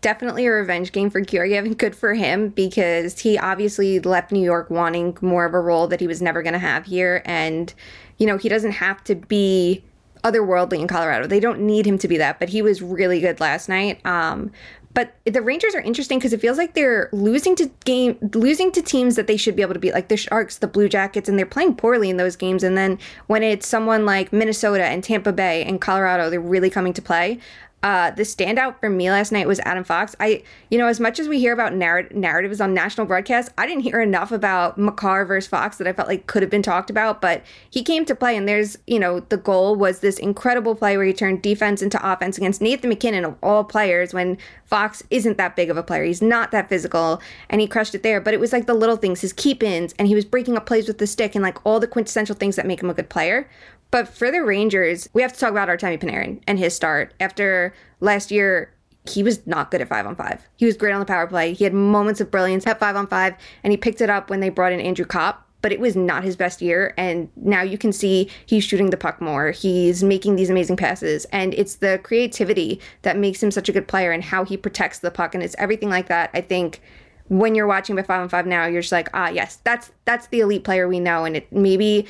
definitely 0.00 0.46
a 0.46 0.52
revenge 0.52 0.92
game 0.92 1.10
for 1.10 1.20
Georgiev 1.20 1.64
and 1.64 1.76
good 1.76 1.96
for 1.96 2.14
him 2.14 2.50
because 2.50 3.18
he 3.18 3.36
obviously 3.36 3.98
left 3.98 4.30
New 4.30 4.42
York 4.42 4.70
wanting 4.70 5.18
more 5.20 5.44
of 5.44 5.54
a 5.54 5.60
role 5.60 5.88
that 5.88 5.98
he 5.98 6.06
was 6.06 6.22
never 6.22 6.40
going 6.40 6.52
to 6.52 6.60
have 6.60 6.86
here. 6.86 7.20
And, 7.24 7.74
you 8.18 8.26
know, 8.26 8.38
he 8.38 8.48
doesn't 8.48 8.72
have 8.72 9.02
to 9.04 9.16
be 9.16 9.82
otherworldly 10.22 10.78
in 10.78 10.86
Colorado. 10.86 11.26
They 11.26 11.40
don't 11.40 11.60
need 11.60 11.84
him 11.84 11.98
to 11.98 12.06
be 12.06 12.18
that, 12.18 12.38
but 12.38 12.48
he 12.48 12.62
was 12.62 12.80
really 12.80 13.20
good 13.20 13.40
last 13.40 13.68
night. 13.68 14.04
Um, 14.06 14.52
but 14.92 15.14
the 15.24 15.40
Rangers 15.40 15.74
are 15.74 15.80
interesting 15.80 16.18
because 16.18 16.32
it 16.32 16.40
feels 16.40 16.58
like 16.58 16.74
they're 16.74 17.08
losing 17.12 17.54
to 17.56 17.70
game 17.84 18.18
losing 18.34 18.72
to 18.72 18.82
teams 18.82 19.14
that 19.16 19.28
they 19.28 19.36
should 19.36 19.54
be 19.54 19.62
able 19.62 19.74
to 19.74 19.80
beat, 19.80 19.94
like 19.94 20.08
the 20.08 20.16
Sharks, 20.16 20.58
the 20.58 20.66
Blue 20.66 20.88
Jackets, 20.88 21.28
and 21.28 21.38
they're 21.38 21.46
playing 21.46 21.76
poorly 21.76 22.10
in 22.10 22.16
those 22.16 22.34
games. 22.34 22.64
And 22.64 22.76
then 22.76 22.98
when 23.28 23.44
it's 23.44 23.68
someone 23.68 24.04
like 24.04 24.32
Minnesota 24.32 24.84
and 24.84 25.02
Tampa 25.02 25.32
Bay 25.32 25.64
and 25.64 25.80
Colorado, 25.80 26.28
they're 26.28 26.40
really 26.40 26.70
coming 26.70 26.92
to 26.94 27.02
play. 27.02 27.38
Uh, 27.82 28.10
the 28.10 28.24
standout 28.24 28.78
for 28.78 28.90
me 28.90 29.10
last 29.10 29.32
night 29.32 29.48
was 29.48 29.58
Adam 29.60 29.84
Fox. 29.84 30.14
I, 30.20 30.42
you 30.68 30.76
know, 30.76 30.86
as 30.86 31.00
much 31.00 31.18
as 31.18 31.28
we 31.28 31.38
hear 31.38 31.54
about 31.54 31.74
narr- 31.74 32.08
narratives 32.10 32.60
on 32.60 32.74
national 32.74 33.06
broadcasts, 33.06 33.50
I 33.56 33.66
didn't 33.66 33.84
hear 33.84 34.00
enough 34.00 34.32
about 34.32 34.76
Makar 34.76 35.24
versus 35.24 35.48
Fox 35.48 35.78
that 35.78 35.86
I 35.86 35.94
felt 35.94 36.08
like 36.08 36.26
could 36.26 36.42
have 36.42 36.50
been 36.50 36.62
talked 36.62 36.90
about. 36.90 37.22
But 37.22 37.42
he 37.70 37.82
came 37.82 38.04
to 38.04 38.14
play, 38.14 38.36
and 38.36 38.46
there's, 38.46 38.76
you 38.86 38.98
know, 38.98 39.20
the 39.20 39.38
goal 39.38 39.76
was 39.76 40.00
this 40.00 40.18
incredible 40.18 40.74
play 40.74 40.96
where 40.98 41.06
he 41.06 41.14
turned 41.14 41.40
defense 41.40 41.80
into 41.80 41.98
offense 42.06 42.36
against 42.36 42.60
Nathan 42.60 42.90
MacKinnon 42.90 43.24
of 43.24 43.36
all 43.42 43.64
players 43.64 44.12
when 44.12 44.36
Fox 44.66 45.02
isn't 45.08 45.38
that 45.38 45.56
big 45.56 45.70
of 45.70 45.78
a 45.78 45.82
player. 45.82 46.04
He's 46.04 46.20
not 46.20 46.50
that 46.50 46.68
physical, 46.68 47.22
and 47.48 47.62
he 47.62 47.66
crushed 47.66 47.94
it 47.94 48.02
there. 48.02 48.20
But 48.20 48.34
it 48.34 48.40
was 48.40 48.52
like 48.52 48.66
the 48.66 48.74
little 48.74 48.96
things, 48.96 49.22
his 49.22 49.32
keep 49.32 49.62
ins, 49.62 49.94
and 49.98 50.06
he 50.06 50.14
was 50.14 50.26
breaking 50.26 50.56
up 50.58 50.66
plays 50.66 50.86
with 50.86 50.98
the 50.98 51.06
stick, 51.06 51.34
and 51.34 51.42
like 51.42 51.64
all 51.64 51.80
the 51.80 51.86
quintessential 51.86 52.36
things 52.36 52.56
that 52.56 52.66
make 52.66 52.82
him 52.82 52.90
a 52.90 52.94
good 52.94 53.08
player. 53.08 53.48
But 53.90 54.08
for 54.08 54.30
the 54.30 54.42
Rangers, 54.42 55.08
we 55.12 55.22
have 55.22 55.32
to 55.32 55.38
talk 55.38 55.50
about 55.50 55.68
Artemi 55.68 56.00
Panarin 56.00 56.40
and 56.46 56.58
his 56.58 56.74
start. 56.74 57.14
After 57.18 57.74
last 58.00 58.30
year, 58.30 58.72
he 59.08 59.22
was 59.22 59.46
not 59.46 59.70
good 59.70 59.80
at 59.80 59.88
five 59.88 60.06
on 60.06 60.14
five. 60.14 60.46
He 60.56 60.66
was 60.66 60.76
great 60.76 60.92
on 60.92 61.00
the 61.00 61.06
power 61.06 61.26
play. 61.26 61.54
He 61.54 61.64
had 61.64 61.74
moments 61.74 62.20
of 62.20 62.30
brilliance 62.30 62.66
at 62.66 62.78
five 62.78 62.96
on 62.96 63.06
five, 63.06 63.34
and 63.64 63.72
he 63.72 63.76
picked 63.76 64.00
it 64.00 64.10
up 64.10 64.30
when 64.30 64.40
they 64.40 64.48
brought 64.48 64.72
in 64.72 64.80
Andrew 64.80 65.04
Copp. 65.04 65.46
But 65.62 65.72
it 65.72 65.80
was 65.80 65.94
not 65.94 66.24
his 66.24 66.36
best 66.36 66.62
year, 66.62 66.94
and 66.96 67.28
now 67.36 67.60
you 67.60 67.76
can 67.76 67.92
see 67.92 68.30
he's 68.46 68.64
shooting 68.64 68.88
the 68.88 68.96
puck 68.96 69.20
more. 69.20 69.50
He's 69.50 70.02
making 70.02 70.36
these 70.36 70.48
amazing 70.48 70.78
passes, 70.78 71.26
and 71.26 71.52
it's 71.52 71.76
the 71.76 72.00
creativity 72.02 72.80
that 73.02 73.18
makes 73.18 73.42
him 73.42 73.50
such 73.50 73.68
a 73.68 73.72
good 73.72 73.86
player, 73.86 74.10
and 74.10 74.24
how 74.24 74.42
he 74.44 74.56
protects 74.56 75.00
the 75.00 75.10
puck, 75.10 75.34
and 75.34 75.44
it's 75.44 75.54
everything 75.58 75.90
like 75.90 76.08
that. 76.08 76.30
I 76.32 76.40
think 76.40 76.80
when 77.28 77.54
you're 77.54 77.66
watching 77.66 77.94
by 77.94 78.02
five 78.02 78.22
on 78.22 78.30
five 78.30 78.46
now, 78.46 78.64
you're 78.66 78.80
just 78.80 78.90
like, 78.90 79.10
ah, 79.12 79.28
yes, 79.28 79.56
that's 79.62 79.92
that's 80.06 80.28
the 80.28 80.40
elite 80.40 80.64
player 80.64 80.88
we 80.88 80.98
know, 80.98 81.24
and 81.26 81.36
it 81.36 81.52
maybe 81.52 82.06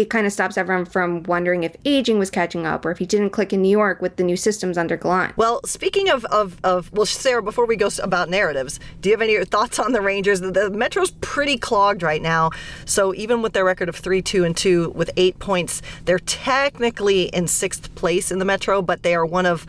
it 0.00 0.10
kind 0.10 0.26
of 0.26 0.32
stops 0.32 0.56
everyone 0.56 0.84
from 0.84 1.22
wondering 1.24 1.62
if 1.62 1.76
aging 1.84 2.18
was 2.18 2.30
catching 2.30 2.66
up 2.66 2.84
or 2.84 2.90
if 2.90 2.98
he 2.98 3.06
didn't 3.06 3.30
click 3.30 3.52
in 3.52 3.62
New 3.62 3.68
York 3.68 4.00
with 4.00 4.16
the 4.16 4.24
new 4.24 4.36
systems 4.36 4.78
under 4.78 4.96
Gallant. 4.96 5.36
Well, 5.36 5.60
speaking 5.64 6.08
of, 6.08 6.24
of, 6.26 6.58
of 6.64 6.92
well, 6.92 7.06
Sara, 7.06 7.42
before 7.42 7.66
we 7.66 7.76
go 7.76 7.88
about 8.02 8.30
narratives, 8.30 8.80
do 9.00 9.08
you 9.08 9.14
have 9.14 9.22
any 9.22 9.44
thoughts 9.44 9.78
on 9.78 9.92
the 9.92 10.00
Rangers? 10.00 10.40
The, 10.40 10.50
the 10.50 10.70
Metro's 10.70 11.10
pretty 11.20 11.58
clogged 11.58 12.02
right 12.02 12.22
now. 12.22 12.50
So 12.84 13.14
even 13.14 13.42
with 13.42 13.52
their 13.52 13.64
record 13.64 13.88
of 13.88 13.96
3 13.96 14.22
2 14.22 14.44
and 14.44 14.56
2 14.56 14.90
with 14.90 15.10
eight 15.16 15.38
points, 15.38 15.82
they're 16.04 16.18
technically 16.18 17.24
in 17.24 17.46
sixth 17.46 17.94
place 17.94 18.30
in 18.30 18.38
the 18.38 18.44
Metro, 18.44 18.80
but 18.82 19.02
they 19.02 19.14
are 19.14 19.26
one 19.26 19.46
of 19.46 19.66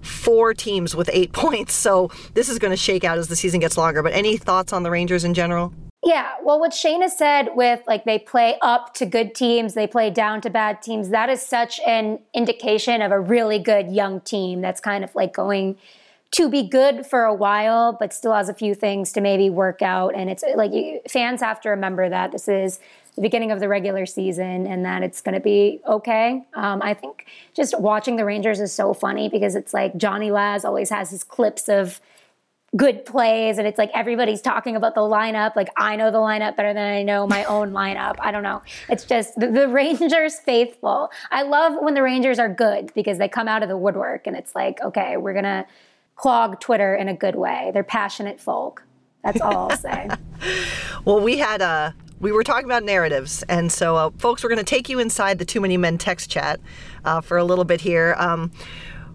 four 0.00 0.54
teams 0.54 0.94
with 0.96 1.10
eight 1.12 1.32
points. 1.34 1.74
So 1.74 2.10
this 2.34 2.48
is 2.48 2.58
going 2.58 2.72
to 2.72 2.76
shake 2.76 3.04
out 3.04 3.18
as 3.18 3.28
the 3.28 3.36
season 3.36 3.60
gets 3.60 3.76
longer. 3.76 4.02
But 4.02 4.12
any 4.12 4.36
thoughts 4.36 4.72
on 4.72 4.82
the 4.82 4.90
Rangers 4.90 5.24
in 5.24 5.34
general? 5.34 5.72
Yeah, 6.06 6.34
well, 6.40 6.60
what 6.60 6.70
Shayna 6.70 7.10
said 7.10 7.48
with 7.56 7.82
like 7.88 8.04
they 8.04 8.20
play 8.20 8.58
up 8.62 8.94
to 8.94 9.06
good 9.06 9.34
teams, 9.34 9.74
they 9.74 9.88
play 9.88 10.08
down 10.08 10.40
to 10.42 10.50
bad 10.50 10.80
teams, 10.80 11.08
that 11.08 11.28
is 11.28 11.42
such 11.42 11.80
an 11.84 12.20
indication 12.32 13.02
of 13.02 13.10
a 13.10 13.18
really 13.18 13.58
good 13.58 13.90
young 13.90 14.20
team 14.20 14.60
that's 14.60 14.80
kind 14.80 15.02
of 15.02 15.12
like 15.16 15.34
going 15.34 15.76
to 16.30 16.48
be 16.48 16.62
good 16.62 17.04
for 17.06 17.24
a 17.24 17.34
while, 17.34 17.92
but 17.92 18.12
still 18.12 18.34
has 18.34 18.48
a 18.48 18.54
few 18.54 18.72
things 18.72 19.12
to 19.14 19.20
maybe 19.20 19.50
work 19.50 19.82
out. 19.82 20.14
And 20.14 20.30
it's 20.30 20.44
like 20.54 20.72
you, 20.72 21.00
fans 21.08 21.40
have 21.40 21.60
to 21.62 21.70
remember 21.70 22.08
that 22.08 22.30
this 22.30 22.46
is 22.46 22.78
the 23.16 23.22
beginning 23.22 23.50
of 23.50 23.58
the 23.58 23.66
regular 23.66 24.06
season 24.06 24.64
and 24.68 24.84
that 24.84 25.02
it's 25.02 25.20
going 25.20 25.34
to 25.34 25.40
be 25.40 25.80
okay. 25.88 26.44
Um, 26.54 26.82
I 26.82 26.94
think 26.94 27.26
just 27.52 27.80
watching 27.80 28.14
the 28.14 28.24
Rangers 28.24 28.60
is 28.60 28.72
so 28.72 28.94
funny 28.94 29.28
because 29.28 29.56
it's 29.56 29.74
like 29.74 29.96
Johnny 29.96 30.30
Laz 30.30 30.64
always 30.64 30.90
has 30.90 31.10
his 31.10 31.24
clips 31.24 31.68
of 31.68 32.00
good 32.76 33.04
plays 33.04 33.58
and 33.58 33.66
it's 33.66 33.78
like 33.78 33.90
everybody's 33.94 34.40
talking 34.40 34.76
about 34.76 34.94
the 34.94 35.00
lineup. 35.00 35.56
Like 35.56 35.70
i 35.76 35.96
know 35.96 36.10
the 36.10 36.18
lineup 36.18 36.56
better 36.56 36.74
than 36.74 36.86
i 36.86 37.02
know 37.02 37.26
my 37.26 37.44
own 37.44 37.72
lineup. 37.72 38.16
I 38.20 38.30
don't 38.30 38.42
know. 38.42 38.62
It's 38.88 39.04
just 39.04 39.38
the, 39.38 39.48
the, 39.48 39.68
rangers 39.68 40.38
faithful. 40.38 41.10
I 41.30 41.42
love 41.42 41.74
when 41.80 41.94
the 41.94 42.02
rangers 42.02 42.38
are 42.38 42.48
good 42.48 42.92
because 42.94 43.18
they 43.18 43.28
come 43.28 43.48
out 43.48 43.62
of 43.62 43.68
the 43.68 43.76
woodwork 43.76 44.26
and 44.26 44.36
it's 44.36 44.54
like 44.54 44.80
okay 44.82 45.16
we're 45.16 45.34
gonna 45.34 45.66
clog 46.16 46.60
twitter 46.60 46.94
in 46.94 47.08
a 47.08 47.14
good 47.14 47.36
way. 47.36 47.70
They're 47.72 47.84
passionate 47.84 48.40
folk. 48.40 48.84
That's 49.24 49.40
all 49.40 49.70
i'll 49.70 49.76
say. 49.76 50.08
Well 51.04 51.20
we 51.20 51.38
had 51.38 51.62
a 51.62 51.94
we 52.18 52.32
were 52.32 52.44
talking 52.44 52.64
about 52.64 52.82
narratives, 52.82 53.42
and 53.42 53.70
so 53.70 53.96
uh, 53.96 54.10
folks, 54.16 54.42
we're 54.42 54.48
going 54.48 54.58
to 54.58 54.64
take 54.64 54.88
you 54.88 54.98
inside 54.98 55.38
the 55.38 55.44
Too 55.44 55.60
Many 55.60 55.76
Men 55.76 55.98
text 55.98 56.30
chat 56.30 56.60
uh, 57.04 57.20
for 57.20 57.36
a 57.36 57.44
little 57.44 57.64
bit 57.64 57.82
here. 57.82 58.14
Um, 58.18 58.52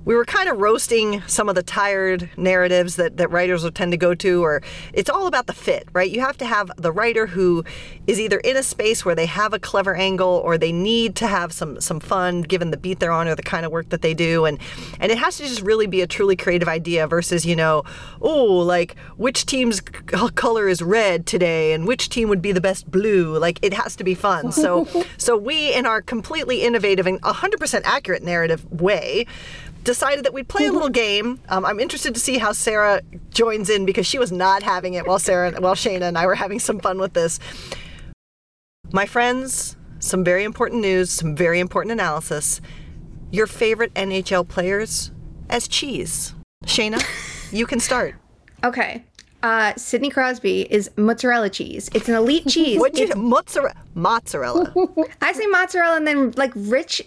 we 0.04 0.16
were 0.16 0.26
kind 0.26 0.50
of 0.50 0.58
roasting 0.58 1.22
some 1.28 1.48
of 1.48 1.56
the 1.56 1.64
tired 1.64 2.30
narratives 2.36 2.96
that, 2.96 3.18
that 3.18 3.30
writers 3.30 3.64
will 3.64 3.72
tend 3.72 3.92
to 3.92 3.98
go 3.98 4.16
to, 4.16 4.44
or 4.44 4.62
it's 4.94 5.10
all 5.10 5.28
about 5.28 5.48
the 5.48 5.54
fit, 5.54 5.88
right? 5.94 6.10
You 6.10 6.22
have 6.22 6.38
to 6.38 6.46
have 6.46 6.72
the 6.78 6.92
writer 6.92 7.28
who 7.28 7.64
is 8.08 8.20
either 8.20 8.40
in 8.40 8.58
a 8.58 8.64
space 8.64 9.06
where 9.06 9.16
they 9.16 9.28
have 9.28 9.54
a 9.54 9.60
clever 9.60 9.96
angle 9.96 10.42
or 10.44 10.58
they 10.58 10.72
need 10.72 11.16
to 11.18 11.28
have 11.28 11.54
some 11.54 11.80
some 11.80 12.00
fun 12.00 12.42
given 12.42 12.72
the 12.72 12.78
beat 12.78 13.00
they're 13.00 13.12
on 13.12 13.28
or 13.28 13.36
the 13.36 13.44
kind 13.44 13.66
of 13.66 13.72
work 13.72 13.90
that 13.90 14.02
they 14.02 14.14
do. 14.14 14.46
And 14.46 14.60
and 15.00 15.12
it 15.12 15.18
has 15.18 15.38
to 15.38 15.44
just 15.44 15.62
really 15.62 15.88
be 15.88 16.02
a 16.02 16.08
truly 16.08 16.36
creative 16.36 16.68
idea 16.68 17.08
versus, 17.08 17.46
you 17.46 17.56
know, 17.56 17.84
oh, 18.22 18.46
like 18.46 18.98
which 19.18 19.46
team's 19.46 19.82
color 19.82 20.68
is 20.68 20.82
red 20.82 21.26
today 21.26 21.74
and 21.74 21.88
which 21.88 22.10
team 22.10 22.30
would 22.30 22.42
be 22.42 22.52
the 22.52 22.62
best 22.62 22.90
blue. 22.90 23.38
Like 23.38 23.60
it 23.62 23.74
has 23.74 23.96
to 23.98 24.04
be 24.04 24.16
fun. 24.16 24.52
So 24.52 24.88
so 25.18 25.38
we 25.38 25.74
in 25.74 25.86
our 25.86 26.02
completely 26.02 26.64
innovative 26.64 27.06
and 27.06 27.22
100% 27.22 27.82
accurate 27.86 28.24
narrative 28.24 28.66
way 28.72 29.28
decided 29.84 30.26
that 30.26 30.34
we'd 30.34 30.48
play 30.48 30.66
a 30.66 30.72
little 30.72 30.90
game. 30.90 31.40
Um, 31.50 31.66
I'm 31.66 31.80
interested 31.80 32.14
to 32.14 32.20
see 32.20 32.38
how 32.38 32.52
Sara 32.52 33.02
joins 33.30 33.70
in 33.70 33.86
because 33.86 34.06
she 34.06 34.20
was 34.20 34.32
not 34.32 34.64
having 34.64 34.94
it 34.94 35.08
while 35.08 35.20
Sara, 35.20 35.52
while 35.60 35.76
Shayna 35.76 36.04
and 36.04 36.18
I 36.18 36.26
were 36.26 36.36
having 36.36 36.60
some 36.60 36.80
fun 36.80 37.00
with 37.00 37.14
this. 37.14 37.40
My 38.92 39.06
friends, 39.06 39.76
some 40.00 40.24
very 40.24 40.44
important 40.44 40.82
news, 40.82 41.10
some 41.12 41.36
very 41.36 41.60
important 41.60 41.92
analysis. 41.92 42.62
Your 43.32 43.48
favorite 43.48 43.94
NHL 43.94 44.48
players 44.48 45.12
as 45.50 45.68
cheese. 45.68 46.34
Shayna, 46.66 47.02
you 47.52 47.66
can 47.66 47.80
start. 47.80 48.16
Okay. 48.64 49.04
Uh, 49.44 49.74
Sidney 49.76 50.12
Crosby 50.12 50.68
is 50.70 50.92
mozzarella 50.98 51.50
cheese. 51.50 51.90
It's 51.96 52.08
an 52.08 52.16
elite 52.16 52.48
cheese. 52.48 52.80
What 52.80 52.98
you 52.98 53.08
mozzarella? 53.16 53.76
Mozzarella. 53.96 54.74
I 55.22 55.34
say 55.34 55.48
mozzarella 55.48 55.98
and 55.98 56.06
then 56.06 56.32
like 56.38 56.52
rich 56.56 57.02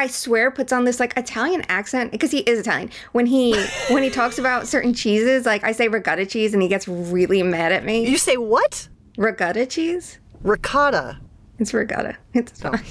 I 0.00 0.06
swear 0.06 0.50
puts 0.50 0.72
on 0.72 0.84
this 0.84 0.98
like 0.98 1.12
Italian 1.18 1.62
accent 1.68 2.10
because 2.10 2.30
he 2.30 2.38
is 2.38 2.58
Italian. 2.58 2.90
When 3.12 3.26
he 3.26 3.54
when 3.90 4.02
he 4.02 4.08
talks 4.20 4.38
about 4.38 4.66
certain 4.66 4.94
cheeses, 4.94 5.44
like 5.44 5.62
I 5.62 5.72
say 5.72 5.88
ricotta 5.88 6.24
cheese 6.24 6.54
and 6.54 6.62
he 6.62 6.68
gets 6.68 6.88
really 6.88 7.42
mad 7.42 7.70
at 7.70 7.84
me. 7.84 8.08
You 8.08 8.16
say 8.16 8.38
what? 8.38 8.88
Ricotta 9.18 9.66
cheese? 9.66 10.18
Ricotta. 10.42 11.20
It's 11.58 11.74
ricotta. 11.74 12.16
It's 12.32 12.64
oh. 12.64 12.70
fine. 12.70 12.84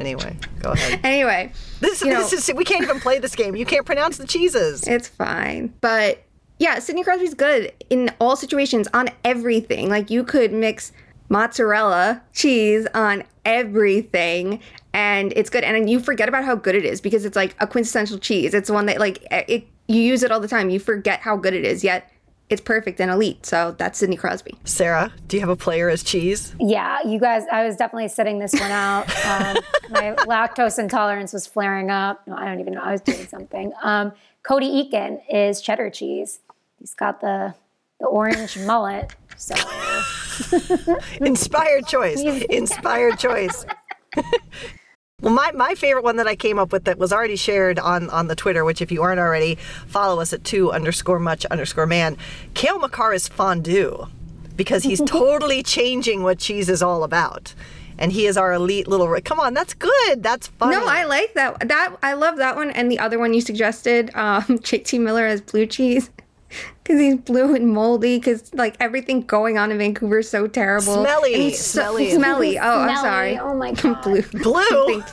Anyway, 0.00 0.38
go 0.60 0.72
ahead. 0.72 1.00
Anyway, 1.04 1.52
this, 1.80 2.00
this 2.00 2.32
is 2.32 2.50
we 2.54 2.64
can't 2.64 2.82
even 2.82 2.98
play 2.98 3.18
this 3.18 3.36
game. 3.36 3.54
You 3.54 3.66
can't 3.66 3.84
pronounce 3.84 4.16
the 4.16 4.26
cheeses. 4.26 4.88
It's 4.88 5.06
fine. 5.06 5.74
But 5.82 6.24
yeah, 6.58 6.78
Sidney 6.78 7.04
Crosby's 7.04 7.34
good 7.34 7.74
in 7.90 8.10
all 8.20 8.36
situations 8.36 8.88
on 8.94 9.10
everything. 9.22 9.90
Like 9.90 10.10
you 10.10 10.24
could 10.24 10.50
mix 10.50 10.92
mozzarella 11.28 12.22
cheese 12.32 12.86
on 12.94 13.22
everything 13.44 14.60
and 14.94 15.32
it's 15.34 15.50
good 15.50 15.64
and 15.64 15.90
you 15.90 15.98
forget 15.98 16.28
about 16.28 16.44
how 16.44 16.54
good 16.54 16.76
it 16.76 16.84
is 16.84 17.00
because 17.00 17.24
it's 17.24 17.36
like 17.36 17.54
a 17.60 17.66
quintessential 17.66 18.16
cheese. 18.16 18.54
It's 18.54 18.70
one 18.70 18.86
that 18.86 18.98
like 18.98 19.26
it 19.30 19.66
you 19.88 20.00
use 20.00 20.22
it 20.22 20.30
all 20.30 20.40
the 20.40 20.48
time. 20.48 20.70
You 20.70 20.78
forget 20.78 21.20
how 21.20 21.36
good 21.36 21.52
it 21.52 21.64
is 21.64 21.84
yet 21.84 22.10
it's 22.50 22.60
perfect 22.60 23.00
and 23.00 23.10
elite. 23.10 23.44
So 23.44 23.74
that's 23.76 23.98
sidney 23.98 24.16
crosby. 24.16 24.54
Sara 24.64 25.12
do 25.26 25.36
you 25.36 25.40
have 25.40 25.50
a 25.50 25.56
player 25.56 25.90
as 25.90 26.02
cheese? 26.04 26.54
Yeah 26.60 26.98
you 27.04 27.18
guys 27.18 27.42
i 27.52 27.66
was 27.66 27.76
definitely 27.76 28.08
sitting 28.08 28.38
this 28.38 28.54
one 28.54 28.70
out. 28.70 29.12
Um, 29.24 29.56
my 29.90 30.14
lactose 30.26 30.78
intolerance 30.78 31.32
was 31.32 31.46
flaring 31.46 31.90
up. 31.90 32.26
No 32.26 32.36
i 32.36 32.44
don't 32.44 32.60
even 32.60 32.74
know 32.74 32.82
i 32.82 32.92
was 32.92 33.00
doing 33.00 33.26
something. 33.26 33.72
Um, 33.82 34.12
cody 34.44 34.68
eakin 34.68 35.20
is 35.28 35.60
cheddar 35.60 35.90
cheese. 35.90 36.38
He's 36.78 36.94
got 36.94 37.20
the 37.20 37.54
the 37.98 38.06
orange 38.06 38.58
mullet 38.58 39.14
so. 39.36 39.54
Inspired 41.20 41.86
choice. 41.88 42.20
Inspired 42.20 43.18
choice 43.18 43.66
Well, 45.20 45.32
my, 45.32 45.52
my 45.52 45.74
favorite 45.74 46.04
one 46.04 46.16
that 46.16 46.26
I 46.26 46.36
came 46.36 46.58
up 46.58 46.72
with 46.72 46.84
that 46.84 46.98
was 46.98 47.12
already 47.12 47.36
shared 47.36 47.78
on, 47.78 48.10
on 48.10 48.26
the 48.26 48.34
Twitter, 48.34 48.64
which 48.64 48.82
if 48.82 48.92
you 48.92 49.00
aren't 49.02 49.20
already, 49.20 49.54
follow 49.86 50.20
us 50.20 50.32
at 50.32 50.44
two 50.44 50.70
underscore 50.72 51.18
much 51.18 51.46
underscore 51.46 51.86
man. 51.86 52.18
Cale 52.52 52.78
Makar 52.78 53.14
is 53.14 53.26
fondue 53.26 54.06
because 54.56 54.82
he's 54.82 55.00
totally 55.06 55.62
changing 55.62 56.24
what 56.24 56.38
cheese 56.38 56.68
is 56.68 56.82
all 56.82 57.04
about. 57.04 57.54
And 57.96 58.12
he 58.12 58.26
is 58.26 58.36
our 58.36 58.52
elite 58.52 58.88
little. 58.88 59.16
Come 59.24 59.38
on, 59.38 59.54
that's 59.54 59.72
good. 59.72 60.22
That's 60.22 60.48
fun. 60.48 60.72
No, 60.72 60.84
I 60.84 61.04
like 61.04 61.32
that. 61.34 61.68
That 61.68 61.96
I 62.02 62.14
love 62.14 62.36
that 62.38 62.56
one. 62.56 62.72
And 62.72 62.90
the 62.90 62.98
other 62.98 63.20
one 63.20 63.32
you 63.32 63.40
suggested, 63.40 64.10
um, 64.14 64.42
JT 64.58 65.00
Miller 65.00 65.24
as 65.24 65.40
blue 65.40 65.64
cheese 65.64 66.10
because 66.82 67.00
he's 67.00 67.16
blue 67.16 67.54
and 67.54 67.68
moldy. 67.72 68.18
Because 68.18 68.52
like 68.54 68.76
everything 68.80 69.22
going 69.22 69.58
on 69.58 69.70
in 69.72 69.78
Vancouver 69.78 70.18
is 70.18 70.28
so 70.28 70.46
terrible. 70.46 71.02
Smelly, 71.02 71.34
he's 71.34 71.64
smelly, 71.64 72.10
smelly. 72.10 72.58
Oh, 72.58 72.60
smelly. 72.60 72.90
I'm 72.90 72.96
sorry. 72.96 73.38
Oh 73.38 73.54
my 73.54 73.72
god, 73.82 74.02
blue, 74.02 74.22
blue. 74.42 74.98
well, 74.98 75.04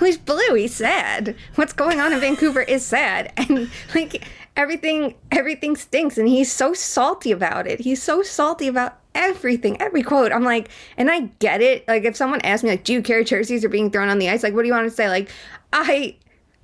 he's 0.00 0.18
blue. 0.18 0.54
He's 0.54 0.74
sad. 0.74 1.36
What's 1.56 1.72
going 1.72 2.00
on 2.00 2.12
in 2.12 2.20
Vancouver 2.20 2.62
is 2.62 2.84
sad, 2.84 3.32
and 3.36 3.70
like 3.94 4.26
everything, 4.56 5.14
everything 5.30 5.76
stinks, 5.76 6.18
and 6.18 6.28
he's 6.28 6.50
so 6.52 6.74
salty 6.74 7.32
about 7.32 7.66
it. 7.66 7.80
He's 7.80 8.02
so 8.02 8.22
salty 8.22 8.68
about 8.68 8.98
everything, 9.14 9.80
every 9.80 10.02
quote. 10.02 10.32
I'm 10.32 10.44
like, 10.44 10.68
and 10.96 11.10
I 11.10 11.20
get 11.38 11.60
it. 11.60 11.86
Like, 11.88 12.04
if 12.04 12.16
someone 12.16 12.40
asked 12.42 12.64
me, 12.64 12.70
like, 12.70 12.84
do 12.84 12.92
you 12.92 13.02
care 13.02 13.22
jerseys 13.24 13.64
are 13.64 13.68
being 13.68 13.90
thrown 13.90 14.08
on 14.08 14.18
the 14.18 14.28
ice? 14.28 14.42
Like, 14.42 14.54
what 14.54 14.62
do 14.62 14.68
you 14.68 14.74
want 14.74 14.88
to 14.88 14.94
say? 14.94 15.08
Like, 15.08 15.28
I 15.72 16.16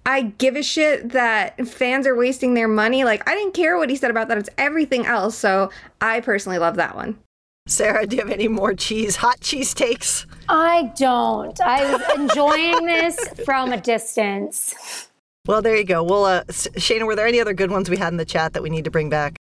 I 0.06 0.22
give 0.22 0.56
a 0.56 0.62
shit 0.62 1.10
that 1.10 1.66
fans 1.66 2.06
are 2.06 2.16
wasting 2.16 2.54
their 2.54 2.68
money. 2.68 3.04
Like, 3.04 3.28
I 3.28 3.34
didn't 3.34 3.54
care 3.54 3.76
what 3.76 3.90
he 3.90 3.96
said 3.96 4.10
about 4.10 4.28
that. 4.28 4.38
It's 4.38 4.50
everything 4.58 5.06
else. 5.06 5.36
So 5.36 5.70
I 6.00 6.20
personally 6.20 6.58
love 6.58 6.76
that 6.76 6.96
one. 6.96 7.18
Sara, 7.66 8.06
do 8.06 8.16
you 8.16 8.22
have 8.22 8.32
any 8.32 8.48
more 8.48 8.74
cheese, 8.74 9.16
hot 9.16 9.40
cheese 9.40 9.74
takes? 9.74 10.26
I 10.48 10.92
don't. 10.98 11.60
I 11.60 11.92
was 11.92 12.02
enjoying 12.18 12.84
this 12.86 13.16
from 13.44 13.72
a 13.72 13.80
distance. 13.80 15.08
Well, 15.46 15.62
there 15.62 15.76
you 15.76 15.84
go. 15.84 16.02
Well, 16.02 16.24
uh, 16.24 16.44
Shayna, 16.44 17.06
were 17.06 17.14
there 17.14 17.26
any 17.26 17.40
other 17.40 17.54
good 17.54 17.70
ones 17.70 17.88
we 17.88 17.96
had 17.96 18.12
in 18.12 18.16
the 18.16 18.24
chat 18.24 18.54
that 18.54 18.62
we 18.62 18.70
need 18.70 18.84
to 18.84 18.90
bring 18.90 19.08
back? 19.08 19.36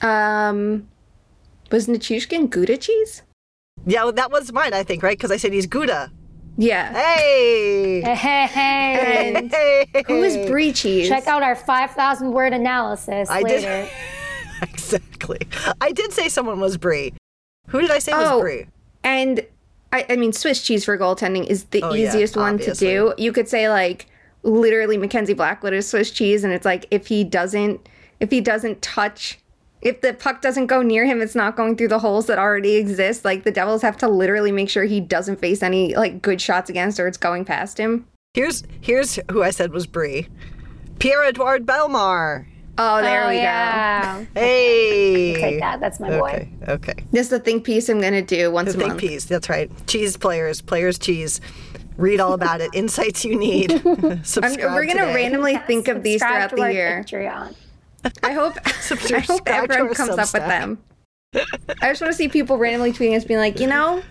Um, 0.00 0.88
was 1.70 1.86
Nichushkin 1.86 2.48
Gouda 2.48 2.76
cheese? 2.76 3.22
Yeah, 3.86 4.04
well, 4.04 4.12
that 4.12 4.30
was 4.30 4.52
mine, 4.52 4.72
I 4.72 4.82
think, 4.82 5.02
right? 5.02 5.16
Because 5.16 5.30
I 5.30 5.36
said 5.36 5.52
he's 5.52 5.66
Gouda. 5.66 6.10
Yeah. 6.56 6.92
Hey. 6.92 8.00
Hey, 8.02 8.46
hey. 8.46 9.48
Hey. 9.48 10.04
who 10.06 10.22
is 10.22 10.48
brie 10.48 10.72
cheese? 10.72 11.08
Check 11.08 11.26
out 11.26 11.42
our 11.42 11.56
5,000 11.56 12.30
word 12.32 12.52
analysis 12.52 13.28
I 13.28 13.40
later. 13.40 13.60
Did. 13.60 13.90
exactly. 14.62 15.40
I 15.80 15.92
did 15.92 16.12
say 16.12 16.28
someone 16.28 16.60
was 16.60 16.76
brie. 16.76 17.12
Who 17.68 17.80
did 17.80 17.90
I 17.90 17.98
say 17.98 18.12
oh, 18.12 18.36
was 18.36 18.42
brie? 18.42 18.66
And 19.02 19.44
I, 19.92 20.06
I, 20.10 20.16
mean, 20.16 20.32
Swiss 20.32 20.62
cheese 20.62 20.84
for 20.84 20.96
goaltending 20.96 21.46
is 21.46 21.64
the 21.64 21.82
oh, 21.82 21.94
easiest 21.94 22.36
yeah, 22.36 22.42
one 22.42 22.54
obviously. 22.54 22.88
to 22.88 23.14
do. 23.16 23.22
You 23.22 23.32
could 23.32 23.48
say 23.48 23.68
like 23.68 24.06
literally 24.42 24.96
Mackenzie 24.96 25.34
Blackwood 25.34 25.72
is 25.72 25.88
Swiss 25.88 26.10
cheese, 26.10 26.44
and 26.44 26.52
it's 26.52 26.64
like 26.64 26.86
if 26.90 27.06
he 27.06 27.24
doesn't 27.24 27.88
if 28.20 28.30
he 28.30 28.40
doesn't 28.40 28.80
touch 28.82 29.38
if 29.84 30.00
the 30.00 30.14
puck 30.14 30.40
doesn't 30.40 30.66
go 30.66 30.80
near 30.80 31.04
him, 31.04 31.20
it's 31.20 31.34
not 31.34 31.56
going 31.56 31.76
through 31.76 31.88
the 31.88 31.98
holes 31.98 32.26
that 32.26 32.38
already 32.38 32.76
exist. 32.76 33.24
Like 33.24 33.44
the 33.44 33.52
Devils 33.52 33.82
have 33.82 33.98
to 33.98 34.08
literally 34.08 34.50
make 34.50 34.70
sure 34.70 34.84
he 34.84 34.98
doesn't 34.98 35.38
face 35.38 35.62
any 35.62 35.94
like 35.94 36.22
good 36.22 36.40
shots 36.40 36.70
against 36.70 36.98
or 36.98 37.06
it's 37.06 37.18
going 37.18 37.44
past 37.44 37.78
him. 37.78 38.06
Here's 38.32 38.64
here's 38.80 39.18
who 39.30 39.42
I 39.42 39.50
said 39.50 39.72
was 39.72 39.86
Brie. 39.86 40.28
Pierre 40.98 41.22
Edouard 41.22 41.66
Bellemare. 41.66 42.46
Oh, 42.76 43.00
there 43.02 43.24
oh, 43.24 43.28
we 43.28 43.36
yeah. 43.36 44.20
go. 44.20 44.26
Hey. 44.40 45.34
Take 45.34 45.60
that. 45.60 45.78
That's 45.78 46.00
my 46.00 46.18
boy. 46.18 46.48
Okay. 46.62 46.72
Okay. 46.72 47.04
This 47.12 47.26
is 47.26 47.28
the 47.28 47.38
think 47.38 47.64
piece 47.64 47.88
I'm 47.88 48.00
gonna 48.00 48.22
do 48.22 48.50
once 48.50 48.72
the 48.72 48.78
a 48.78 48.80
think 48.80 48.88
month. 48.88 49.00
piece. 49.00 49.26
That's 49.26 49.50
right. 49.50 49.70
Cheese 49.86 50.16
players, 50.16 50.62
players 50.62 50.98
cheese. 50.98 51.42
Read 51.98 52.20
all 52.20 52.32
about 52.32 52.62
it. 52.62 52.70
Insights 52.74 53.24
you 53.24 53.38
need. 53.38 53.70
Subscribe 54.24 54.58
we're 54.58 54.86
gonna 54.86 55.06
today. 55.06 55.14
randomly 55.14 55.58
think 55.58 55.88
of 55.88 56.02
these 56.02 56.22
throughout 56.22 56.56
the 56.56 56.72
year. 56.72 57.04
Patreon. 57.06 57.54
I 58.22 58.32
hope 58.32 58.56
I 58.66 59.20
hope 59.20 59.48
everyone 59.48 59.94
comes 59.94 60.10
up 60.10 60.32
with 60.32 60.46
them. 60.46 60.78
I 61.34 61.88
just 61.90 62.00
want 62.00 62.12
to 62.12 62.14
see 62.14 62.28
people 62.28 62.58
randomly 62.58 62.92
tweeting 62.92 63.16
us 63.16 63.24
being 63.24 63.40
like, 63.40 63.58
you 63.58 63.66
know, 63.66 64.02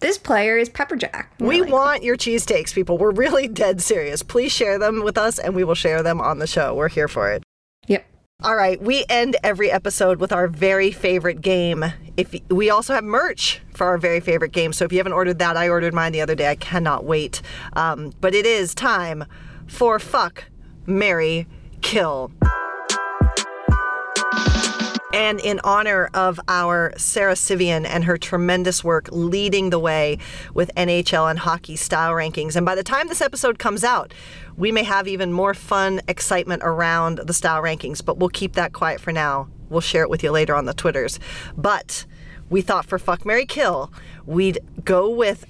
this 0.00 0.18
player 0.18 0.58
is 0.58 0.68
Pepperjack. 0.68 1.26
We 1.38 1.62
like, 1.62 1.70
want 1.70 2.02
your 2.02 2.16
cheese 2.16 2.44
takes, 2.44 2.72
people. 2.72 2.98
We're 2.98 3.12
really 3.12 3.48
dead 3.48 3.80
serious. 3.80 4.22
Please 4.22 4.52
share 4.52 4.78
them 4.78 5.02
with 5.04 5.16
us 5.16 5.38
and 5.38 5.54
we 5.54 5.64
will 5.64 5.74
share 5.74 6.02
them 6.02 6.20
on 6.20 6.38
the 6.38 6.46
show. 6.46 6.74
We're 6.74 6.88
here 6.88 7.08
for 7.08 7.30
it. 7.32 7.42
Yep. 7.86 8.06
All 8.42 8.56
right, 8.56 8.80
we 8.80 9.04
end 9.10 9.36
every 9.44 9.70
episode 9.70 10.18
with 10.18 10.32
our 10.32 10.48
very 10.48 10.90
favorite 10.90 11.42
game. 11.42 11.84
If 12.16 12.34
we 12.48 12.70
also 12.70 12.94
have 12.94 13.04
merch 13.04 13.60
for 13.74 13.86
our 13.86 13.98
very 13.98 14.20
favorite 14.20 14.52
game, 14.52 14.72
so 14.72 14.86
if 14.86 14.92
you 14.92 14.98
haven't 14.98 15.12
ordered 15.12 15.38
that, 15.40 15.58
I 15.58 15.68
ordered 15.68 15.92
mine 15.92 16.12
the 16.12 16.22
other 16.22 16.34
day. 16.34 16.48
I 16.48 16.54
cannot 16.54 17.04
wait. 17.04 17.42
Um, 17.74 18.14
but 18.22 18.34
it 18.34 18.46
is 18.46 18.74
time 18.74 19.26
for 19.66 19.98
fuck, 19.98 20.44
Mary, 20.86 21.46
kill. 21.82 22.32
And 25.20 25.38
in 25.38 25.60
honor 25.64 26.08
of 26.14 26.40
our 26.48 26.94
Sara 26.96 27.36
Civian 27.36 27.84
and 27.84 28.04
her 28.04 28.16
tremendous 28.16 28.82
work 28.82 29.06
leading 29.12 29.68
the 29.68 29.78
way 29.78 30.16
with 30.54 30.70
NHL 30.78 31.28
and 31.28 31.38
hockey 31.38 31.76
style 31.76 32.12
rankings. 32.12 32.56
And 32.56 32.64
by 32.64 32.74
the 32.74 32.82
time 32.82 33.06
this 33.06 33.20
episode 33.20 33.58
comes 33.58 33.84
out, 33.84 34.14
we 34.56 34.72
may 34.72 34.82
have 34.82 35.06
even 35.06 35.30
more 35.30 35.52
fun 35.52 36.00
excitement 36.08 36.62
around 36.64 37.18
the 37.18 37.34
style 37.34 37.62
rankings, 37.62 38.02
but 38.02 38.16
we'll 38.16 38.30
keep 38.30 38.54
that 38.54 38.72
quiet 38.72 38.98
for 38.98 39.12
now. 39.12 39.48
We'll 39.68 39.82
share 39.82 40.04
it 40.04 40.08
with 40.08 40.22
you 40.22 40.30
later 40.30 40.54
on 40.54 40.64
the 40.64 40.72
Twitters. 40.72 41.20
But 41.54 42.06
we 42.48 42.62
thought 42.62 42.86
for 42.86 42.98
Fuck 42.98 43.26
Mary 43.26 43.44
Kill, 43.44 43.92
we'd 44.24 44.58
go 44.86 45.10
with 45.10 45.44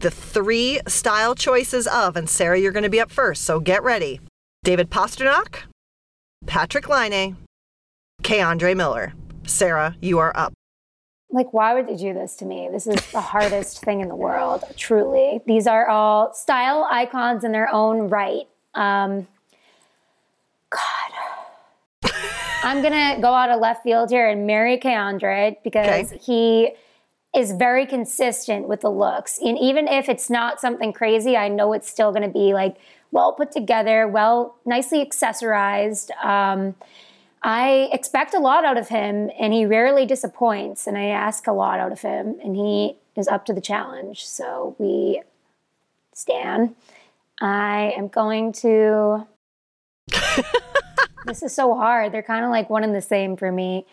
the 0.00 0.10
three 0.10 0.80
style 0.86 1.34
choices 1.34 1.86
of, 1.86 2.14
and 2.14 2.28
Sarah, 2.28 2.60
you're 2.60 2.72
going 2.72 2.82
to 2.82 2.90
be 2.90 3.00
up 3.00 3.10
first, 3.10 3.42
so 3.44 3.58
get 3.58 3.82
ready. 3.82 4.20
David 4.64 4.90
Pastrnak, 4.90 5.62
Patrik 6.44 6.90
Laine, 6.90 7.38
K'Andre 8.22 8.76
Miller. 8.76 9.12
Sara, 9.46 9.96
you 10.00 10.18
are 10.18 10.32
up. 10.36 10.52
Like, 11.30 11.52
why 11.52 11.74
would 11.74 11.86
they 11.88 11.96
do 11.96 12.12
this 12.12 12.36
to 12.36 12.44
me? 12.44 12.68
This 12.70 12.86
is 12.86 13.10
the 13.10 13.20
hardest 13.20 13.82
thing 13.82 14.00
in 14.00 14.08
the 14.08 14.14
world, 14.14 14.64
truly. 14.76 15.40
These 15.46 15.66
are 15.66 15.88
all 15.88 16.34
style 16.34 16.86
icons 16.90 17.42
in 17.42 17.52
their 17.52 17.72
own 17.72 18.08
right. 18.08 18.46
Um, 18.74 19.26
God. 20.70 22.12
I'm 22.62 22.80
going 22.80 22.92
to 22.92 23.20
go 23.20 23.32
out 23.32 23.50
of 23.50 23.60
left 23.60 23.82
field 23.82 24.10
here 24.10 24.28
and 24.28 24.46
marry 24.46 24.78
K'Andre 24.78 25.56
because 25.64 26.12
Okay. 26.12 26.18
he 26.22 26.72
is 27.34 27.52
very 27.52 27.86
consistent 27.86 28.68
with 28.68 28.82
the 28.82 28.90
looks. 28.90 29.38
And 29.38 29.58
even 29.58 29.88
if 29.88 30.08
it's 30.08 30.28
not 30.28 30.60
something 30.60 30.92
crazy, 30.92 31.36
I 31.36 31.48
know 31.48 31.72
it's 31.72 31.88
still 31.90 32.12
going 32.12 32.22
to 32.22 32.28
be 32.28 32.52
like 32.52 32.76
well 33.10 33.32
put 33.32 33.52
together, 33.52 34.06
well, 34.06 34.56
nicely 34.64 35.04
accessorized. 35.04 36.10
Um, 36.24 36.74
I 37.42 37.88
expect 37.92 38.34
a 38.34 38.38
lot 38.38 38.64
out 38.64 38.78
of 38.78 38.88
him, 38.88 39.30
and 39.38 39.52
he 39.52 39.66
rarely 39.66 40.06
disappoints. 40.06 40.86
And 40.86 40.96
I 40.96 41.06
ask 41.06 41.46
a 41.46 41.52
lot 41.52 41.80
out 41.80 41.92
of 41.92 42.00
him, 42.00 42.36
and 42.42 42.56
he 42.56 42.96
is 43.16 43.28
up 43.28 43.44
to 43.46 43.52
the 43.52 43.60
challenge. 43.60 44.24
So 44.24 44.76
we 44.78 45.22
stand. 46.14 46.74
I 47.40 47.94
am 47.96 48.08
going 48.08 48.52
to. 48.54 49.26
this 51.26 51.42
is 51.42 51.52
so 51.54 51.74
hard. 51.74 52.12
They're 52.12 52.22
kind 52.22 52.44
of 52.44 52.50
like 52.50 52.70
one 52.70 52.84
and 52.84 52.94
the 52.94 53.02
same 53.02 53.36
for 53.36 53.50
me. 53.50 53.86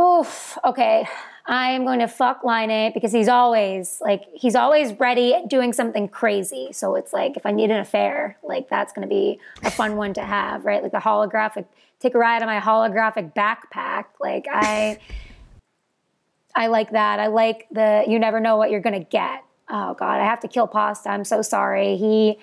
Oof. 0.00 0.56
Okay. 0.64 1.06
I 1.44 1.72
am 1.72 1.84
going 1.84 1.98
to 1.98 2.08
fuck 2.08 2.44
Laine 2.44 2.70
it 2.70 2.94
because 2.94 3.12
he's 3.12 3.28
always 3.28 4.00
like 4.00 4.22
he's 4.32 4.54
always 4.54 4.92
ready 5.00 5.34
doing 5.48 5.72
something 5.72 6.08
crazy. 6.08 6.68
So 6.72 6.94
it's 6.94 7.12
like 7.12 7.36
if 7.36 7.44
I 7.44 7.50
need 7.50 7.70
an 7.70 7.78
affair, 7.78 8.38
like 8.44 8.68
that's 8.68 8.92
going 8.92 9.06
to 9.06 9.12
be 9.12 9.40
a 9.64 9.70
fun 9.70 9.96
one 9.96 10.14
to 10.14 10.22
have, 10.22 10.64
right? 10.64 10.82
Like 10.82 10.92
the 10.92 10.98
holographic 10.98 11.66
take 12.02 12.14
a 12.14 12.18
ride 12.18 12.42
on 12.42 12.48
my 12.48 12.60
holographic 12.60 13.34
backpack. 13.34 14.06
Like 14.20 14.46
I 14.50 14.98
I 16.54 16.66
like 16.66 16.90
that. 16.90 17.20
I 17.20 17.28
like 17.28 17.66
the 17.70 18.04
you 18.06 18.18
never 18.18 18.40
know 18.40 18.56
what 18.56 18.70
you're 18.70 18.80
to 18.82 19.00
get. 19.00 19.44
Oh 19.70 19.94
god, 19.94 20.20
I 20.20 20.24
have 20.24 20.40
to 20.40 20.48
kill 20.48 20.66
Pasta. 20.66 21.08
I'm 21.08 21.24
so 21.24 21.42
sorry. 21.42 21.96
He 21.96 22.38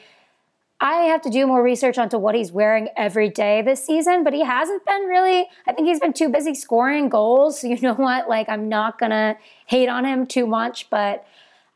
I 0.82 1.04
have 1.08 1.22
to 1.24 1.30
do 1.30 1.46
more 1.46 1.62
research 1.62 1.98
onto 1.98 2.18
what 2.18 2.36
he's 2.36 2.54
wearing 2.54 2.88
every 2.96 3.30
day 3.30 3.62
this 3.62 3.86
season, 3.86 4.24
but 4.24 4.34
he 4.34 4.46
hasn't 4.46 4.86
been 4.86 5.02
really. 5.04 5.46
I 5.68 5.74
think 5.74 5.88
he's 5.88 6.00
been 6.00 6.14
too 6.14 6.30
busy 6.30 6.56
scoring 6.56 7.10
goals. 7.10 7.62
So 7.62 7.68
you 7.70 7.80
know 7.82 7.96
what? 7.96 8.30
Like, 8.30 8.48
I'm 8.50 8.70
not 8.70 8.98
gonna 8.98 9.38
hate 9.66 9.90
on 9.90 10.06
him 10.06 10.26
too 10.26 10.48
much, 10.48 10.90
but 10.90 11.26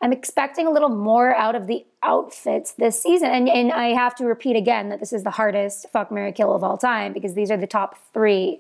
I'm 0.03 0.11
expecting 0.11 0.67
a 0.67 0.69
little 0.69 0.89
more 0.89 1.33
out 1.33 1.55
of 1.55 1.65
the 1.65 1.85
outfits 2.03 2.73
this 2.73 3.01
season. 3.01 3.29
And, 3.29 3.47
and 3.47 3.71
I 3.71 3.93
have 3.93 4.13
to 4.15 4.25
repeat 4.25 4.57
again 4.57 4.89
that 4.89 4.99
this 4.99 5.13
is 5.13 5.23
the 5.23 5.31
hardest 5.31 5.89
fuck, 5.93 6.11
Mary 6.11 6.33
kill 6.33 6.53
of 6.53 6.61
all 6.61 6.77
time 6.77 7.13
because 7.13 7.35
these 7.35 7.49
are 7.49 7.55
the 7.55 7.65
top 7.65 7.95
three 8.13 8.59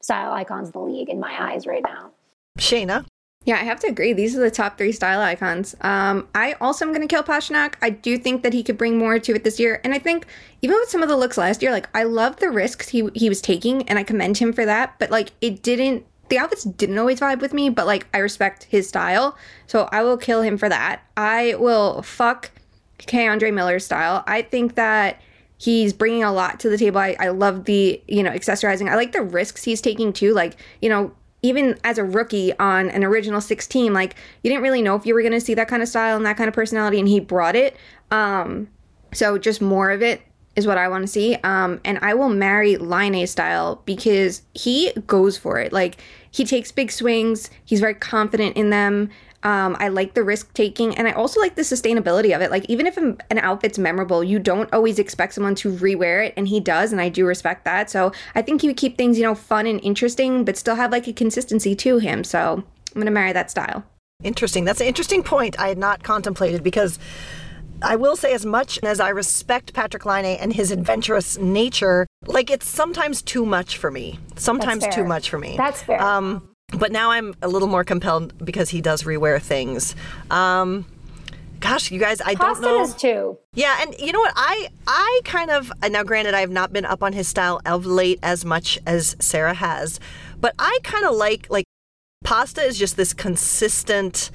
style 0.00 0.32
icons 0.32 0.68
in 0.68 0.72
the 0.72 0.78
league 0.78 1.08
in 1.08 1.18
my 1.18 1.34
eyes 1.52 1.66
right 1.66 1.82
now. 1.82 2.12
Shayna. 2.56 3.04
Yeah, 3.44 3.56
I 3.56 3.64
have 3.64 3.80
to 3.80 3.88
agree. 3.88 4.12
These 4.12 4.36
are 4.36 4.40
the 4.40 4.50
top 4.50 4.78
three 4.78 4.92
style 4.92 5.20
icons. 5.20 5.74
Um, 5.80 6.28
I 6.36 6.52
also 6.60 6.84
am 6.84 6.92
going 6.92 7.06
to 7.06 7.12
kill 7.12 7.24
Pastrnak. 7.24 7.74
I 7.82 7.90
do 7.90 8.16
think 8.16 8.44
that 8.44 8.52
he 8.52 8.62
could 8.62 8.78
bring 8.78 8.96
more 8.96 9.18
to 9.18 9.34
it 9.34 9.42
this 9.42 9.58
year. 9.58 9.80
And 9.82 9.92
I 9.92 9.98
think 9.98 10.26
even 10.62 10.76
with 10.76 10.88
some 10.88 11.02
of 11.02 11.08
the 11.08 11.16
looks 11.16 11.36
last 11.36 11.62
year, 11.62 11.72
like 11.72 11.88
I 11.94 12.04
love 12.04 12.36
the 12.36 12.50
risks 12.50 12.88
he 12.88 13.08
he 13.14 13.28
was 13.28 13.40
taking, 13.40 13.88
and 13.88 13.98
I 13.98 14.04
commend 14.04 14.38
him 14.38 14.52
for 14.52 14.64
that. 14.64 14.98
But 15.00 15.10
like 15.10 15.32
it 15.40 15.62
didn't. 15.64 16.06
The 16.28 16.38
outfits 16.38 16.64
didn't 16.64 16.98
always 16.98 17.20
vibe 17.20 17.40
with 17.40 17.52
me, 17.52 17.68
but 17.70 17.86
like 17.86 18.06
I 18.12 18.18
respect 18.18 18.64
his 18.64 18.88
style, 18.88 19.36
so 19.66 19.88
I 19.92 20.02
will 20.02 20.16
kill 20.16 20.42
him 20.42 20.58
for 20.58 20.68
that. 20.68 21.02
I 21.16 21.54
will 21.58 22.02
fuck 22.02 22.50
K'Andre 22.98 23.52
Miller's 23.52 23.84
style. 23.84 24.24
I 24.26 24.42
think 24.42 24.74
that 24.74 25.20
he's 25.58 25.92
bringing 25.92 26.24
a 26.24 26.32
lot 26.32 26.60
to 26.60 26.68
the 26.68 26.78
table. 26.78 26.98
I, 26.98 27.16
I 27.18 27.28
love 27.28 27.64
the 27.64 28.02
you 28.08 28.22
know 28.22 28.30
accessorizing. 28.30 28.90
I 28.90 28.96
like 28.96 29.12
the 29.12 29.22
risks 29.22 29.64
he's 29.64 29.80
taking 29.80 30.12
too. 30.12 30.34
Like 30.34 30.56
you 30.80 30.88
know 30.88 31.12
even 31.42 31.78
as 31.84 31.98
a 31.98 32.04
rookie 32.04 32.56
on 32.58 32.90
an 32.90 33.04
original 33.04 33.40
six 33.40 33.66
team, 33.66 33.92
like 33.92 34.16
you 34.42 34.50
didn't 34.50 34.62
really 34.62 34.82
know 34.82 34.96
if 34.96 35.06
you 35.06 35.14
were 35.14 35.22
going 35.22 35.32
to 35.32 35.40
see 35.40 35.54
that 35.54 35.68
kind 35.68 35.82
of 35.82 35.88
style 35.88 36.16
and 36.16 36.26
that 36.26 36.36
kind 36.36 36.48
of 36.48 36.54
personality, 36.54 36.98
and 36.98 37.08
he 37.08 37.20
brought 37.20 37.54
it. 37.54 37.76
Um, 38.10 38.68
so 39.12 39.38
just 39.38 39.60
more 39.60 39.90
of 39.90 40.02
it 40.02 40.22
is 40.56 40.66
what 40.66 40.78
I 40.78 40.88
want 40.88 41.02
to 41.02 41.08
see. 41.08 41.36
Um, 41.44 41.80
and 41.84 41.98
I 42.00 42.14
will 42.14 42.30
marry 42.30 42.76
Laine's 42.76 43.30
style 43.30 43.82
because 43.84 44.42
he 44.54 44.92
goes 45.06 45.36
for 45.36 45.58
it. 45.58 45.72
Like 45.72 45.98
he 46.30 46.44
takes 46.44 46.72
big 46.72 46.90
swings. 46.90 47.50
He's 47.64 47.80
very 47.80 47.94
confident 47.94 48.56
in 48.56 48.70
them. 48.70 49.10
Um, 49.42 49.76
I 49.78 49.88
like 49.88 50.14
the 50.14 50.24
risk 50.24 50.52
taking, 50.54 50.96
and 50.96 51.06
I 51.06 51.12
also 51.12 51.38
like 51.38 51.54
the 51.54 51.62
sustainability 51.62 52.34
of 52.34 52.42
it. 52.42 52.50
Like 52.50 52.64
even 52.68 52.86
if 52.86 52.96
an 52.96 53.18
an 53.30 53.38
outfit's 53.38 53.78
memorable, 53.78 54.24
you 54.24 54.40
don't 54.40 54.72
always 54.72 54.98
expect 54.98 55.34
someone 55.34 55.54
to 55.56 55.70
rewear 55.70 56.26
it, 56.26 56.34
and 56.36 56.48
he 56.48 56.58
does, 56.58 56.90
and 56.90 57.00
I 57.00 57.10
do 57.10 57.24
respect 57.24 57.64
that. 57.64 57.88
So 57.88 58.10
I 58.34 58.42
think 58.42 58.62
he 58.62 58.66
would 58.66 58.76
keep 58.76 58.98
things, 58.98 59.18
you 59.18 59.22
know, 59.22 59.36
fun 59.36 59.66
and 59.66 59.80
interesting, 59.84 60.44
but 60.44 60.56
still 60.56 60.74
have 60.74 60.90
like 60.90 61.06
a 61.06 61.12
consistency 61.12 61.76
to 61.76 61.98
him. 61.98 62.24
So 62.24 62.64
I'm 62.94 63.00
gonna 63.00 63.12
marry 63.12 63.32
that 63.34 63.50
style. 63.50 63.84
Interesting. 64.24 64.64
That's 64.64 64.80
an 64.80 64.86
interesting 64.86 65.22
point 65.22 65.60
I 65.60 65.68
had 65.68 65.78
not 65.78 66.02
contemplated 66.02 66.64
because 66.64 66.98
I 67.82 67.96
will 67.96 68.16
say, 68.16 68.32
as 68.32 68.46
much 68.46 68.78
as 68.82 69.00
I 69.00 69.10
respect 69.10 69.72
Patrik 69.72 70.04
Laine 70.04 70.38
and 70.38 70.52
his 70.52 70.70
adventurous 70.70 71.38
nature, 71.38 72.06
like 72.26 72.50
it's 72.50 72.66
sometimes 72.66 73.22
too 73.22 73.44
much 73.44 73.76
for 73.76 73.90
me. 73.90 74.18
Sometimes 74.36 74.86
too 74.88 75.04
much 75.04 75.30
for 75.30 75.38
me. 75.38 75.56
That's 75.56 75.82
fair. 75.82 76.00
Um, 76.02 76.48
but 76.72 76.90
now 76.92 77.10
I'm 77.10 77.34
a 77.42 77.48
little 77.48 77.68
more 77.68 77.84
compelled 77.84 78.44
because 78.44 78.70
he 78.70 78.80
does 78.80 79.04
rewear 79.04 79.40
things. 79.40 79.94
Um, 80.30 80.86
gosh, 81.60 81.90
you 81.90 82.00
guys, 82.00 82.20
I 82.24 82.34
don't 82.34 82.60
know. 82.60 82.78
Does 82.78 82.94
too. 82.94 83.38
Yeah, 83.54 83.76
and 83.80 83.94
you 83.98 84.12
know 84.12 84.20
what? 84.20 84.32
I 84.36 84.68
I 84.86 85.20
kind 85.24 85.50
of 85.50 85.72
now 85.90 86.02
granted 86.02 86.34
I 86.34 86.40
have 86.40 86.50
not 86.50 86.72
been 86.72 86.84
up 86.84 87.02
on 87.02 87.12
his 87.12 87.28
style 87.28 87.60
of 87.66 87.86
late 87.86 88.18
as 88.22 88.44
much 88.44 88.78
as 88.86 89.16
Sara 89.20 89.54
has, 89.54 90.00
but 90.40 90.54
I 90.58 90.78
kind 90.82 91.04
of 91.04 91.14
like 91.14 91.46
like 91.50 91.64
pasta 92.24 92.62
is 92.62 92.76
just 92.76 92.96
this 92.96 93.12
consistent 93.12 94.30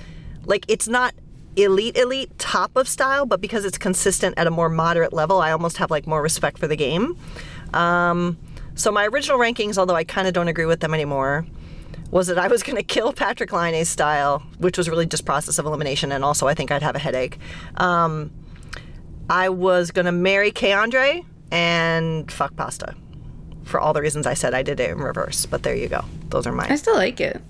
like 0.45 0.65
it's 0.67 0.87
not 0.87 1.13
elite 1.55 1.97
elite 1.97 2.37
top 2.39 2.75
of 2.75 2.87
style, 2.87 3.25
but 3.25 3.41
because 3.41 3.65
it's 3.65 3.77
consistent 3.77 4.35
at 4.37 4.47
a 4.47 4.51
more 4.51 4.69
moderate 4.69 5.13
level, 5.13 5.41
I 5.41 5.51
almost 5.51 5.77
have 5.77 5.91
like 5.91 6.07
more 6.07 6.21
respect 6.21 6.57
for 6.57 6.67
the 6.67 6.75
game. 6.75 7.17
Um, 7.73 8.37
so 8.75 8.91
my 8.91 9.05
original 9.07 9.37
rankings, 9.37 9.77
although 9.77 9.95
I 9.95 10.03
kind 10.03 10.27
of 10.27 10.33
don't 10.33 10.47
agree 10.47 10.65
with 10.65 10.79
them 10.79 10.93
anymore, 10.93 11.45
was 12.09 12.27
that 12.27 12.37
I 12.37 12.47
was 12.47 12.63
going 12.63 12.75
to 12.77 12.83
kill 12.83 13.13
Patrik 13.13 13.51
Laine's 13.51 13.89
style, 13.89 14.43
which 14.59 14.77
was 14.77 14.89
really 14.89 15.05
just 15.05 15.25
process 15.25 15.59
of 15.59 15.65
elimination, 15.65 16.11
and 16.11 16.23
also 16.23 16.47
I 16.47 16.53
think 16.53 16.71
I'd 16.71 16.83
have 16.83 16.95
a 16.95 16.99
headache. 16.99 17.37
Um, 17.75 18.31
I 19.29 19.49
was 19.49 19.91
going 19.91 20.05
to 20.05 20.11
marry 20.11 20.51
K'Andre 20.51 21.25
and 21.51 22.29
fuck 22.31 22.55
pasta. 22.55 22.95
For 23.63 23.79
all 23.79 23.93
the 23.93 24.01
reasons 24.01 24.27
I 24.27 24.33
said, 24.33 24.53
I 24.53 24.63
did 24.63 24.79
it 24.81 24.89
in 24.89 24.97
reverse. 24.97 25.45
But 25.45 25.63
there 25.63 25.75
you 25.75 25.87
go. 25.87 26.03
Those 26.29 26.45
are 26.47 26.51
mine 26.51 26.67
I 26.71 26.75
still 26.75 26.95
like 26.95 27.21
it. 27.21 27.41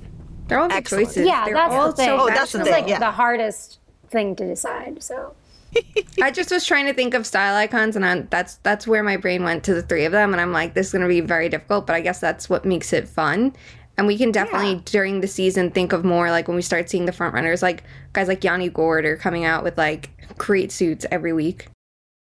They're 0.48 0.60
all 0.60 0.68
good 0.68 0.76
Excellent. 0.78 1.08
choices. 1.08 1.26
Yeah, 1.26 1.46
They're 1.46 1.54
that's 1.56 1.74
all 1.74 1.88
the 1.88 1.94
thing. 1.96 2.06
so 2.08 2.20
Oh, 2.20 2.28
that's 2.28 2.52
the 2.52 2.64
thing, 2.64 2.72
like 2.74 2.88
yeah. 2.88 3.00
the 3.00 3.10
hardest 3.12 3.80
thing 4.12 4.36
to 4.36 4.46
decide. 4.46 5.02
So 5.02 5.36
I 6.22 6.32
just 6.32 6.52
was 6.52 6.66
trying 6.66 6.86
to 6.86 6.94
think 6.94 7.14
of 7.14 7.26
style 7.26 7.56
icons, 7.56 7.96
and 7.96 8.06
i 8.06 8.20
that's 8.30 8.56
that's 8.58 8.88
where 8.88 9.04
my 9.04 9.18
brain 9.18 9.44
went 9.44 9.64
to 9.66 9.74
the 9.74 9.82
three 9.82 10.06
of 10.06 10.12
them, 10.12 10.34
and 10.34 10.42
I'm 10.42 10.52
like, 10.52 10.74
this 10.74 10.88
is 10.88 10.94
gonna 10.94 11.08
be 11.08 11.22
very 11.22 11.50
difficult, 11.50 11.88
but 11.88 11.96
I 11.96 12.02
guess 12.02 12.20
that's 12.20 12.50
what 12.50 12.66
makes 12.66 12.94
it 12.94 13.08
fun. 13.08 13.54
And 13.98 14.08
we 14.08 14.18
can 14.18 14.32
definitely 14.32 14.82
during 14.86 15.22
the 15.22 15.28
season 15.28 15.70
think 15.70 15.94
of 15.94 16.04
more 16.04 16.32
like 16.32 16.48
when 16.48 16.56
we 16.56 16.62
start 16.62 16.90
seeing 16.90 17.06
the 17.06 17.12
front 17.12 17.34
runners, 17.34 17.62
like 17.62 17.84
guys 18.14 18.28
like 18.28 18.44
Yanni 18.44 18.70
Gourde 18.70 19.06
are 19.06 19.18
coming 19.18 19.46
out 19.46 19.64
with 19.64 19.78
like 19.78 20.10
great 20.38 20.72
suits 20.72 21.06
every 21.12 21.34
week. 21.34 21.68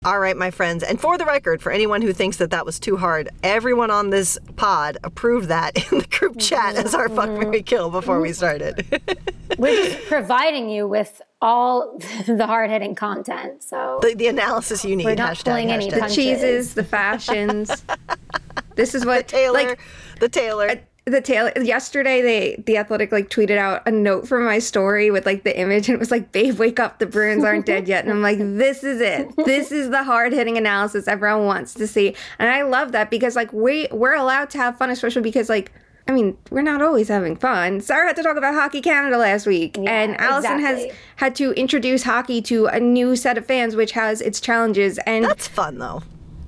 All 0.06 0.18
right, 0.18 0.38
my 0.38 0.50
friends. 0.50 0.82
And 0.82 1.00
for 1.00 1.18
the 1.18 1.26
record, 1.26 1.62
for 1.62 1.74
anyone 1.74 2.02
who 2.02 2.14
thinks 2.14 2.38
that 2.38 2.52
that 2.52 2.66
was 2.66 2.80
too 2.80 2.96
hard, 2.96 3.28
everyone 3.44 3.92
on 3.92 4.10
this 4.10 4.38
pod 4.56 4.98
approved 5.04 5.50
that 5.50 5.76
in 5.92 6.00
the 6.00 6.08
group 6.08 6.40
chat 6.40 6.76
as 6.76 6.96
our 6.96 7.10
fuck 7.10 7.28
mm-hmm. 7.30 7.44
Mary 7.44 7.62
kill 7.62 7.90
before 7.90 8.22
we 8.22 8.30
mm-hmm. 8.30 8.36
started. 8.36 9.30
We're 9.58 9.76
just 9.76 10.08
providing 10.08 10.70
you 10.70 10.88
with 10.88 11.22
all 11.42 11.98
the 12.28 12.46
hard 12.46 12.70
hitting 12.70 12.96
content. 12.96 13.64
So 13.64 14.00
the, 14.02 14.14
the 14.16 14.28
analysis 14.28 14.84
you 14.84 14.96
need. 14.96 15.06
We're 15.06 15.16
not 15.16 15.38
hashtag, 15.38 15.46
pulling 15.46 15.72
any 15.72 15.90
hashtag. 15.90 16.10
The 16.10 16.16
cheeses, 16.16 16.74
the 16.74 16.84
fashions. 16.84 17.84
this 18.76 18.96
is 18.96 19.06
what 19.06 19.28
Taylor, 19.28 19.54
like 19.54 19.80
the 20.20 20.30
Taylor. 20.30 20.70
Uh, 20.70 20.76
the 21.06 21.22
tail 21.22 21.52
yesterday 21.62 22.22
they 22.22 22.64
the 22.66 22.78
athletic 22.78 23.12
like 23.12 23.30
tweeted 23.30 23.58
out 23.58 23.82
a 23.88 23.92
note 23.92 24.28
from 24.28 24.46
my 24.46 24.60
story 24.60 25.10
with 25.10 25.26
like 25.26 25.44
the 25.44 25.58
image 25.58 25.88
and 25.88 25.96
it 25.96 26.00
was 26.00 26.12
like 26.12 26.32
babe 26.32 26.60
wake 26.60 26.80
up 26.80 27.00
the 27.00 27.06
bruins 27.06 27.44
aren't 27.44 27.66
dead 27.66 27.88
yet 27.88 28.04
and 28.04 28.14
i'm 28.14 28.22
like 28.22 28.38
this 28.38 28.84
is 28.84 29.02
it 29.02 29.28
this 29.46 29.72
is 29.72 29.90
the 29.90 30.04
hard-hitting 30.04 30.58
analysis 30.58 31.08
everyone 31.08 31.46
wants 31.46 31.74
to 31.74 31.88
see 31.88 32.16
and 32.38 32.50
i 32.50 32.62
love 32.62 32.92
that 32.92 33.10
because 33.10 33.36
like 33.36 33.52
we 33.52 33.88
we're 33.92 34.14
allowed 34.14 34.50
to 34.50 34.58
have 34.58 34.78
fun 34.78 34.90
especially 34.92 35.22
because 35.22 35.50
like 35.50 35.72
I 36.10 36.12
mean, 36.12 36.36
we're 36.50 36.64
not 36.64 36.82
always 36.82 37.08
having 37.08 37.36
fun. 37.36 37.82
Sara 37.82 38.08
had 38.08 38.16
to 38.16 38.24
talk 38.24 38.36
about 38.36 38.56
Hockey 38.56 38.82
Canada 38.82 39.16
last 39.20 39.46
week, 39.46 39.78
and 39.78 40.20
Alison 40.20 40.60
has 40.60 40.92
had 41.18 41.36
to 41.36 41.52
introduce 41.52 42.02
hockey 42.02 42.42
to 42.42 42.66
a 42.66 42.80
new 42.80 43.16
set 43.16 43.38
of 43.38 43.46
fans, 43.46 43.76
which 43.76 43.92
has 43.92 44.20
its 44.20 44.42
challenges. 44.42 44.98
And 45.06 45.24
That's 45.24 45.48
fun 45.48 45.78
though. 45.78 46.02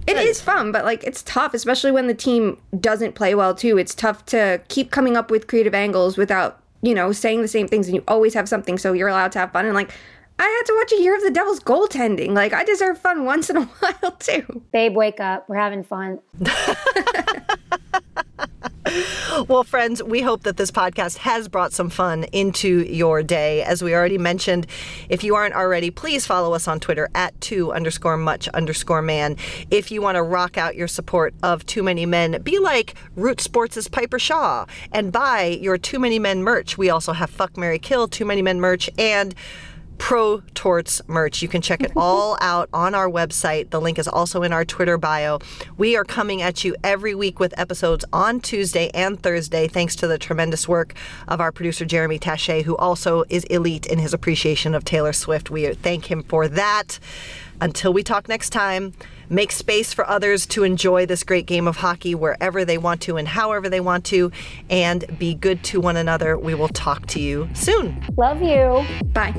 it 0.07 0.17
is 0.17 0.41
fun, 0.41 0.71
but 0.71 0.83
like 0.83 1.03
it's 1.03 1.21
tough, 1.21 1.53
especially 1.53 1.91
when 1.91 2.07
the 2.07 2.15
team 2.15 2.59
doesn't 2.79 3.13
play 3.13 3.35
well 3.35 3.53
too. 3.53 3.77
It's 3.77 3.93
tough 3.93 4.25
to 4.27 4.59
keep 4.67 4.89
coming 4.89 5.15
up 5.15 5.29
with 5.29 5.45
creative 5.45 5.75
angles 5.75 6.17
without, 6.17 6.59
you 6.81 6.95
know, 6.95 7.11
saying 7.11 7.43
the 7.43 7.47
same 7.47 7.67
things 7.67 7.85
and 7.85 7.95
you 7.95 8.03
always 8.07 8.33
have 8.33 8.49
something 8.49 8.79
so 8.79 8.93
you're 8.93 9.09
allowed 9.09 9.31
to 9.33 9.39
have 9.39 9.51
fun 9.51 9.67
and 9.67 9.75
like 9.75 9.91
I 10.39 10.43
had 10.43 10.63
to 10.65 10.73
watch 10.75 10.91
a 10.93 11.03
year 11.03 11.15
of 11.15 11.21
the 11.21 11.29
Devils 11.29 11.59
goaltending. 11.59 12.31
Like 12.31 12.51
I 12.51 12.63
deserve 12.63 12.97
fun 12.97 13.25
once 13.25 13.51
in 13.51 13.57
a 13.57 13.61
while 13.65 14.11
too. 14.13 14.63
Babe, 14.73 14.95
wake 14.95 15.19
up. 15.19 15.47
We're 15.47 15.57
having 15.57 15.83
fun. 15.83 16.17
Well, 19.47 19.63
friends, 19.63 20.03
we 20.03 20.21
hope 20.21 20.43
that 20.43 20.57
this 20.57 20.71
podcast 20.71 21.17
has 21.17 21.47
brought 21.47 21.71
some 21.71 21.89
fun 21.89 22.25
into 22.25 22.83
your 22.83 23.23
day. 23.23 23.63
As 23.63 23.81
we 23.81 23.95
already 23.95 24.17
mentioned, 24.17 24.67
if 25.09 25.23
you 25.23 25.35
aren't 25.35 25.55
already, 25.55 25.89
please 25.89 26.25
follow 26.25 26.53
us 26.53 26.67
on 26.67 26.79
Twitter 26.79 27.09
at 27.15 27.39
two 27.41 27.71
underscore 27.71 28.17
much 28.17 28.47
underscore 28.49 29.01
man. 29.01 29.37
If 29.69 29.91
you 29.91 30.01
want 30.01 30.15
to 30.15 30.23
rock 30.23 30.57
out 30.57 30.75
your 30.75 30.87
support 30.87 31.33
of 31.41 31.65
Too 31.65 31.83
Many 31.83 32.05
Men, 32.05 32.41
be 32.41 32.59
like 32.59 32.95
Root 33.15 33.39
Sports' 33.39 33.87
Piper 33.87 34.19
Shaw 34.19 34.65
and 34.91 35.11
buy 35.11 35.57
your 35.61 35.77
Too 35.77 35.99
Many 35.99 36.19
Men 36.19 36.43
merch. 36.43 36.77
We 36.77 36.89
also 36.89 37.13
have 37.13 37.29
Fuck 37.29 37.57
Mary 37.57 37.79
Kill, 37.79 38.07
Too 38.07 38.25
Many 38.25 38.41
Men 38.41 38.59
merch, 38.59 38.89
and 38.97 39.33
Pro 40.01 40.41
Torts 40.55 40.99
merch. 41.07 41.43
You 41.43 41.47
can 41.47 41.61
check 41.61 41.83
it 41.83 41.91
all 41.95 42.35
out 42.41 42.67
on 42.73 42.95
our 42.95 43.07
website. 43.07 43.69
The 43.69 43.79
link 43.79 43.99
is 43.99 44.07
also 44.07 44.41
in 44.41 44.51
our 44.51 44.65
Twitter 44.65 44.97
bio. 44.97 45.37
We 45.77 45.95
are 45.95 46.03
coming 46.03 46.41
at 46.41 46.63
you 46.63 46.75
every 46.83 47.13
week 47.13 47.39
with 47.39 47.57
episodes 47.57 48.03
on 48.11 48.39
Tuesday 48.39 48.89
and 48.95 49.21
Thursday, 49.21 49.67
thanks 49.67 49.95
to 49.97 50.07
the 50.07 50.17
tremendous 50.17 50.67
work 50.67 50.95
of 51.27 51.39
our 51.39 51.51
producer, 51.51 51.85
Jeremy 51.85 52.17
Taché, 52.17 52.63
who 52.63 52.75
also 52.77 53.25
is 53.29 53.43
elite 53.45 53.85
in 53.85 53.99
his 53.99 54.11
appreciation 54.11 54.73
of 54.73 54.83
Taylor 54.83 55.13
Swift. 55.13 55.51
We 55.51 55.71
thank 55.75 56.09
him 56.09 56.23
for 56.23 56.47
that. 56.47 56.97
Until 57.61 57.93
we 57.93 58.01
talk 58.01 58.27
next 58.27 58.49
time, 58.49 58.93
make 59.29 59.51
space 59.51 59.93
for 59.93 60.05
others 60.09 60.47
to 60.47 60.63
enjoy 60.63 61.05
this 61.05 61.23
great 61.23 61.45
game 61.45 61.67
of 61.67 61.77
hockey 61.77 62.15
wherever 62.15 62.65
they 62.65 62.79
want 62.79 63.01
to 63.01 63.17
and 63.17 63.27
however 63.27 63.69
they 63.69 63.79
want 63.79 64.03
to, 64.05 64.31
and 64.69 65.05
be 65.19 65.35
good 65.35 65.63
to 65.65 65.79
one 65.79 65.95
another. 65.95 66.37
We 66.37 66.55
will 66.55 66.69
talk 66.69 67.05
to 67.07 67.19
you 67.19 67.47
soon. 67.53 68.03
Love 68.17 68.41
you. 68.41 68.83
Bye. 69.13 69.35